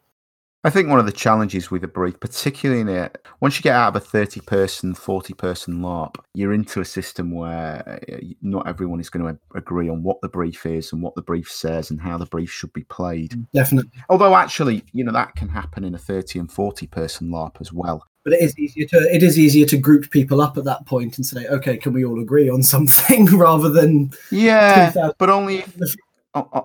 I 0.64 0.70
think 0.70 0.88
one 0.88 0.98
of 0.98 1.06
the 1.06 1.12
challenges 1.12 1.70
with 1.70 1.84
a 1.84 1.88
brief, 1.88 2.18
particularly 2.18 2.80
in 2.80 2.88
it, 2.88 3.24
once 3.40 3.56
you 3.56 3.62
get 3.62 3.76
out 3.76 3.94
of 3.94 4.02
a 4.02 4.04
30 4.04 4.40
person, 4.40 4.92
40 4.92 5.32
person 5.34 5.80
LARP, 5.80 6.16
you're 6.34 6.52
into 6.52 6.80
a 6.80 6.84
system 6.84 7.30
where 7.30 8.00
uh, 8.12 8.16
not 8.42 8.66
everyone 8.66 8.98
is 8.98 9.08
going 9.08 9.24
to 9.24 9.40
agree 9.54 9.88
on 9.88 10.02
what 10.02 10.20
the 10.20 10.28
brief 10.28 10.66
is 10.66 10.92
and 10.92 11.00
what 11.00 11.14
the 11.14 11.22
brief 11.22 11.48
says 11.48 11.90
and 11.90 12.00
how 12.00 12.18
the 12.18 12.26
brief 12.26 12.50
should 12.50 12.72
be 12.72 12.82
played. 12.84 13.34
Definitely. 13.54 13.92
Although, 14.08 14.34
actually, 14.34 14.82
you 14.92 15.04
know, 15.04 15.12
that 15.12 15.36
can 15.36 15.48
happen 15.48 15.84
in 15.84 15.94
a 15.94 15.98
30 15.98 16.40
and 16.40 16.50
40 16.50 16.88
person 16.88 17.28
LARP 17.28 17.60
as 17.60 17.72
well. 17.72 18.04
But 18.24 18.32
it 18.32 18.42
is 18.42 18.58
easier 18.58 18.86
to 18.88 18.96
it 19.14 19.22
is 19.22 19.38
easier 19.38 19.64
to 19.66 19.76
group 19.78 20.10
people 20.10 20.40
up 20.40 20.58
at 20.58 20.64
that 20.64 20.84
point 20.86 21.16
and 21.16 21.24
say, 21.24 21.46
okay, 21.46 21.76
can 21.76 21.92
we 21.92 22.04
all 22.04 22.20
agree 22.20 22.50
on 22.50 22.64
something 22.64 23.26
rather 23.38 23.70
than 23.70 24.10
Yeah, 24.32 24.90
2000 24.90 25.14
but 25.18 25.30
only 25.30 25.64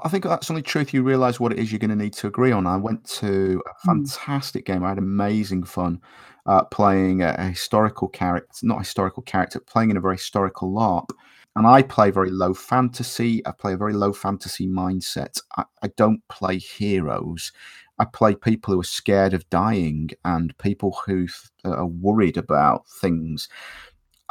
I 0.03 0.09
think 0.09 0.23
that's 0.23 0.49
only 0.49 0.61
true 0.61 0.81
if 0.81 0.93
you 0.93 1.03
realise 1.03 1.39
what 1.39 1.51
it 1.51 1.59
is 1.59 1.71
you're 1.71 1.79
going 1.79 1.89
to 1.89 1.95
need 1.95 2.13
to 2.13 2.27
agree 2.27 2.51
on. 2.51 2.67
I 2.67 2.77
went 2.77 3.03
to 3.21 3.61
a 3.67 3.73
Hmm. 3.83 4.03
fantastic 4.05 4.65
game. 4.65 4.83
I 4.83 4.89
had 4.89 4.97
amazing 4.97 5.63
fun 5.63 6.01
uh, 6.45 6.63
playing 6.65 7.21
a, 7.21 7.35
a 7.37 7.45
historical 7.45 8.07
character, 8.07 8.49
not 8.63 8.77
a 8.77 8.79
historical 8.79 9.23
character, 9.23 9.59
playing 9.59 9.91
in 9.91 9.97
a 9.97 10.01
very 10.01 10.15
historical 10.15 10.71
LARP. 10.71 11.09
And 11.55 11.67
I 11.67 11.83
play 11.83 12.09
very 12.09 12.31
low 12.31 12.53
fantasy. 12.53 13.45
I 13.45 13.51
play 13.51 13.73
a 13.73 13.77
very 13.77 13.93
low 13.93 14.11
fantasy 14.11 14.67
mindset. 14.67 15.39
I, 15.55 15.63
I 15.83 15.87
don't 15.95 16.21
play 16.27 16.57
heroes. 16.57 17.51
I 17.99 18.05
play 18.05 18.33
people 18.35 18.73
who 18.73 18.79
are 18.79 18.83
scared 18.83 19.33
of 19.35 19.47
dying 19.51 20.09
and 20.25 20.57
people 20.57 20.97
who 21.05 21.27
th- 21.27 21.29
are 21.65 21.85
worried 21.85 22.37
about 22.37 22.87
things 22.87 23.47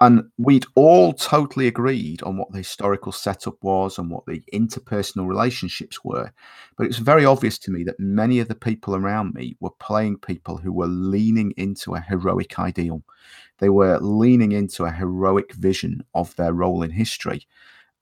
and 0.01 0.25
we'd 0.39 0.65
all 0.75 1.13
totally 1.13 1.67
agreed 1.67 2.23
on 2.23 2.37
what 2.37 2.51
the 2.51 2.59
historical 2.59 3.13
setup 3.13 3.63
was 3.63 3.99
and 3.99 4.11
what 4.11 4.25
the 4.27 4.43
interpersonal 4.53 5.29
relationships 5.29 6.03
were. 6.03 6.33
But 6.77 6.85
it 6.85 6.89
was 6.89 6.99
very 6.99 7.25
obvious 7.25 7.59
to 7.61 7.71
me 7.71 7.85
that 7.85 8.01
many 8.01 8.41
of 8.41 8.49
the 8.49 8.55
people 8.55 8.97
around 8.97 9.35
me 9.35 9.57
were 9.61 9.71
playing 9.79 10.19
people 10.19 10.57
who 10.57 10.73
were 10.73 10.87
leaning 10.87 11.53
into 11.57 11.95
a 11.95 12.01
heroic 12.01 12.59
ideal. 12.59 13.03
They 13.59 13.69
were 13.69 13.99
leaning 14.01 14.53
into 14.53 14.85
a 14.85 14.91
heroic 14.91 15.53
vision 15.55 16.03
of 16.15 16.35
their 16.37 16.53
role 16.53 16.83
in 16.83 16.91
history. 16.91 17.47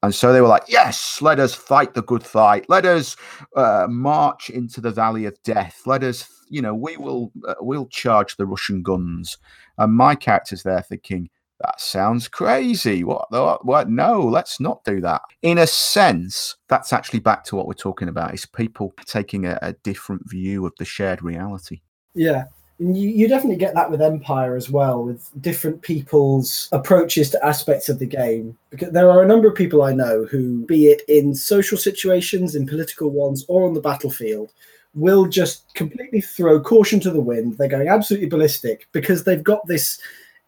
And 0.03 0.15
so 0.15 0.33
they 0.33 0.41
were 0.41 0.49
like, 0.49 0.65
yes, 0.69 1.21
let 1.21 1.39
us 1.39 1.55
fight 1.55 1.93
the 1.93 2.03
good 2.03 2.23
fight. 2.23 2.65
Let 2.71 2.87
us 2.87 3.17
uh, 3.55 3.87
march 3.91 4.49
into 4.49 4.81
the 4.81 4.91
valley 4.91 5.27
of 5.27 5.43
death. 5.43 5.83
Let 5.85 6.03
us, 6.03 6.27
you 6.49 6.63
know, 6.63 6.75
we 6.75 6.97
will, 6.97 7.33
uh, 7.47 7.57
we'll 7.61 7.89
charge 7.89 8.37
the 8.37 8.47
Russian 8.47 8.83
guns. 8.83 9.37
And 9.77 9.93
my 9.93 10.15
character's 10.15 10.63
there 10.63 10.81
thinking, 10.81 11.29
that 11.63 11.81
sounds 11.81 12.29
crazy. 12.29 13.05
What, 13.05 13.31
what? 13.31 13.65
What? 13.65 13.89
No, 13.89 14.21
let's 14.21 14.61
not 14.61 14.85
do 14.85 15.01
that. 15.01 15.23
In 15.43 15.59
a 15.59 15.67
sense, 15.67 16.57
that's 16.69 16.93
actually 16.93 17.21
back 17.21 17.45
to 17.45 17.57
what 17.57 17.67
we're 17.67 17.75
talking 17.75 18.09
about: 18.09 18.35
is 18.35 18.47
people 18.47 18.93
taking 19.07 19.47
a, 19.47 19.59
a 19.63 19.73
different 19.83 20.29
view 20.29 20.67
of 20.67 20.73
the 20.79 20.85
shared 20.85 21.23
reality. 21.23 21.81
Yeah. 22.15 22.45
And 22.79 22.97
You, 22.97 23.11
you 23.11 23.29
definitely 23.29 23.59
get 23.59 23.75
that 23.75 23.91
with 23.91 24.01
Empire 24.01 24.57
as 24.57 24.71
well, 24.71 25.05
with 25.05 25.31
different 25.43 25.83
people's 25.83 26.69
approaches 26.73 27.29
to 27.31 27.45
aspects 27.45 27.91
of 27.91 27.99
the 27.99 28.07
game. 28.07 28.57
Because 28.71 28.91
there 28.93 29.11
are 29.11 29.23
a 29.23 29.27
number 29.27 29.49
of 29.49 29.55
people 29.55 29.83
I 29.83 29.93
know 29.93 30.25
who, 30.25 30.65
be 30.65 30.87
it 30.87 31.03
in 31.07 31.35
social 31.35 31.77
situations, 31.77 32.55
in 32.55 32.67
political 32.67 33.11
ones, 33.11 33.45
or 33.49 33.69
on 33.69 33.75
the 33.75 33.83
battlefield, 33.83 34.53
will 34.95 35.27
just 35.27 35.73
completely 35.75 36.23
throw 36.23 36.59
caution 36.59 37.01
to 37.01 37.11
the 37.11 37.21
wind. 37.21 37.59
They're 37.59 37.69
going 37.69 37.89
absolutely 37.89 38.29
ballistic 38.29 38.89
because 38.93 39.25
they've 39.25 39.45
got 39.45 39.67
this 39.67 40.01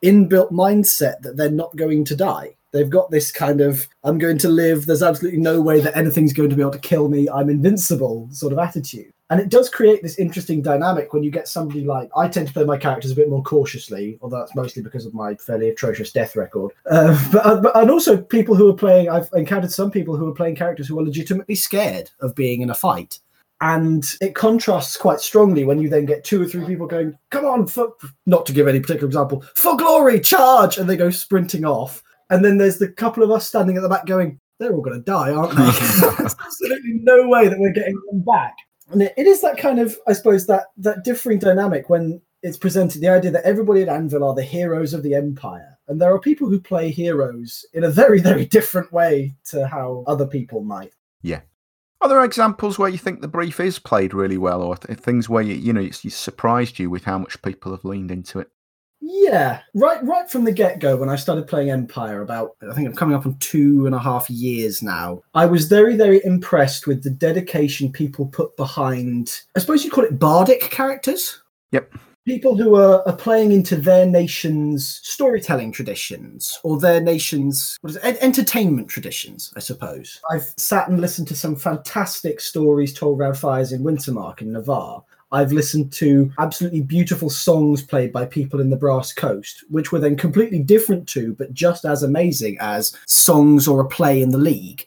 inbuilt 0.03 0.51
mindset 0.51 1.21
that 1.23 1.37
they're 1.37 1.51
not 1.51 1.75
going 1.77 2.05
to 2.05 2.17
die. 2.17 2.57
They've 2.73 2.89
got 2.89 3.11
this 3.11 3.31
kind 3.31 3.61
of, 3.61 3.87
I'm 4.03 4.19
going 4.19 4.39
to 4.39 4.49
live, 4.49 4.87
there's 4.87 5.03
absolutely 5.03 5.41
no 5.41 5.61
way 5.61 5.81
that 5.81 5.97
anything's 5.97 6.33
going 6.33 6.49
to 6.49 6.57
be 6.57 6.63
able 6.63 6.73
to 6.73 6.79
kill 6.79 7.09
me, 7.09 7.29
I'm 7.29 7.51
invincible 7.51 8.29
sort 8.33 8.53
of 8.53 8.59
attitude. 8.59 9.13
And 9.29 9.41
it 9.41 9.49
does 9.49 9.71
create 9.71 10.03
this 10.03 10.19
interesting 10.19 10.61
dynamic 10.61 11.13
when 11.13 11.23
you 11.23 11.31
get 11.31 11.49
somebody 11.49 11.85
like, 11.85 12.11
I 12.17 12.29
tend 12.29 12.49
to 12.49 12.53
play 12.53 12.65
my 12.65 12.77
characters 12.77 13.13
a 13.13 13.15
bit 13.15 13.31
more 13.31 13.43
cautiously, 13.43 14.19
although 14.21 14.39
that's 14.39 14.55
mostly 14.55 14.83
because 14.83 15.07
of 15.07 15.15
my 15.15 15.35
fairly 15.37 15.71
atrocious 15.71 16.13
death 16.13 16.37
record. 16.37 16.73
Uh, 16.91 17.19
but, 17.33 17.63
but, 17.63 17.77
and 17.77 17.91
also 17.91 18.21
people 18.21 18.55
who 18.55 18.69
are 18.69 18.75
playing, 18.75 19.09
I've 19.09 19.31
encountered 19.35 19.73
some 19.73 19.91
people 19.91 20.17
who 20.17 20.29
are 20.29 20.35
playing 20.35 20.57
characters 20.57 20.87
who 20.89 20.99
are 20.99 21.05
legitimately 21.05 21.55
scared 21.55 22.11
of 22.21 22.35
being 22.35 22.61
in 22.61 22.71
a 22.71 22.75
fight. 22.75 23.21
And 23.63 24.05
it 24.21 24.35
contrasts 24.35 24.97
quite 24.97 25.21
strongly 25.21 25.63
when 25.65 25.81
you 25.81 25.89
then 25.89 26.05
get 26.05 26.25
two 26.25 26.43
or 26.43 26.47
three 26.47 26.67
people 26.67 26.89
going, 26.89 27.17
come 27.31 27.45
on, 27.45 27.69
for, 27.69 27.95
not 28.27 28.45
to 28.47 28.53
give 28.53 28.67
any 28.67 28.81
particular 28.81 29.07
example, 29.07 29.45
for 29.55 29.77
glory, 29.77 30.19
charge! 30.19 30.79
And 30.79 30.91
they 30.91 30.97
go 30.97 31.11
sprinting 31.11 31.65
off. 31.65 32.03
And 32.29 32.45
then 32.45 32.59
there's 32.59 32.79
the 32.79 32.89
couple 32.89 33.23
of 33.23 33.31
us 33.31 33.47
standing 33.47 33.77
at 33.77 33.83
the 33.83 33.89
back 33.89 34.05
going, 34.05 34.41
they're 34.59 34.73
all 34.73 34.81
going 34.81 34.99
to 34.99 35.05
die, 35.05 35.31
aren't 35.31 35.57
they? 35.57 35.63
There's 36.19 36.37
absolutely 36.41 37.01
no 37.03 37.29
way 37.29 37.49
that 37.49 37.59
we're 37.59 37.73
getting 37.73 38.01
them 38.11 38.23
back. 38.23 38.55
And 38.91 39.03
it, 39.03 39.15
it 39.17 39.27
is 39.27 39.41
that 39.43 39.59
kind 39.59 39.79
of, 39.79 39.97
I 40.07 40.13
suppose, 40.13 40.47
that 40.47 40.67
that 40.79 41.05
differing 41.05 41.39
dynamic 41.39 41.89
when 41.89 42.21
it's 42.43 42.57
presented 42.57 43.01
the 43.01 43.09
idea 43.09 43.31
that 43.31 43.45
everybody 43.45 43.83
at 43.83 43.89
Anvil 43.89 44.25
are 44.25 44.35
the 44.35 44.43
heroes 44.43 44.95
of 44.95 45.03
the 45.03 45.15
Empire. 45.15 45.79
And 45.89 46.01
there 46.01 46.13
are 46.13 46.21
people 46.21 46.49
who 46.49 46.61
play 46.61 46.91
heroes 46.91 47.65
in 47.73 47.85
a 47.85 47.91
very, 47.91 48.21
very 48.21 48.45
different 48.47 48.93
way 48.93 49.35
to 49.47 49.67
how 49.67 50.05
other 50.07 50.27
people 50.27 50.63
might. 50.63 50.95
Are 52.03 52.09
there 52.09 52.25
examples 52.25 52.81
where 52.81 52.89
you 52.89 52.99
think 52.99 53.21
the 53.21 53.29
brief 53.29 53.61
is 53.61 53.79
played 53.79 54.13
really 54.13 54.37
well, 54.37 54.61
or 54.61 54.77
th- 54.77 54.99
things 54.99 55.29
where 55.29 55.43
you, 55.43 55.55
you 55.55 55.73
know, 55.73 55.81
it's, 55.81 56.05
it's 56.05 56.17
surprised 56.17 56.81
you 56.81 56.91
with 56.91 57.05
how 57.05 57.17
much 57.17 57.41
people 57.43 57.71
have 57.71 57.85
leaned 57.85 58.11
into 58.11 58.41
it? 58.41 58.49
Yeah, 59.01 59.61
right, 59.75 60.03
right 60.05 60.29
from 60.29 60.43
the 60.45 60.51
get 60.51 60.81
go, 60.81 60.97
when 60.97 61.09
I 61.09 61.15
started 61.15 61.47
playing 61.47 61.71
Empire, 61.71 62.23
about 62.23 62.57
I 62.69 62.75
think 62.75 62.89
I'm 62.89 62.97
coming 62.97 63.15
up 63.15 63.25
on 63.25 63.37
two 63.39 63.87
and 63.87 63.95
a 63.95 64.01
half 64.01 64.29
years 64.29 64.83
now. 64.83 65.23
I 65.35 65.47
was 65.47 65.67
very, 65.67 65.97
very 65.97 66.21
impressed 66.25 66.89
with 66.89 67.05
the 67.05 67.11
dedication 67.11 67.93
people 67.93 68.27
put 68.27 68.57
behind. 68.57 69.43
I 69.57 69.61
suppose 69.61 69.85
you'd 69.85 69.93
call 69.93 70.05
it 70.05 70.19
bardic 70.19 70.61
characters. 70.61 71.41
Yep. 71.71 71.93
People 72.25 72.57
who 72.57 72.77
are, 72.77 73.07
are 73.07 73.17
playing 73.17 73.51
into 73.51 73.75
their 73.75 74.07
nation's 74.07 75.01
storytelling 75.03 75.73
traditions 75.73 76.57
or 76.63 76.79
their 76.79 77.01
nation's 77.01 77.77
what 77.81 77.91
is 77.91 77.97
it, 77.97 78.05
en- 78.05 78.19
entertainment 78.21 78.89
traditions, 78.89 79.53
I 79.57 79.61
suppose. 79.61 80.21
I've 80.31 80.55
sat 80.57 80.89
and 80.89 81.01
listened 81.01 81.27
to 81.29 81.37
some 81.37 81.57
fantastic 81.57 82.41
stories 82.41 82.93
told 82.93 83.19
around 83.19 83.35
fires 83.35 83.73
in 83.73 83.83
Wintermark 83.83 84.41
in 84.41 84.53
Navarre. 84.53 85.03
I've 85.33 85.53
listened 85.53 85.93
to 85.95 86.31
absolutely 86.39 86.83
beautiful 86.83 87.29
songs 87.29 87.83
played 87.83 88.13
by 88.13 88.27
people 88.27 88.61
in 88.61 88.71
the 88.71 88.77
Brass 88.77 89.13
Coast, 89.13 89.65
which 89.71 89.91
were 89.91 89.99
then 89.99 90.17
completely 90.17 90.61
different 90.61 91.09
to, 91.09 91.35
but 91.35 91.53
just 91.55 91.85
as 91.85 92.05
amazing 92.05 92.57
as 92.61 92.97
songs 93.07 93.67
or 93.67 93.81
a 93.81 93.89
play 93.89 94.23
in 94.23 94.29
the 94.29 94.39
league. 94.39 94.87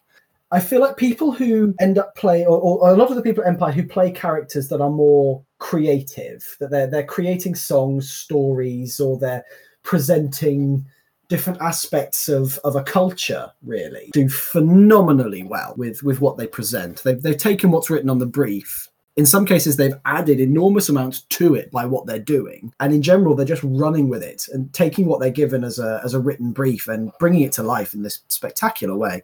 I 0.51 0.61
feel 0.61 0.79
like 0.79 0.95
people 0.95 1.33
who 1.33 1.75
end 1.81 1.97
up 1.97 2.15
playing, 2.15 2.45
or, 2.45 2.59
or 2.59 2.89
a 2.91 2.95
lot 2.95 3.09
of 3.09 3.17
the 3.17 3.23
people 3.23 3.43
at 3.43 3.49
Empire 3.49 3.73
who 3.73 3.85
play 3.85 4.11
characters 4.11 4.69
that 4.69 4.79
are 4.79 4.89
more 4.91 5.43
creative, 5.65 6.55
that 6.59 6.69
they're 6.69 6.85
they're 6.85 7.03
creating 7.17 7.55
songs, 7.55 8.11
stories, 8.11 8.99
or 8.99 9.17
they're 9.17 9.43
presenting 9.81 10.85
different 11.27 11.59
aspects 11.59 12.29
of, 12.29 12.59
of 12.63 12.75
a 12.75 12.83
culture 12.83 13.51
really. 13.63 14.11
Do 14.13 14.29
phenomenally 14.29 15.41
well 15.41 15.73
with 15.75 16.03
with 16.03 16.21
what 16.21 16.37
they 16.37 16.45
present. 16.45 17.01
They've, 17.03 17.19
they've 17.19 17.35
taken 17.35 17.71
what's 17.71 17.89
written 17.89 18.11
on 18.11 18.19
the 18.19 18.27
brief. 18.27 18.87
In 19.15 19.25
some 19.25 19.43
cases 19.43 19.75
they've 19.75 19.99
added 20.05 20.39
enormous 20.39 20.89
amounts 20.89 21.21
to 21.21 21.55
it 21.55 21.71
by 21.71 21.87
what 21.87 22.05
they're 22.05 22.19
doing. 22.19 22.71
And 22.79 22.93
in 22.93 23.01
general 23.01 23.33
they're 23.33 23.53
just 23.55 23.63
running 23.63 24.07
with 24.07 24.21
it 24.21 24.45
and 24.53 24.71
taking 24.71 25.07
what 25.07 25.19
they're 25.19 25.41
given 25.41 25.63
as 25.63 25.79
a 25.79 25.99
as 26.03 26.13
a 26.13 26.19
written 26.19 26.51
brief 26.51 26.87
and 26.87 27.11
bringing 27.19 27.41
it 27.41 27.53
to 27.53 27.63
life 27.63 27.95
in 27.95 28.03
this 28.03 28.19
spectacular 28.27 28.95
way 28.95 29.23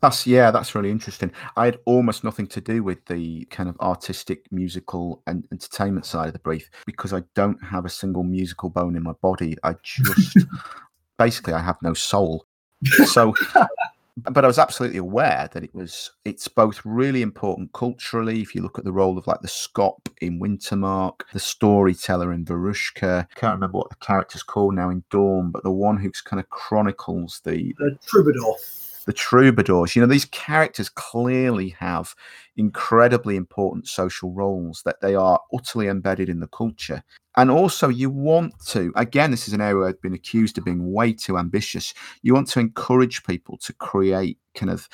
that's 0.00 0.26
yeah, 0.26 0.50
that's 0.50 0.74
really 0.74 0.90
interesting. 0.90 1.32
I 1.56 1.66
had 1.66 1.78
almost 1.84 2.24
nothing 2.24 2.46
to 2.48 2.60
do 2.60 2.82
with 2.82 3.04
the 3.06 3.44
kind 3.46 3.68
of 3.68 3.78
artistic, 3.80 4.50
musical, 4.50 5.22
and 5.26 5.46
entertainment 5.52 6.06
side 6.06 6.28
of 6.28 6.32
the 6.32 6.38
brief 6.38 6.70
because 6.86 7.12
I 7.12 7.22
don't 7.34 7.62
have 7.62 7.84
a 7.84 7.90
single 7.90 8.22
musical 8.22 8.70
bone 8.70 8.96
in 8.96 9.02
my 9.02 9.12
body. 9.20 9.56
I 9.62 9.74
just 9.82 10.36
basically 11.18 11.52
I 11.52 11.60
have 11.60 11.76
no 11.82 11.94
soul. 11.94 12.46
So 13.04 13.34
but 14.16 14.44
I 14.44 14.48
was 14.48 14.58
absolutely 14.58 14.98
aware 14.98 15.48
that 15.52 15.62
it 15.62 15.74
was 15.74 16.10
it's 16.24 16.48
both 16.48 16.80
really 16.84 17.22
important 17.22 17.72
culturally. 17.72 18.40
If 18.40 18.54
you 18.54 18.62
look 18.62 18.78
at 18.78 18.84
the 18.84 18.92
role 18.92 19.16
of 19.18 19.26
like 19.26 19.40
the 19.40 19.48
Scop 19.48 20.08
in 20.20 20.40
Wintermark, 20.40 21.20
the 21.32 21.40
storyteller 21.40 22.32
in 22.32 22.44
Varushka, 22.44 23.26
I 23.30 23.34
can't 23.34 23.54
remember 23.54 23.78
what 23.78 23.90
the 23.90 23.96
character's 23.96 24.42
called 24.42 24.74
now 24.74 24.90
in 24.90 25.04
Dawn, 25.10 25.50
but 25.50 25.62
the 25.62 25.70
one 25.70 25.96
who's 25.96 26.20
kind 26.20 26.40
of 26.40 26.48
chronicles 26.50 27.40
the, 27.44 27.74
the 27.78 27.98
troubadour 28.06 28.54
the 29.10 29.14
troubadours. 29.14 29.96
You 29.96 30.02
know, 30.02 30.06
these 30.06 30.26
characters 30.26 30.88
clearly 30.88 31.70
have 31.80 32.14
incredibly 32.56 33.34
important 33.34 33.88
social 33.88 34.32
roles 34.32 34.82
that 34.84 35.00
they 35.00 35.16
are 35.16 35.40
utterly 35.52 35.88
embedded 35.88 36.28
in 36.28 36.38
the 36.38 36.46
culture. 36.46 37.02
And 37.36 37.50
also, 37.50 37.88
you 37.88 38.08
want 38.08 38.54
to, 38.68 38.92
again, 38.94 39.32
this 39.32 39.48
is 39.48 39.54
an 39.54 39.60
area 39.60 39.88
I've 39.88 40.00
been 40.00 40.14
accused 40.14 40.58
of 40.58 40.64
being 40.64 40.92
way 40.92 41.12
too 41.12 41.36
ambitious. 41.36 41.92
You 42.22 42.34
want 42.34 42.46
to 42.50 42.60
encourage 42.60 43.24
people 43.24 43.58
to 43.64 43.72
create 43.72 44.38
kind 44.54 44.70
of 44.70 44.88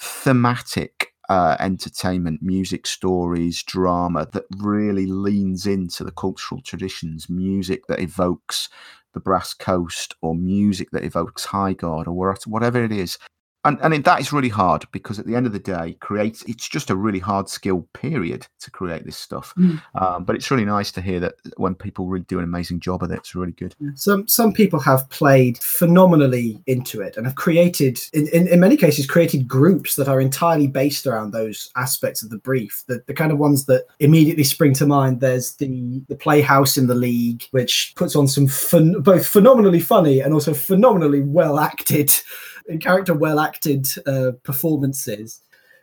thematic 0.00 1.12
uh, 1.28 1.58
entertainment, 1.60 2.40
music 2.40 2.86
stories, 2.86 3.62
drama 3.62 4.26
that 4.32 4.44
really 4.56 5.04
leans 5.04 5.66
into 5.66 6.04
the 6.04 6.12
cultural 6.12 6.62
traditions, 6.62 7.28
music 7.28 7.86
that 7.88 8.00
evokes 8.00 8.70
the 9.12 9.20
Brass 9.20 9.52
Coast 9.52 10.14
or 10.22 10.34
music 10.34 10.90
that 10.92 11.04
evokes 11.04 11.48
Highguard 11.48 12.06
or 12.06 12.34
whatever 12.46 12.82
it 12.82 12.92
is 12.92 13.18
and 13.64 13.78
and 13.82 14.04
that 14.04 14.20
is 14.20 14.32
really 14.32 14.48
hard 14.48 14.84
because 14.92 15.18
at 15.18 15.26
the 15.26 15.34
end 15.34 15.46
of 15.46 15.52
the 15.52 15.58
day 15.58 15.96
create 16.00 16.42
it's 16.46 16.68
just 16.68 16.90
a 16.90 16.96
really 16.96 17.18
hard 17.18 17.48
skill 17.48 17.86
period 17.92 18.46
to 18.60 18.70
create 18.70 19.04
this 19.04 19.16
stuff. 19.16 19.52
Mm. 19.58 19.82
um, 19.94 20.24
but 20.24 20.36
it's 20.36 20.50
really 20.50 20.64
nice 20.64 20.92
to 20.92 21.00
hear 21.00 21.20
that 21.20 21.34
when 21.56 21.74
people 21.74 22.06
really 22.06 22.24
do 22.24 22.38
an 22.38 22.44
amazing 22.44 22.80
job 22.80 23.02
of 23.02 23.10
it 23.10 23.18
it's 23.18 23.34
really 23.34 23.52
good. 23.52 23.74
Some 23.94 24.28
some 24.28 24.52
people 24.52 24.78
have 24.80 25.08
played 25.10 25.58
phenomenally 25.58 26.62
into 26.66 27.00
it 27.00 27.16
and 27.16 27.26
have 27.26 27.34
created 27.34 27.98
in, 28.12 28.28
in, 28.28 28.48
in 28.48 28.60
many 28.60 28.76
cases 28.76 29.06
created 29.06 29.48
groups 29.48 29.96
that 29.96 30.08
are 30.08 30.20
entirely 30.20 30.68
based 30.68 31.06
around 31.06 31.32
those 31.32 31.70
aspects 31.76 32.22
of 32.22 32.30
the 32.30 32.38
brief. 32.38 32.84
The, 32.86 33.02
the 33.06 33.14
kind 33.14 33.32
of 33.32 33.38
ones 33.38 33.66
that 33.66 33.86
immediately 33.98 34.44
spring 34.44 34.74
to 34.74 34.86
mind 34.86 35.20
there's 35.20 35.56
the 35.56 36.02
the 36.08 36.16
playhouse 36.16 36.76
in 36.76 36.86
the 36.86 36.94
league 36.94 37.44
which 37.50 37.92
puts 37.96 38.14
on 38.14 38.28
some 38.28 38.46
fun, 38.46 39.00
both 39.02 39.26
phenomenally 39.26 39.80
funny 39.80 40.20
and 40.20 40.32
also 40.32 40.54
phenomenally 40.54 41.22
well 41.22 41.58
acted 41.58 42.12
in 42.68 42.78
character 42.78 43.14
well 43.14 43.40
acted 43.40 43.86
uh, 44.06 44.32
performances. 44.42 45.40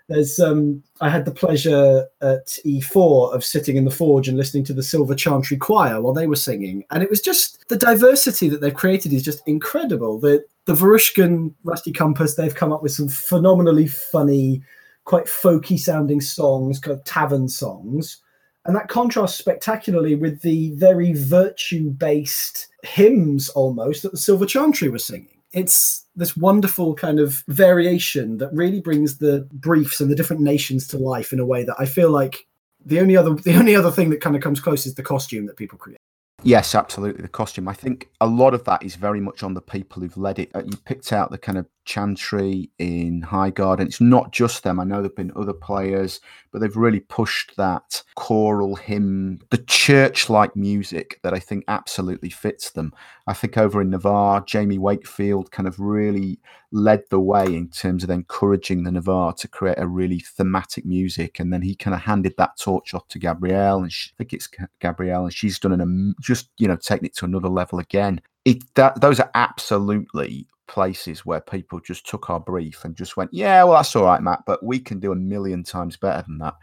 There's 0.07 0.39
um, 0.39 0.83
I 1.01 1.09
had 1.09 1.25
the 1.25 1.31
pleasure 1.31 2.05
at 2.21 2.45
E4 2.63 3.33
of 3.33 3.43
sitting 3.43 3.75
in 3.75 3.85
the 3.85 3.91
forge 3.91 4.27
and 4.27 4.37
listening 4.37 4.63
to 4.65 4.73
the 4.73 4.83
Silver 4.83 5.15
Chantry 5.15 5.57
Choir 5.57 5.99
while 5.99 6.13
they 6.13 6.27
were 6.27 6.35
singing, 6.35 6.83
and 6.91 7.01
it 7.01 7.09
was 7.09 7.21
just 7.21 7.67
the 7.69 7.77
diversity 7.77 8.47
that 8.49 8.61
they've 8.61 8.73
created 8.73 9.13
is 9.13 9.23
just 9.23 9.41
incredible. 9.47 10.19
The 10.19 10.45
the 10.65 10.75
Varushkan 10.75 11.53
Rusty 11.63 11.91
Compass 11.91 12.35
they've 12.35 12.53
come 12.53 12.71
up 12.71 12.83
with 12.83 12.91
some 12.91 13.09
phenomenally 13.09 13.87
funny, 13.87 14.61
quite 15.05 15.25
folky 15.25 15.79
sounding 15.79 16.21
songs, 16.21 16.79
kind 16.79 16.95
of 16.95 17.03
tavern 17.03 17.49
songs, 17.49 18.21
and 18.65 18.75
that 18.75 18.89
contrasts 18.89 19.39
spectacularly 19.39 20.13
with 20.13 20.39
the 20.41 20.69
very 20.75 21.13
virtue 21.13 21.89
based 21.89 22.67
hymns 22.83 23.49
almost 23.49 24.03
that 24.03 24.11
the 24.11 24.19
Silver 24.19 24.45
Chantry 24.45 24.89
was 24.89 25.03
singing 25.03 25.34
it's 25.55 26.05
this 26.15 26.35
wonderful 26.35 26.93
kind 26.93 27.19
of 27.19 27.43
variation 27.47 28.37
that 28.37 28.53
really 28.53 28.81
brings 28.81 29.17
the 29.17 29.47
briefs 29.53 30.01
and 30.01 30.11
the 30.11 30.15
different 30.15 30.41
nations 30.41 30.87
to 30.89 30.97
life 30.97 31.31
in 31.31 31.39
a 31.39 31.45
way 31.45 31.63
that 31.63 31.75
I 31.79 31.85
feel 31.85 32.11
like 32.11 32.45
the 32.85 32.99
only 32.99 33.17
other 33.17 33.33
the 33.33 33.55
only 33.55 33.75
other 33.75 33.91
thing 33.91 34.09
that 34.11 34.21
kind 34.21 34.35
of 34.35 34.41
comes 34.41 34.59
close 34.59 34.85
is 34.85 34.95
the 34.95 35.03
costume 35.03 35.45
that 35.47 35.57
people 35.57 35.77
create. 35.77 35.97
Yes, 36.43 36.75
absolutely. 36.75 37.23
The 37.23 37.27
costume. 37.27 37.67
I 37.67 37.73
think 37.73 38.09
a 38.21 38.27
lot 38.27 38.53
of 38.53 38.65
that 38.65 38.83
is 38.83 38.95
very 38.95 39.19
much 39.19 39.41
on 39.41 39.55
the 39.55 39.61
people 39.61 40.01
who've 40.01 40.17
led 40.17 40.37
it. 40.37 40.51
Uh, 40.53 40.61
you 40.63 40.77
picked 40.77 41.11
out 41.11 41.31
the 41.31 41.39
kind 41.39 41.57
of 41.57 41.65
Chantry 41.85 42.69
in 42.79 43.21
Highguard, 43.21 43.79
and 43.79 43.87
it's 43.87 44.01
not 44.01 44.31
just 44.31 44.63
them. 44.63 44.79
I 44.79 44.83
know 44.83 45.01
there've 45.01 45.15
been 45.15 45.31
other 45.35 45.53
players, 45.53 46.19
but 46.51 46.59
they've 46.59 46.75
really 46.75 46.99
pushed 46.99 47.55
that 47.57 48.01
choral 48.15 48.75
hymn, 48.75 49.39
the 49.49 49.59
church-like 49.59 50.55
music 50.55 51.19
that 51.23 51.33
I 51.33 51.39
think 51.39 51.63
absolutely 51.67 52.29
fits 52.29 52.71
them. 52.71 52.93
I 53.27 53.33
think 53.33 53.57
over 53.57 53.81
in 53.81 53.89
Navarre, 53.89 54.41
Jamie 54.41 54.77
Wakefield 54.77 55.51
kind 55.51 55.67
of 55.67 55.79
really 55.79 56.39
led 56.71 57.03
the 57.09 57.19
way 57.19 57.45
in 57.45 57.69
terms 57.69 58.03
of 58.03 58.09
encouraging 58.09 58.83
the 58.83 58.91
Navarre 58.91 59.33
to 59.33 59.47
create 59.47 59.77
a 59.77 59.87
really 59.87 60.19
thematic 60.19 60.85
music, 60.85 61.39
and 61.39 61.53
then 61.53 61.61
he 61.61 61.75
kind 61.75 61.95
of 61.95 62.01
handed 62.01 62.33
that 62.37 62.57
torch 62.59 62.93
off 62.93 63.07
to 63.09 63.19
Gabrielle, 63.19 63.81
and 63.81 63.91
she, 63.91 64.11
I 64.13 64.17
think 64.17 64.33
it's 64.33 64.49
Gabrielle, 64.79 65.23
and 65.23 65.33
she's 65.33 65.59
done 65.59 65.79
an 65.79 66.15
just 66.21 66.49
you 66.57 66.67
know 66.67 66.75
taking 66.75 67.05
it 67.05 67.15
to 67.17 67.25
another 67.25 67.49
level 67.49 67.79
again. 67.79 68.21
It 68.43 68.63
that 68.75 69.01
those 69.01 69.19
are 69.19 69.31
absolutely 69.33 70.47
places 70.67 71.25
where 71.25 71.41
people 71.41 71.79
just 71.79 72.07
took 72.07 72.29
our 72.29 72.39
brief 72.39 72.85
and 72.85 72.95
just 72.95 73.17
went, 73.17 73.31
yeah, 73.33 73.63
well, 73.63 73.75
that's 73.75 73.95
all 73.95 74.05
right, 74.05 74.21
Matt, 74.21 74.43
but 74.45 74.63
we 74.63 74.79
can 74.79 74.99
do 74.99 75.11
a 75.11 75.15
million 75.15 75.63
times 75.63 75.97
better 75.97 76.23
than 76.27 76.37
that. 76.39 76.55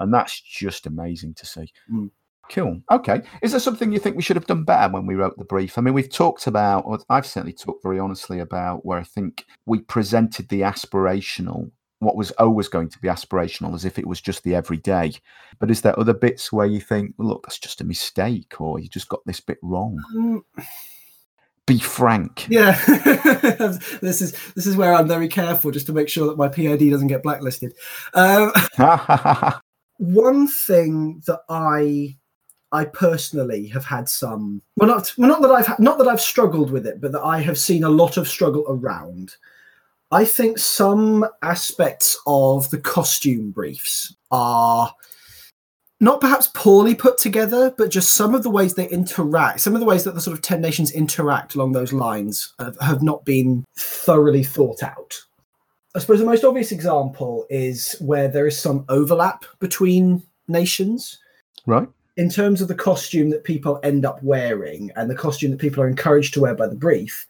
And 0.00 0.12
that's 0.12 0.40
just 0.40 0.86
amazing 0.86 1.34
to 1.34 1.46
see. 1.46 1.72
Mm. 1.92 2.10
Cool. 2.50 2.80
Okay. 2.90 3.22
Is 3.42 3.50
there 3.50 3.60
something 3.60 3.92
you 3.92 3.98
think 3.98 4.16
we 4.16 4.22
should 4.22 4.36
have 4.36 4.46
done 4.46 4.64
better 4.64 4.90
when 4.90 5.06
we 5.06 5.14
wrote 5.14 5.36
the 5.36 5.44
brief? 5.44 5.76
I 5.76 5.82
mean, 5.82 5.94
we've 5.94 6.10
talked 6.10 6.46
about, 6.46 6.80
or 6.86 6.98
I've 7.10 7.26
certainly 7.26 7.52
talked 7.52 7.82
very 7.82 7.98
honestly 7.98 8.38
about 8.38 8.86
where 8.86 8.98
I 8.98 9.02
think 9.02 9.44
we 9.66 9.80
presented 9.80 10.48
the 10.48 10.62
aspirational, 10.62 11.70
what 11.98 12.16
was 12.16 12.30
always 12.32 12.68
going 12.68 12.88
to 12.88 12.98
be 13.00 13.08
aspirational, 13.08 13.74
as 13.74 13.84
if 13.84 13.98
it 13.98 14.06
was 14.06 14.20
just 14.20 14.44
the 14.44 14.54
everyday. 14.54 15.12
But 15.58 15.70
is 15.70 15.82
there 15.82 15.98
other 15.98 16.14
bits 16.14 16.50
where 16.50 16.66
you 16.66 16.80
think, 16.80 17.14
well, 17.18 17.28
look, 17.28 17.42
that's 17.44 17.58
just 17.58 17.82
a 17.82 17.84
mistake, 17.84 18.60
or 18.60 18.78
you 18.78 18.88
just 18.88 19.08
got 19.08 19.20
this 19.26 19.40
bit 19.40 19.58
wrong? 19.62 19.98
Um, 20.16 20.44
be 21.68 21.78
frank. 21.78 22.46
Yeah, 22.48 22.72
this 24.00 24.20
is 24.22 24.32
this 24.54 24.66
is 24.66 24.76
where 24.76 24.94
I'm 24.94 25.06
very 25.06 25.28
careful 25.28 25.70
just 25.70 25.86
to 25.86 25.92
make 25.92 26.08
sure 26.08 26.26
that 26.26 26.38
my 26.38 26.48
PID 26.48 26.90
doesn't 26.90 27.08
get 27.08 27.22
blacklisted. 27.22 27.74
Um, 28.14 28.52
one 29.98 30.48
thing 30.48 31.22
that 31.26 31.42
I 31.48 32.16
I 32.72 32.86
personally 32.86 33.68
have 33.68 33.84
had 33.84 34.08
some 34.08 34.62
well 34.76 34.88
not 34.88 35.12
well 35.18 35.28
not 35.28 35.42
that 35.42 35.52
I've 35.52 35.78
not 35.78 35.98
that 35.98 36.08
I've 36.08 36.20
struggled 36.20 36.70
with 36.70 36.86
it, 36.86 37.00
but 37.00 37.12
that 37.12 37.22
I 37.22 37.40
have 37.40 37.58
seen 37.58 37.84
a 37.84 37.90
lot 37.90 38.16
of 38.16 38.26
struggle 38.26 38.64
around. 38.68 39.36
I 40.10 40.24
think 40.24 40.58
some 40.58 41.26
aspects 41.42 42.18
of 42.26 42.70
the 42.70 42.78
costume 42.78 43.50
briefs 43.50 44.16
are 44.30 44.92
not 46.00 46.20
perhaps 46.20 46.48
poorly 46.54 46.94
put 46.94 47.18
together, 47.18 47.74
but 47.76 47.90
just 47.90 48.14
some 48.14 48.34
of 48.34 48.42
the 48.42 48.50
ways 48.50 48.74
they 48.74 48.88
interact, 48.88 49.60
some 49.60 49.74
of 49.74 49.80
the 49.80 49.86
ways 49.86 50.04
that 50.04 50.14
the 50.14 50.20
sort 50.20 50.36
of 50.36 50.42
10 50.42 50.60
nations 50.60 50.92
interact 50.92 51.54
along 51.54 51.72
those 51.72 51.92
lines 51.92 52.54
have, 52.58 52.78
have 52.80 53.02
not 53.02 53.24
been 53.24 53.64
thoroughly 53.76 54.44
thought 54.44 54.82
out. 54.82 55.20
I 55.94 55.98
suppose 55.98 56.20
the 56.20 56.26
most 56.26 56.44
obvious 56.44 56.70
example 56.70 57.46
is 57.50 57.96
where 58.00 58.28
there 58.28 58.46
is 58.46 58.60
some 58.60 58.84
overlap 58.88 59.44
between 59.58 60.22
nations. 60.46 61.18
Right. 61.66 61.88
In 62.16 62.30
terms 62.30 62.60
of 62.60 62.68
the 62.68 62.74
costume 62.74 63.30
that 63.30 63.44
people 63.44 63.80
end 63.82 64.04
up 64.04 64.22
wearing 64.22 64.92
and 64.96 65.10
the 65.10 65.14
costume 65.14 65.50
that 65.50 65.60
people 65.60 65.82
are 65.82 65.88
encouraged 65.88 66.34
to 66.34 66.40
wear 66.40 66.54
by 66.54 66.68
the 66.68 66.76
brief, 66.76 67.26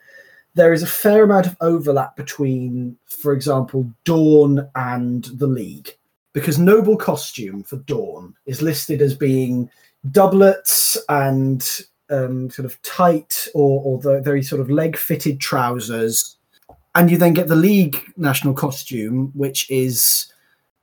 there 0.55 0.73
is 0.73 0.83
a 0.83 0.87
fair 0.87 1.25
amount 1.25 1.47
of 1.47 1.57
overlap 1.61 2.17
between, 2.17 2.97
for 3.07 3.33
example, 3.33 3.91
Dawn 4.05 4.69
and 4.75 5.25
the 5.25 5.47
League 5.47 5.98
because 6.39 6.59
noble 6.59 6.97
costume 6.97 7.65
for 7.65 7.77
Dawn 7.79 8.35
is 8.47 8.63
listed 8.63 9.03
as 9.03 9.15
being 9.15 9.69
doublets 10.13 10.97
and 11.09 11.67
um, 12.11 12.49
sort 12.51 12.67
of 12.67 12.81
tight 12.83 13.49
or, 13.55 13.83
or 13.85 13.99
the 13.99 14.21
very 14.21 14.43
sort 14.43 14.61
of 14.61 14.71
leg 14.71 14.97
fitted 14.97 15.41
trousers. 15.41 16.37
And 16.95 17.11
you 17.11 17.19
then 17.19 17.35
get 17.35 17.49
the 17.49 17.57
League 17.57 17.99
national 18.17 18.55
costume, 18.55 19.33
which 19.35 19.69
is 19.71 20.33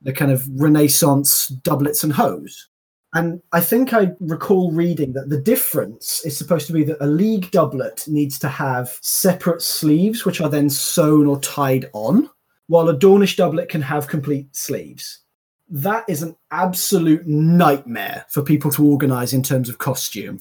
the 0.02 0.12
kind 0.12 0.30
of 0.30 0.46
Renaissance 0.60 1.48
doublets 1.48 2.04
and 2.04 2.12
hose. 2.12 2.68
And 3.14 3.40
I 3.52 3.60
think 3.60 3.94
I 3.94 4.12
recall 4.20 4.72
reading 4.72 5.14
that 5.14 5.30
the 5.30 5.40
difference 5.40 6.24
is 6.26 6.36
supposed 6.36 6.66
to 6.66 6.72
be 6.74 6.84
that 6.84 7.02
a 7.02 7.06
league 7.06 7.50
doublet 7.50 8.04
needs 8.06 8.38
to 8.40 8.48
have 8.48 8.98
separate 9.00 9.62
sleeves, 9.62 10.26
which 10.26 10.42
are 10.42 10.50
then 10.50 10.68
sewn 10.68 11.26
or 11.26 11.40
tied 11.40 11.88
on, 11.94 12.28
while 12.66 12.88
a 12.88 12.98
Dawnish 12.98 13.36
doublet 13.36 13.70
can 13.70 13.80
have 13.80 14.06
complete 14.06 14.54
sleeves 14.54 15.22
that 15.68 16.04
is 16.08 16.22
an 16.22 16.36
absolute 16.50 17.26
nightmare 17.26 18.24
for 18.28 18.42
people 18.42 18.70
to 18.72 18.84
organize 18.84 19.32
in 19.32 19.42
terms 19.42 19.68
of 19.68 19.78
costume. 19.78 20.40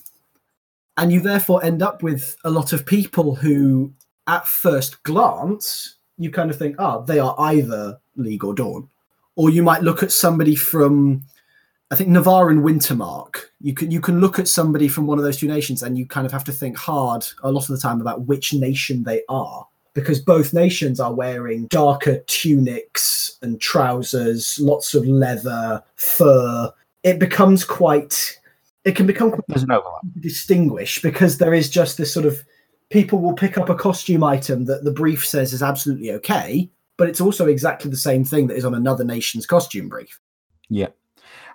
And 0.98 1.12
you 1.12 1.20
therefore 1.20 1.64
end 1.64 1.82
up 1.82 2.04
with 2.04 2.38
a 2.46 2.50
lot 2.50 2.72
of 2.72 2.86
people 2.86 3.36
who, 3.36 3.94
at 4.28 4.48
first 4.48 5.02
glance, 5.04 5.96
you 6.18 6.32
kind 6.32 6.50
of 6.50 6.58
think, 6.58 6.76
ah, 6.80 6.98
oh, 6.98 7.06
they 7.06 7.20
are 7.20 7.36
either 7.38 8.00
League 8.16 8.44
or 8.44 8.54
Dawn. 8.54 8.90
Or 9.36 9.50
you 9.50 9.64
might 9.64 9.82
look 9.82 10.04
at 10.04 10.12
somebody 10.12 10.56
from 10.56 11.24
I 11.92 11.96
think 11.96 12.10
Navarre 12.10 12.50
and 12.50 12.64
Wintermark, 12.64 13.44
you 13.62 13.74
can 13.74 13.92
you 13.92 14.02
can 14.02 14.20
look 14.20 14.40
at 14.40 14.48
somebody 14.48 14.88
from 14.88 15.06
one 15.06 15.18
of 15.18 15.24
those 15.24 15.38
two 15.38 15.48
nations 15.48 15.84
and 15.84 15.98
you 15.98 16.06
kind 16.06 16.26
of 16.26 16.32
have 16.32 16.44
to 16.46 16.52
think 16.52 16.78
hard 16.78 17.26
a 17.44 17.52
lot 17.52 17.62
of 17.62 17.68
the 17.68 17.78
time 17.78 18.02
about 18.02 18.26
which 18.26 18.54
nation 18.54 19.04
they 19.04 19.22
are 19.30 19.68
because 19.96 20.20
both 20.20 20.54
nations 20.54 21.00
are 21.00 21.14
wearing 21.14 21.66
darker 21.68 22.20
tunics 22.28 23.40
and 23.42 23.60
trousers, 23.60 24.60
lots 24.60 24.94
of 24.94 25.08
leather, 25.08 25.82
fur. 25.96 26.72
It 27.02 27.18
becomes 27.18 27.64
quite 27.64 28.40
it 28.84 28.96
can 28.96 29.08
become 29.08 29.32
quite 29.32 29.42
There's 29.48 29.64
an 29.64 29.72
overlap. 29.72 30.02
distinguished 30.20 31.02
because 31.02 31.40
there 31.40 31.56
is 31.56 31.72
just 31.72 31.98
this 31.98 32.14
sort 32.14 32.28
of 32.28 32.46
people 32.92 33.20
will 33.20 33.34
pick 33.34 33.58
up 33.58 33.70
a 33.70 33.76
costume 33.76 34.24
item 34.24 34.66
that 34.66 34.84
the 34.84 34.92
brief 34.92 35.26
says 35.26 35.54
is 35.54 35.64
absolutely 35.64 36.12
okay, 36.12 36.70
but 36.98 37.10
it's 37.10 37.22
also 37.22 37.48
exactly 37.48 37.90
the 37.90 37.98
same 37.98 38.24
thing 38.24 38.46
that 38.48 38.58
is 38.58 38.66
on 38.66 38.76
another 38.76 39.04
nation's 39.04 39.48
costume 39.48 39.90
brief. 39.90 40.20
Yeah. 40.70 40.90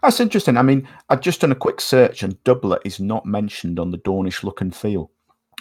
That's 0.03 0.18
interesting. 0.18 0.57
I 0.57 0.62
mean, 0.62 0.88
I've 1.11 1.20
just 1.20 1.43
done 1.43 1.53
a 1.53 1.57
quick 1.57 1.80
search 1.80 2.22
and 2.22 2.43
doublet 2.45 2.80
is 2.84 2.99
not 2.99 3.26
mentioned 3.26 3.78
on 3.78 3.91
the 3.91 3.99
Dawnish 3.99 4.43
look 4.43 4.61
and 4.61 4.74
feel, 4.74 5.11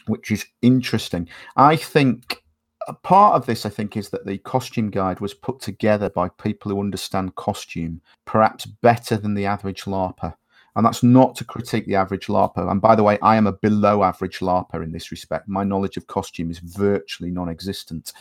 which 0.07 0.31
is 0.31 0.45
interesting. 0.61 1.27
I 1.55 1.75
think 1.75 2.41
a 2.89 2.93
part 2.93 3.35
of 3.35 3.45
this, 3.45 3.65
I 3.65 3.69
think, 3.69 3.95
is 3.95 4.09
that 4.09 4.25
the 4.25 4.39
costume 4.39 4.89
guide 4.89 5.19
was 5.19 5.33
put 5.33 5.61
together 5.61 6.09
by 6.09 6.29
people 6.29 6.71
who 6.71 6.79
understand 6.79 7.35
costume 7.35 8.01
perhaps 8.25 8.65
better 8.65 9.15
than 9.15 9.35
the 9.35 9.45
average 9.45 9.83
LARPer. 9.83 10.33
And 10.75 10.85
that's 10.85 11.03
not 11.03 11.35
to 11.35 11.45
critique 11.45 11.85
the 11.85 11.95
average 11.95 12.27
LARPer. 12.27 12.69
And 12.69 12.81
by 12.81 12.95
the 12.95 13.03
way, 13.03 13.19
I 13.21 13.35
am 13.35 13.47
a 13.47 13.53
below 13.53 14.03
average 14.03 14.39
LARPer 14.39 14.83
in 14.83 14.91
this 14.91 15.11
respect. 15.11 15.47
My 15.47 15.63
knowledge 15.63 15.97
of 15.97 16.07
costume 16.07 16.49
is 16.49 16.59
virtually 16.59 17.31
non 17.31 17.49
existent. 17.49 18.11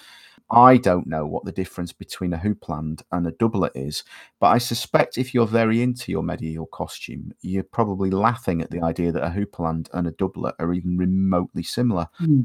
I 0.50 0.78
don't 0.78 1.06
know 1.06 1.26
what 1.26 1.44
the 1.44 1.52
difference 1.52 1.92
between 1.92 2.32
a 2.32 2.38
houppelande 2.38 3.02
and 3.12 3.26
a 3.26 3.32
doublet 3.32 3.72
is, 3.74 4.02
but 4.40 4.48
I 4.48 4.58
suspect 4.58 5.18
if 5.18 5.34
you're 5.34 5.46
very 5.46 5.82
into 5.82 6.10
your 6.10 6.22
medieval 6.22 6.66
costume, 6.66 7.32
you're 7.42 7.64
probably 7.64 8.10
laughing 8.10 8.62
at 8.62 8.70
the 8.70 8.82
idea 8.82 9.12
that 9.12 9.26
a 9.26 9.30
houppelande 9.30 9.88
and 9.92 10.06
a 10.06 10.12
doublet 10.12 10.54
are 10.58 10.72
even 10.72 10.96
remotely 10.96 11.62
similar 11.62 12.08
hmm. 12.16 12.42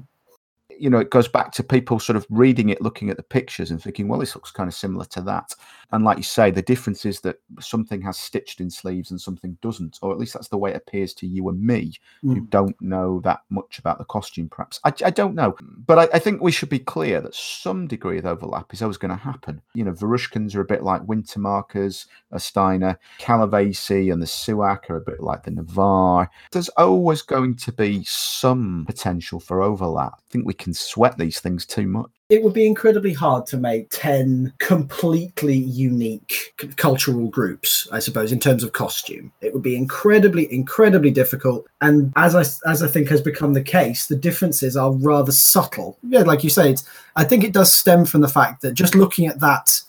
You 0.80 0.89
know, 0.89 0.99
it 0.99 1.09
goes 1.09 1.28
back 1.28 1.51
to 1.53 1.63
people 1.63 1.99
sort 1.99 2.15
of 2.17 2.26
reading 2.30 2.69
it, 2.69 2.82
looking 2.82 3.09
at 3.09 3.17
the 3.17 3.24
pictures 3.24 3.71
and 3.71 3.82
thinking, 3.82 4.07
well, 4.07 4.19
this 4.19 4.36
looks 4.36 4.51
kind 4.51 4.67
of 4.67 4.74
similar 4.74 5.05
to 5.05 5.21
that. 5.21 5.53
And 5.91 6.03
like 6.03 6.17
you 6.17 6.24
say, 6.24 6.49
the 6.49 6.61
difference 6.61 7.05
is 7.05 7.21
that 7.21 7.38
something 7.59 8.01
has 8.01 8.17
stitched 8.17 8.59
in 8.59 8.69
sleeves 8.69 9.11
and 9.11 9.21
something 9.21 9.57
doesn't, 9.61 9.99
or 10.01 10.11
at 10.11 10.17
least 10.17 10.34
that's 10.34 10.47
the 10.47 10.57
way 10.57 10.71
it 10.71 10.78
appears 10.78 11.13
to 11.15 11.28
you 11.28 11.49
and 11.49 11.61
me, 11.61 11.93
who 12.21 12.41
Mm. 12.41 12.49
don't 12.49 12.82
know 12.82 13.19
that 13.24 13.41
much 13.49 13.78
about 13.80 13.99
the 13.99 14.05
costume, 14.05 14.49
perhaps. 14.49 14.80
I, 14.84 14.93
I 15.05 15.09
don't 15.11 15.36
know. 15.36 15.55
But 15.86 15.99
I, 15.99 16.15
I 16.15 16.19
think 16.19 16.41
we 16.41 16.51
should 16.51 16.69
be 16.69 16.80
clear 16.80 17.21
that 17.21 17.36
some 17.36 17.86
degree 17.88 18.17
of 18.17 18.26
overlap 18.26 18.74
is 18.74 18.82
always 18.82 18.97
going 18.97 19.15
to 19.15 19.24
happen. 19.24 19.61
You 19.76 19.84
know, 19.84 19.91
Varushkans 19.91 20.55
are 20.55 20.61
a 20.61 20.65
bit 20.65 20.84
like 20.84 21.03
Wintermarkers, 21.03 22.07
a 22.32 22.38
Steinr, 22.38 22.97
Kallavesi 23.19 24.11
and 24.11 24.21
the 24.21 24.26
Suaq 24.26 24.89
are 24.89 24.95
a 24.97 25.01
bit 25.01 25.19
like 25.21 25.43
the 25.43 25.51
Navarre. 25.51 26.30
There's 26.51 26.69
always 26.69 27.21
going 27.21 27.55
to 27.57 27.71
be 27.71 28.03
some 28.05 28.84
potential 28.88 29.39
for 29.39 29.61
overlap. 29.61 30.13
I 30.17 30.30
think 30.32 30.45
we 30.45 30.53
can 30.64 30.74
sweat 30.74 31.18
these 31.18 31.41
things 31.41 31.66
too 31.66 31.86
much. 31.86 32.09
It 32.30 32.41
would 32.41 32.53
be 32.53 32.66
incredibly 32.66 33.14
hard 33.14 33.45
to 33.47 33.57
make 33.57 33.89
10 33.91 34.53
completely 34.59 35.57
unique 35.57 36.53
c- 36.59 36.70
cultural 36.78 37.28
groups, 37.28 37.88
I 37.91 37.99
suppose, 37.99 38.32
in 38.32 38.39
terms 38.39 38.64
of 38.64 38.72
costume. 38.72 39.32
It 39.41 39.53
would 39.53 39.61
be 39.61 39.76
incredibly, 39.76 40.51
incredibly 40.51 41.11
difficult. 41.11 41.68
And 41.82 42.14
as 42.16 42.34
I, 42.34 42.41
as 42.70 42.82
I 42.82 42.88
think 42.88 43.09
has 43.09 43.22
become 43.22 43.53
the 43.53 43.61
case, 43.61 44.07
the 44.07 44.16
differences 44.16 44.78
are 44.78 44.93
rather 44.93 45.34
subtle. 45.34 45.97
Yeah, 46.01 46.22
like 46.22 46.43
you 46.43 46.49
say, 46.49 46.72
it's, 46.72 46.86
I 47.18 47.26
think 47.26 47.43
it 47.43 47.53
does 47.53 47.74
stem 47.74 48.05
from 48.05 48.22
the 48.22 48.30
fact 48.30 48.61
that 48.61 48.74
just 48.74 48.95
looking 48.95 49.28
at 49.28 49.41
that, 49.41 49.82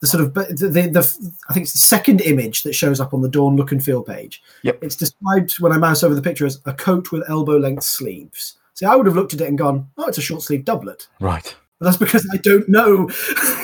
the 0.00 0.06
sort 0.06 0.24
of, 0.24 0.34
the, 0.34 0.54
the, 0.54 0.88
the 0.88 1.32
I 1.50 1.52
think 1.52 1.64
it's 1.64 1.72
the 1.72 1.78
second 1.78 2.22
image 2.22 2.62
that 2.62 2.74
shows 2.74 2.98
up 2.98 3.12
on 3.12 3.20
the 3.20 3.28
Dawn 3.28 3.56
look 3.56 3.72
and 3.72 3.84
feel 3.84 4.02
page. 4.02 4.42
Yep. 4.62 4.82
It's 4.82 4.96
described 4.96 5.60
when 5.60 5.72
I 5.72 5.76
mouse 5.76 6.02
over 6.02 6.14
the 6.14 6.22
picture 6.22 6.46
as 6.46 6.60
a 6.64 6.72
coat 6.72 7.12
with 7.12 7.28
elbow 7.28 7.58
length 7.58 7.84
sleeves. 7.84 8.56
See, 8.74 8.86
I 8.86 8.96
would 8.96 9.06
have 9.06 9.16
looked 9.16 9.34
at 9.34 9.40
it 9.40 9.48
and 9.48 9.56
gone, 9.56 9.88
oh, 9.96 10.06
it's 10.06 10.18
a 10.18 10.22
short 10.22 10.42
sleeve 10.42 10.64
doublet. 10.64 11.06
Right. 11.20 11.54
But 11.80 11.86
that's 11.86 11.96
because 11.96 12.28
I 12.32 12.36
don't 12.36 12.68
know. 12.68 13.10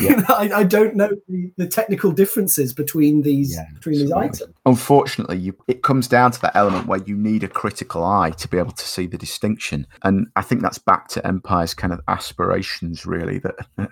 Yeah. 0.00 0.24
I, 0.28 0.50
I 0.54 0.64
don't 0.64 0.96
know 0.96 1.10
the, 1.28 1.52
the 1.56 1.66
technical 1.66 2.10
differences 2.10 2.72
between 2.72 3.22
these 3.22 3.54
Yeah, 3.54 3.66
between 3.74 3.98
these 3.98 4.10
absolutely. 4.10 4.28
items. 4.28 4.54
Unfortunately, 4.66 5.38
you, 5.38 5.56
it 5.68 5.82
comes 5.82 6.08
down 6.08 6.32
to 6.32 6.40
that 6.42 6.56
element 6.56 6.86
where 6.86 7.02
you 7.04 7.16
need 7.16 7.44
a 7.44 7.48
critical 7.48 8.02
eye 8.02 8.30
to 8.30 8.48
be 8.48 8.58
able 8.58 8.72
to 8.72 8.86
see 8.86 9.06
the 9.06 9.16
distinction. 9.16 9.86
And 10.02 10.26
I 10.34 10.42
think 10.42 10.60
that's 10.60 10.78
back 10.78 11.06
to 11.08 11.26
Empire's 11.26 11.72
kind 11.72 11.92
of 11.92 12.00
aspirations, 12.08 13.06
really, 13.06 13.38
that 13.38 13.56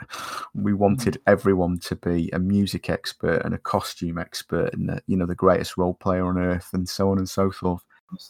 we 0.55 0.73
wanted 0.73 1.21
everyone 1.27 1.79
to 1.81 1.95
be 1.95 2.29
a 2.33 2.41
music 2.41 2.91
expert 2.91 3.43
and 3.45 3.55
a 3.55 3.59
costume 3.59 4.19
expert 4.19 4.75
and, 4.75 4.91
uh, 4.91 5.01
you 5.07 5.17
know, 5.17 5.27
the 5.27 5.35
greatest 5.37 5.77
role 5.77 5.95
player 5.95 6.27
on 6.27 6.39
earth 6.39 6.71
and 6.73 6.89
so 6.89 7.11
on 7.11 7.19
and 7.19 7.29
so 7.29 7.53
forth. 7.53 7.83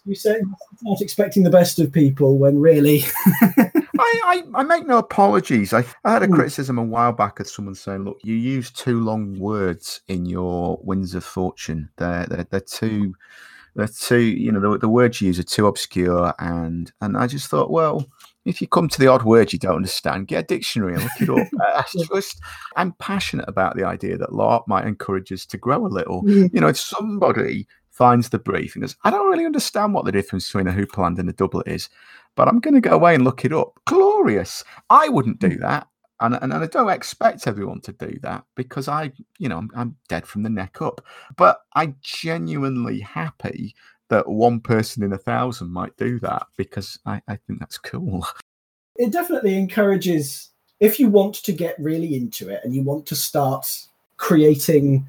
You 0.04 0.14
say 0.14 0.40
not 0.82 1.00
expecting 1.00 1.44
the 1.44 1.50
best 1.50 1.78
of 1.78 1.92
people 1.92 2.36
when 2.36 2.58
really, 2.58 3.02
I, 3.40 3.82
I, 3.98 4.42
I 4.54 4.62
make 4.64 4.86
no 4.86 4.98
apologies. 4.98 5.72
I, 5.72 5.84
I 6.04 6.12
had 6.12 6.22
a 6.22 6.26
Hmm. 6.26 6.34
criticism 6.34 6.78
a 6.78 6.82
while 6.82 7.12
back 7.12 7.38
of 7.40 7.48
someone 7.48 7.74
saying, 7.74 8.04
"Look, 8.04 8.18
you 8.24 8.34
use 8.34 8.70
two 8.70 9.00
long 9.00 9.38
words 9.38 10.00
in 10.08 10.26
your 10.26 10.78
Winds 10.82 11.14
of 11.14 11.24
Fortune. 11.24 11.90
They're 11.96 12.26
they're, 12.26 12.46
they're 12.50 12.60
too, 12.60 13.14
they're 13.76 13.88
too. 13.88 14.20
You 14.20 14.50
know, 14.52 14.72
the, 14.72 14.78
the 14.78 14.88
words 14.88 15.20
you 15.20 15.28
use 15.28 15.38
are 15.38 15.44
too 15.44 15.66
obscure." 15.66 16.34
And 16.40 16.92
and 17.00 17.16
I 17.16 17.26
just 17.28 17.48
thought, 17.48 17.70
well, 17.70 18.04
if 18.44 18.60
you 18.60 18.66
come 18.66 18.88
to 18.88 18.98
the 18.98 19.06
odd 19.08 19.22
word 19.24 19.52
you 19.52 19.58
don't 19.58 19.76
understand, 19.76 20.26
get 20.26 20.44
a 20.44 20.46
dictionary 20.46 20.94
and 20.94 21.02
look 21.02 21.20
it 21.20 21.28
up. 21.28 21.46
I 21.60 21.84
just, 22.14 22.40
I'm 22.76 22.92
passionate 22.94 23.48
about 23.48 23.76
the 23.76 23.84
idea 23.84 24.16
that 24.16 24.30
LARP 24.30 24.66
might 24.66 24.86
encourage 24.86 25.30
us 25.32 25.44
to 25.46 25.58
grow 25.58 25.84
a 25.84 25.88
little. 25.88 26.22
Mm. 26.24 26.50
You 26.52 26.60
know, 26.62 26.68
if 26.68 26.78
somebody 26.78 27.68
finds 27.98 28.28
the 28.28 28.38
brief 28.38 28.76
and 28.76 28.82
goes, 28.82 28.96
I 29.02 29.10
don't 29.10 29.28
really 29.28 29.44
understand 29.44 29.92
what 29.92 30.04
the 30.04 30.12
difference 30.12 30.46
between 30.46 30.68
a 30.68 30.72
houppelande 30.72 31.18
and 31.18 31.28
a 31.28 31.32
doublet 31.32 31.66
is, 31.66 31.88
but 32.36 32.46
I'm 32.46 32.60
going 32.60 32.74
to 32.74 32.80
go 32.80 32.92
away 32.92 33.16
and 33.16 33.24
look 33.24 33.44
it 33.44 33.52
up. 33.52 33.72
Glorious. 33.86 34.62
I 34.88 35.08
wouldn't 35.08 35.40
do 35.40 35.50
hmm. 35.50 35.62
that. 35.62 35.88
And, 36.20 36.34
and, 36.34 36.52
and 36.52 36.64
I 36.64 36.66
don't 36.66 36.90
expect 36.90 37.46
everyone 37.46 37.80
to 37.82 37.92
do 37.92 38.18
that 38.22 38.44
because 38.56 38.88
I, 38.88 39.12
you 39.38 39.48
know, 39.48 39.58
I'm, 39.58 39.70
I'm 39.76 39.96
dead 40.08 40.26
from 40.26 40.44
the 40.44 40.50
neck 40.50 40.80
up. 40.80 41.04
But 41.36 41.60
I'm 41.74 41.96
genuinely 42.00 43.00
happy 43.00 43.74
that 44.10 44.28
one 44.28 44.60
person 44.60 45.02
in 45.02 45.12
a 45.12 45.18
thousand 45.18 45.72
might 45.72 45.96
do 45.96 46.20
that 46.20 46.46
because 46.56 46.98
I, 47.04 47.20
I 47.28 47.36
think 47.36 47.58
that's 47.58 47.78
cool. 47.78 48.26
it 48.96 49.12
definitely 49.12 49.56
encourages 49.56 50.50
if 50.80 51.00
you 51.00 51.08
want 51.08 51.34
to 51.34 51.52
get 51.52 51.78
really 51.78 52.14
into 52.14 52.48
it 52.48 52.60
and 52.62 52.74
you 52.74 52.82
want 52.82 53.06
to 53.06 53.16
start 53.16 53.68
creating 54.16 55.08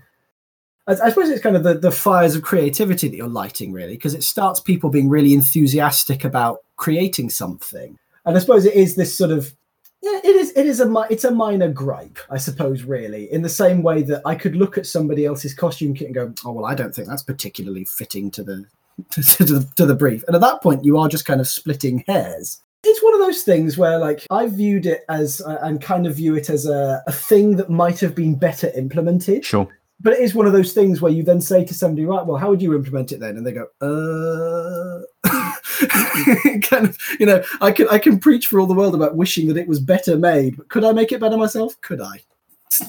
I, 0.89 1.05
I 1.05 1.09
suppose 1.09 1.29
it's 1.29 1.41
kind 1.41 1.55
of 1.55 1.63
the, 1.63 1.75
the 1.75 1.91
fires 1.91 2.35
of 2.35 2.41
creativity 2.41 3.07
that 3.07 3.15
you're 3.15 3.27
lighting 3.27 3.71
really 3.71 3.93
because 3.93 4.15
it 4.15 4.23
starts 4.23 4.59
people 4.59 4.89
being 4.89 5.07
really 5.07 5.33
enthusiastic 5.33 6.23
about 6.25 6.59
creating 6.75 7.29
something 7.29 7.97
and 8.25 8.35
i 8.35 8.39
suppose 8.39 8.65
it 8.65 8.73
is 8.73 8.95
this 8.95 9.15
sort 9.15 9.31
of 9.31 9.55
yeah, 10.01 10.19
it 10.23 10.35
is. 10.37 10.53
It 10.55 10.65
is 10.65 10.79
a. 10.79 11.05
It's 11.09 11.25
a 11.25 11.31
minor 11.31 11.67
gripe, 11.67 12.19
I 12.29 12.37
suppose. 12.37 12.83
Really, 12.83 13.29
in 13.33 13.41
the 13.41 13.49
same 13.49 13.83
way 13.83 14.01
that 14.03 14.21
I 14.25 14.33
could 14.33 14.55
look 14.55 14.77
at 14.77 14.85
somebody 14.85 15.25
else's 15.25 15.53
costume 15.53 15.93
kit 15.93 16.05
and 16.05 16.15
go, 16.15 16.33
"Oh 16.45 16.53
well, 16.53 16.65
I 16.65 16.73
don't 16.73 16.95
think 16.95 17.09
that's 17.09 17.21
particularly 17.21 17.83
fitting 17.83 18.31
to 18.31 18.43
the 18.43 18.65
to, 19.09 19.43
the 19.43 19.69
to 19.75 19.85
the 19.85 19.95
brief." 19.95 20.23
And 20.25 20.37
at 20.37 20.41
that 20.41 20.61
point, 20.61 20.85
you 20.85 20.97
are 20.97 21.09
just 21.09 21.25
kind 21.25 21.41
of 21.41 21.49
splitting 21.49 22.05
hairs 22.07 22.61
it's 22.83 23.03
one 23.03 23.13
of 23.13 23.19
those 23.19 23.41
things 23.41 23.77
where 23.77 23.97
like 23.97 24.25
i 24.29 24.47
viewed 24.47 24.85
it 24.85 25.03
as 25.09 25.41
uh, 25.41 25.57
and 25.61 25.81
kind 25.81 26.07
of 26.07 26.15
view 26.15 26.35
it 26.35 26.49
as 26.49 26.65
a, 26.65 27.03
a 27.07 27.11
thing 27.11 27.57
that 27.57 27.69
might 27.69 27.99
have 27.99 28.15
been 28.15 28.35
better 28.35 28.71
implemented 28.75 29.43
Sure. 29.43 29.67
But 30.01 30.13
it 30.13 30.19
is 30.19 30.33
one 30.33 30.45
of 30.45 30.53
those 30.53 30.73
things 30.73 31.01
where 31.01 31.11
you 31.11 31.23
then 31.23 31.41
say 31.41 31.63
to 31.63 31.73
somebody 31.73 32.05
right 32.05 32.25
well 32.25 32.37
how 32.37 32.49
would 32.49 32.61
you 32.61 32.75
implement 32.75 33.11
it 33.11 33.19
then? 33.19 33.37
And 33.37 33.45
they 33.45 33.51
go 33.51 33.67
uh 33.81 35.01
kind 36.61 36.85
of 36.87 36.97
you 37.19 37.25
know 37.25 37.43
i 37.61 37.71
can 37.71 37.87
i 37.89 37.97
can 37.97 38.19
preach 38.19 38.47
for 38.47 38.59
all 38.59 38.67
the 38.67 38.73
world 38.73 38.95
about 38.95 39.15
wishing 39.15 39.47
that 39.47 39.57
it 39.57 39.67
was 39.67 39.79
better 39.79 40.17
made 40.17 40.57
but 40.57 40.69
could 40.69 40.83
i 40.83 40.91
make 40.91 41.11
it 41.11 41.19
better 41.19 41.37
myself? 41.37 41.79
Could 41.81 42.01
i? 42.01 42.21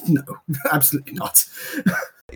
No 0.07 0.21
absolutely 0.71 1.13
not. 1.13 1.45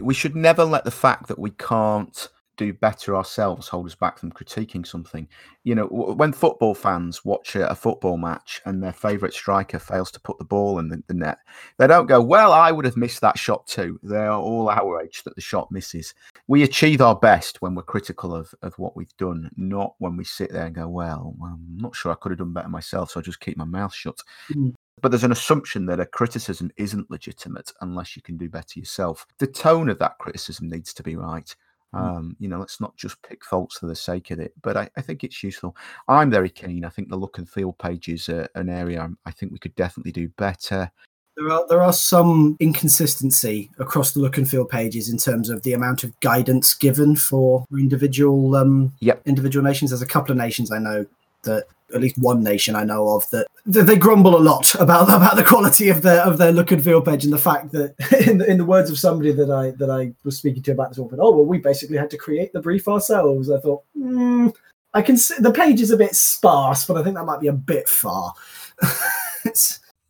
We 0.02 0.14
should 0.14 0.36
never 0.36 0.66
let 0.66 0.84
the 0.84 0.92
fact 0.92 1.30
that 1.30 1.40
we 1.40 1.52
can't 1.52 2.28
do 2.58 2.74
better 2.74 3.16
ourselves 3.16 3.68
hold 3.68 3.86
us 3.86 3.96
back 3.96 4.18
from 4.18 4.32
critiquing 4.32 4.86
something. 4.86 5.28
You 5.64 5.76
know, 5.76 5.86
when 5.86 6.34
football 6.34 6.74
fans 6.74 7.26
watch 7.26 7.56
a, 7.56 7.76
football 7.76 8.18
match 8.18 8.62
and 8.66 8.82
their 8.82 8.94
favourite 8.94 9.34
striker 9.34 9.80
fails 9.80 10.12
to 10.12 10.20
put 10.20 10.38
the 10.38 10.46
ball 10.46 10.80
in 10.80 10.90
the, 10.90 11.04
the 11.08 11.14
net, 11.14 11.38
they 11.78 11.88
don't 11.88 12.08
go, 12.08 12.22
Well, 12.22 12.52
I 12.52 12.72
would 12.72 12.86
have 12.86 12.98
missed 12.98 13.22
that 13.22 13.38
shot 13.38 13.68
too. 13.68 14.00
They 14.04 14.18
are 14.18 14.40
all 14.40 14.70
outraged 14.70 15.26
that 15.26 15.36
the 15.36 15.42
shot 15.42 15.72
misses. 15.72 16.14
We 16.48 16.64
achieve 16.64 17.02
our 17.02 17.16
best 17.16 17.62
when 17.62 17.76
we're 17.76 17.84
critical 17.84 18.36
of, 18.36 18.54
of 18.62 18.78
what 18.80 18.96
we've 18.96 19.16
done, 19.18 19.50
not 19.58 19.96
when 20.00 20.18
we 20.18 20.24
sit 20.24 20.52
there 20.52 20.66
and 20.66 20.76
go, 20.76 20.88
Well, 20.88 21.36
I'm 21.44 21.78
not 21.78 21.96
sure 21.96 22.12
I 22.12 22.16
could 22.16 22.32
have 22.32 22.40
done 22.40 22.54
better 22.54 22.70
myself, 22.70 23.12
so 23.12 23.20
I 23.20 23.24
just 23.24 23.40
keep 23.40 23.58
my 23.58 23.66
mouth 23.66 23.94
shut. 23.94 24.20
Mm. 24.52 24.74
But 25.02 25.10
there's 25.10 25.24
an 25.24 25.32
assumption 25.32 25.86
that 25.88 26.00
a 26.00 26.06
criticism 26.06 26.72
isn't 26.78 27.12
legitimate 27.12 27.72
unless 27.82 28.16
you 28.16 28.22
can 28.22 28.38
do 28.38 28.50
better 28.50 28.80
yourself. 28.80 29.26
The 29.40 29.48
tone 29.48 29.90
of 29.90 30.00
that 30.00 30.18
criticism 30.20 30.70
needs 30.70 30.94
to 30.94 31.04
be 31.04 31.16
right. 31.16 31.54
Um, 31.96 32.36
you 32.40 32.48
know, 32.48 32.60
let's 32.60 32.80
not 32.82 32.96
just 32.98 33.22
pick 33.24 33.44
faults 33.46 33.78
for 33.80 33.88
the 33.88 33.96
sake 33.96 34.32
of 34.32 34.40
it. 34.40 34.54
But 34.62 34.78
I, 34.78 34.90
I 34.98 35.02
think 35.02 35.24
it's 35.24 35.42
useful. 35.44 35.76
I'm 36.08 36.30
very 36.30 36.50
keen. 36.50 36.86
I 36.86 36.90
think 36.90 37.10
the 37.10 37.16
look 37.16 37.38
and 37.38 37.50
feel 37.50 37.74
page 37.74 38.10
is 38.10 38.30
uh, 38.30 38.48
an 38.56 38.70
area 38.70 39.00
I'm- 39.00 39.18
I 39.26 39.32
think 39.32 39.52
we 39.52 39.60
could 39.60 39.76
definitely 39.76 40.12
do 40.12 40.28
better. 40.38 40.92
There 41.38 41.50
are 41.52 41.66
there 41.68 41.82
are 41.82 41.92
some 41.92 42.56
inconsistency 42.62 43.70
across 43.78 44.12
the 44.14 44.22
look 44.22 44.38
and 44.38 44.50
feel 44.50 44.64
pages 44.64 45.10
in 45.10 45.18
terms 45.18 45.50
of 45.50 45.64
the 45.64 45.74
amount 45.74 46.04
of 46.06 46.18
guidance 46.22 46.74
given 46.74 47.16
for 47.18 47.66
individual 47.74 48.56
um 48.56 48.94
Yep. 49.02 49.22
individual 49.26 49.64
nations. 49.64 49.92
There's 49.92 50.02
a 50.02 50.06
couple 50.06 50.32
of 50.32 50.38
nations 50.38 50.72
I 50.72 50.80
know 50.80 51.06
that 51.46 51.66
at 51.94 52.02
least 52.02 52.18
one 52.18 52.44
nation 52.44 52.76
I 52.76 52.84
know 52.84 53.10
of 53.10 53.30
that, 53.30 53.48
they 53.66 53.96
grumble 53.96 54.36
a 54.36 54.40
lot 54.40 54.76
about 54.76 55.10
about 55.10 55.36
the 55.36 55.44
quality 55.44 55.90
of 55.90 56.02
their 56.02 56.22
of 56.22 56.38
their 56.38 56.52
look 56.52 56.72
and 56.72 56.84
feel 56.84 57.02
page 57.02 57.24
and 57.24 57.34
the 57.34 57.38
fact 57.38 57.72
that 57.72 57.96
in 58.28 58.40
the, 58.40 58.50
in 58.50 58.58
the 58.58 58.66
words 58.66 58.90
of 58.90 59.00
somebody 59.00 59.32
that 59.32 59.50
I 59.50 59.72
that 59.72 59.90
I 59.90 60.14
was 60.24 60.38
speaking 60.38 60.64
to 60.64 60.72
about 60.72 60.90
this 60.90 61.00
one, 61.00 61.10
oh 61.20 61.32
well 61.32 61.46
we 61.46 61.58
basically 61.58 61.98
had 61.98 62.10
to 62.12 62.18
create 62.18 62.54
the 62.54 62.62
brief 62.62 62.88
ourselves. 62.88 63.50
I 63.50 63.60
thought 63.60 63.84
hmm, 63.98 64.50
I 64.94 65.02
can 65.02 65.18
see 65.18 65.36
the 65.40 65.52
page 65.52 65.82
is 65.82 65.92
a 65.92 65.98
bit 65.98 66.16
sparse, 66.16 66.86
but 66.86 66.98
I 66.98 67.04
think 67.04 67.16
that 67.16 67.26
might 67.26 67.42
be 67.42 67.48
a 67.48 67.54
bit 67.54 67.90
far. 67.90 68.34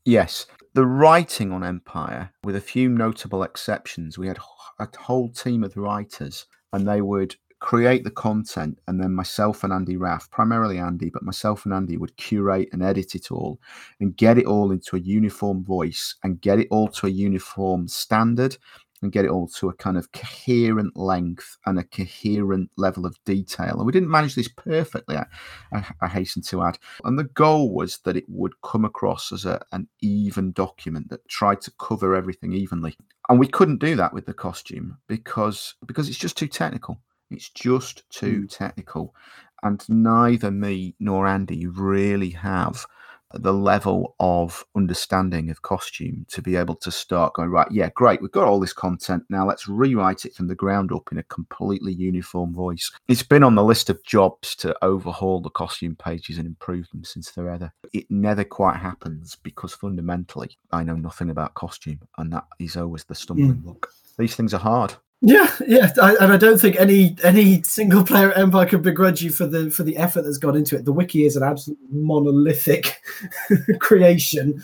Yes, 0.06 0.46
the 0.76 0.86
writing 0.86 1.52
on 1.52 1.64
Empire, 1.64 2.30
with 2.44 2.56
a 2.56 2.62
few 2.62 2.90
notable 2.90 3.42
exceptions, 3.42 4.20
we 4.20 4.28
had 4.28 4.38
a 4.78 4.88
whole 5.00 5.30
team 5.30 5.64
of 5.64 5.76
writers, 5.76 6.46
and 6.74 6.88
they 6.88 7.02
would 7.02 7.36
create 7.60 8.04
the 8.04 8.12
content, 8.12 8.80
and 8.88 9.02
then 9.02 9.14
myself 9.14 9.64
and 9.64 9.74
Andy 9.74 9.98
Raff, 9.98 10.30
primarily 10.30 10.78
Andy, 10.78 11.10
but 11.10 11.24
myself 11.24 11.66
and 11.66 11.74
Andy 11.74 11.98
would 11.98 12.16
curate 12.18 12.70
and 12.72 12.84
edit 12.84 13.16
it 13.16 13.32
all, 13.32 13.60
and 14.00 14.16
get 14.16 14.38
it 14.38 14.46
all 14.46 14.72
into 14.72 14.96
a 14.96 15.00
uniform 15.00 15.64
voice, 15.64 16.16
and 16.24 16.42
get 16.42 16.60
it 16.60 16.68
all 16.70 16.88
to 16.90 17.08
a 17.08 17.10
uniform 17.10 17.88
standard, 17.88 18.58
and 19.02 19.12
get 19.12 19.26
it 19.26 19.32
all 19.32 19.48
to 19.48 19.70
a 19.70 19.74
kind 19.74 19.98
of 19.98 20.12
coherent 20.12 20.96
length 20.98 21.58
and 21.66 21.78
a 21.78 21.84
coherent 21.84 22.70
level 22.78 23.06
of 23.06 23.18
detail. 23.26 23.76
And 23.78 23.86
we 23.86 23.92
didn't 23.92 24.10
manage 24.10 24.36
this 24.36 24.48
perfectly, 24.48 25.18
I, 25.18 25.26
I, 25.72 25.86
I 26.02 26.08
hasten 26.08 26.42
to 26.44 26.64
add. 26.64 26.80
And 27.04 27.18
the 27.18 27.26
goal 27.26 27.74
was 27.74 28.00
that 28.00 28.18
it 28.18 28.26
would 28.28 28.54
come 28.62 28.86
across 28.86 29.32
as 29.32 29.46
a, 29.46 29.62
an 29.72 29.88
even 30.02 30.52
document 30.52 31.10
that 31.10 31.28
tried 31.28 31.62
to 31.62 31.72
cover 31.80 32.16
everything 32.16 32.54
evenly. 32.54 32.98
And 33.30 33.40
we 33.40 33.48
couldn't 33.48 33.80
do 33.80 33.96
that 33.96 34.14
with 34.14 34.26
the 34.26 34.34
costume 34.34 34.98
because 35.08 35.76
because 35.86 36.10
it's 36.10 36.18
just 36.18 36.38
too 36.38 36.48
technical. 36.48 37.00
It's 37.32 37.50
just 37.50 38.10
too 38.10 38.44
mm. 38.44 38.58
technical. 38.58 39.16
And 39.64 39.84
neither 39.90 40.52
me 40.52 40.96
nor 41.00 41.28
Andy 41.28 41.66
really 41.68 42.32
have 42.32 42.86
the 43.34 43.54
level 43.54 44.16
of 44.20 44.66
understanding 44.76 45.50
of 45.50 45.62
costume 45.62 46.26
to 46.30 46.42
be 46.42 46.56
able 46.56 46.76
to 46.76 46.92
start 46.92 47.34
going, 47.34 47.50
right, 47.50 47.68
yeah, 47.72 47.90
great, 47.96 48.22
we've 48.22 48.32
got 48.32 48.48
all 48.48 48.60
this 48.60 48.74
content. 48.74 49.24
Now 49.30 49.46
let's 49.46 49.68
rewrite 49.68 50.26
it 50.26 50.36
from 50.36 50.48
the 50.48 50.56
ground 50.56 50.92
up 50.92 51.12
in 51.12 51.18
a 51.18 51.24
completely 51.24 51.94
uniform 51.94 52.54
voice. 52.54 52.92
It's 53.08 53.24
been 53.24 53.44
on 53.44 53.56
the 53.56 53.64
list 53.64 53.90
of 53.90 54.04
jobs 54.04 54.56
to 54.58 54.76
overhaul 54.84 55.42
the 55.42 55.50
costume 55.50 55.96
pages 55.96 56.38
and 56.38 56.48
improve 56.48 56.90
them 56.92 57.04
since 57.04 57.32
they're 57.32 57.50
ever. 57.50 57.74
It 57.94 58.06
never 58.10 58.44
quite 58.44 58.78
happens 58.78 59.36
because 59.36 59.74
fundamentally 59.74 60.58
I 60.72 60.84
know 60.84 60.96
nothing 60.96 61.30
about 61.30 61.56
costume, 61.56 62.02
and 62.18 62.32
that 62.34 62.46
is 62.60 62.78
always 62.78 63.04
the 63.04 63.16
stumbling 63.16 63.54
block. 63.54 63.90
These 64.18 64.36
things 64.36 64.54
are 64.54 64.60
hard. 64.60 64.94
Yeah, 65.22 65.50
yeah, 65.66 65.92
I, 66.02 66.16
and 66.22 66.34
I 66.34 66.38
don't 66.38 66.60
think 66.60 66.76
any 66.76 67.16
any 67.24 67.64
single 67.64 68.04
player 68.04 68.32
Empire 68.34 68.66
could 68.66 68.84
begrudge 68.84 69.22
you 69.22 69.32
for 69.32 69.48
the 69.48 69.72
for 69.72 69.84
the 69.84 69.98
effort 69.98 70.24
that's 70.24 70.38
gone 70.38 70.56
into 70.56 70.76
it. 70.76 70.86
The 70.86 70.92
wiki 70.94 71.26
is 71.26 71.36
an 71.36 71.44
absolute 71.44 71.80
monolithic 71.90 73.02
creation, 73.80 74.64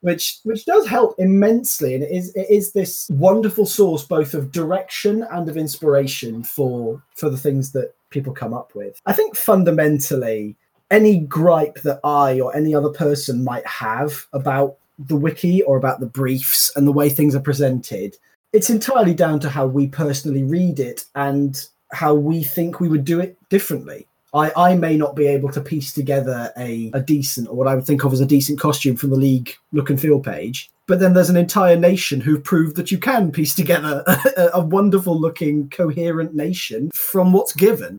which 0.00 0.38
which 0.44 0.64
does 0.66 0.86
help 0.86 1.14
immensely, 1.18 1.94
and 1.94 2.04
it 2.04 2.10
is 2.10 2.34
it 2.36 2.46
is 2.50 2.72
this 2.72 3.08
wonderful 3.10 3.66
source 3.66 4.04
both 4.04 4.34
of 4.34 4.52
direction 4.52 5.26
and 5.32 5.48
of 5.48 5.56
inspiration 5.56 6.44
for 6.44 7.02
for 7.16 7.30
the 7.30 7.38
things 7.38 7.72
that 7.72 7.94
people 8.10 8.32
come 8.32 8.54
up 8.54 8.74
with. 8.74 9.00
I 9.06 9.12
think 9.12 9.34
fundamentally, 9.34 10.56
any 10.90 11.20
gripe 11.20 11.80
that 11.82 12.00
I 12.04 12.38
or 12.38 12.54
any 12.54 12.74
other 12.74 12.90
person 12.90 13.42
might 13.42 13.66
have 13.66 14.26
about 14.32 14.76
the 14.98 15.16
wiki 15.16 15.62
or 15.62 15.76
about 15.76 16.00
the 16.00 16.06
briefs 16.06 16.70
and 16.76 16.86
the 16.86 16.92
way 16.92 17.08
things 17.08 17.34
are 17.34 17.40
presented 17.40 18.16
it's 18.56 18.70
entirely 18.70 19.12
down 19.12 19.38
to 19.40 19.50
how 19.50 19.66
we 19.66 19.86
personally 19.86 20.42
read 20.42 20.80
it 20.80 21.04
and 21.14 21.68
how 21.92 22.14
we 22.14 22.42
think 22.42 22.80
we 22.80 22.88
would 22.88 23.04
do 23.04 23.20
it 23.20 23.36
differently. 23.50 24.06
I, 24.32 24.50
I 24.56 24.74
may 24.76 24.96
not 24.96 25.14
be 25.14 25.26
able 25.26 25.50
to 25.52 25.60
piece 25.60 25.92
together 25.92 26.50
a, 26.56 26.90
a 26.94 27.00
decent, 27.02 27.48
or 27.48 27.54
what 27.54 27.68
I 27.68 27.74
would 27.74 27.84
think 27.84 28.02
of 28.02 28.14
as 28.14 28.20
a 28.20 28.26
decent 28.26 28.58
costume 28.58 28.96
from 28.96 29.10
the 29.10 29.16
league 29.16 29.54
look 29.72 29.90
and 29.90 30.00
feel 30.00 30.20
page, 30.20 30.70
but 30.86 31.00
then 31.00 31.12
there's 31.12 31.28
an 31.28 31.36
entire 31.36 31.76
nation 31.76 32.18
who've 32.18 32.42
proved 32.42 32.76
that 32.76 32.90
you 32.90 32.96
can 32.96 33.30
piece 33.30 33.54
together 33.54 34.02
a, 34.36 34.50
a 34.54 34.64
wonderful 34.64 35.20
looking, 35.20 35.68
coherent 35.68 36.34
nation 36.34 36.90
from 36.94 37.34
what's 37.34 37.52
given. 37.52 37.98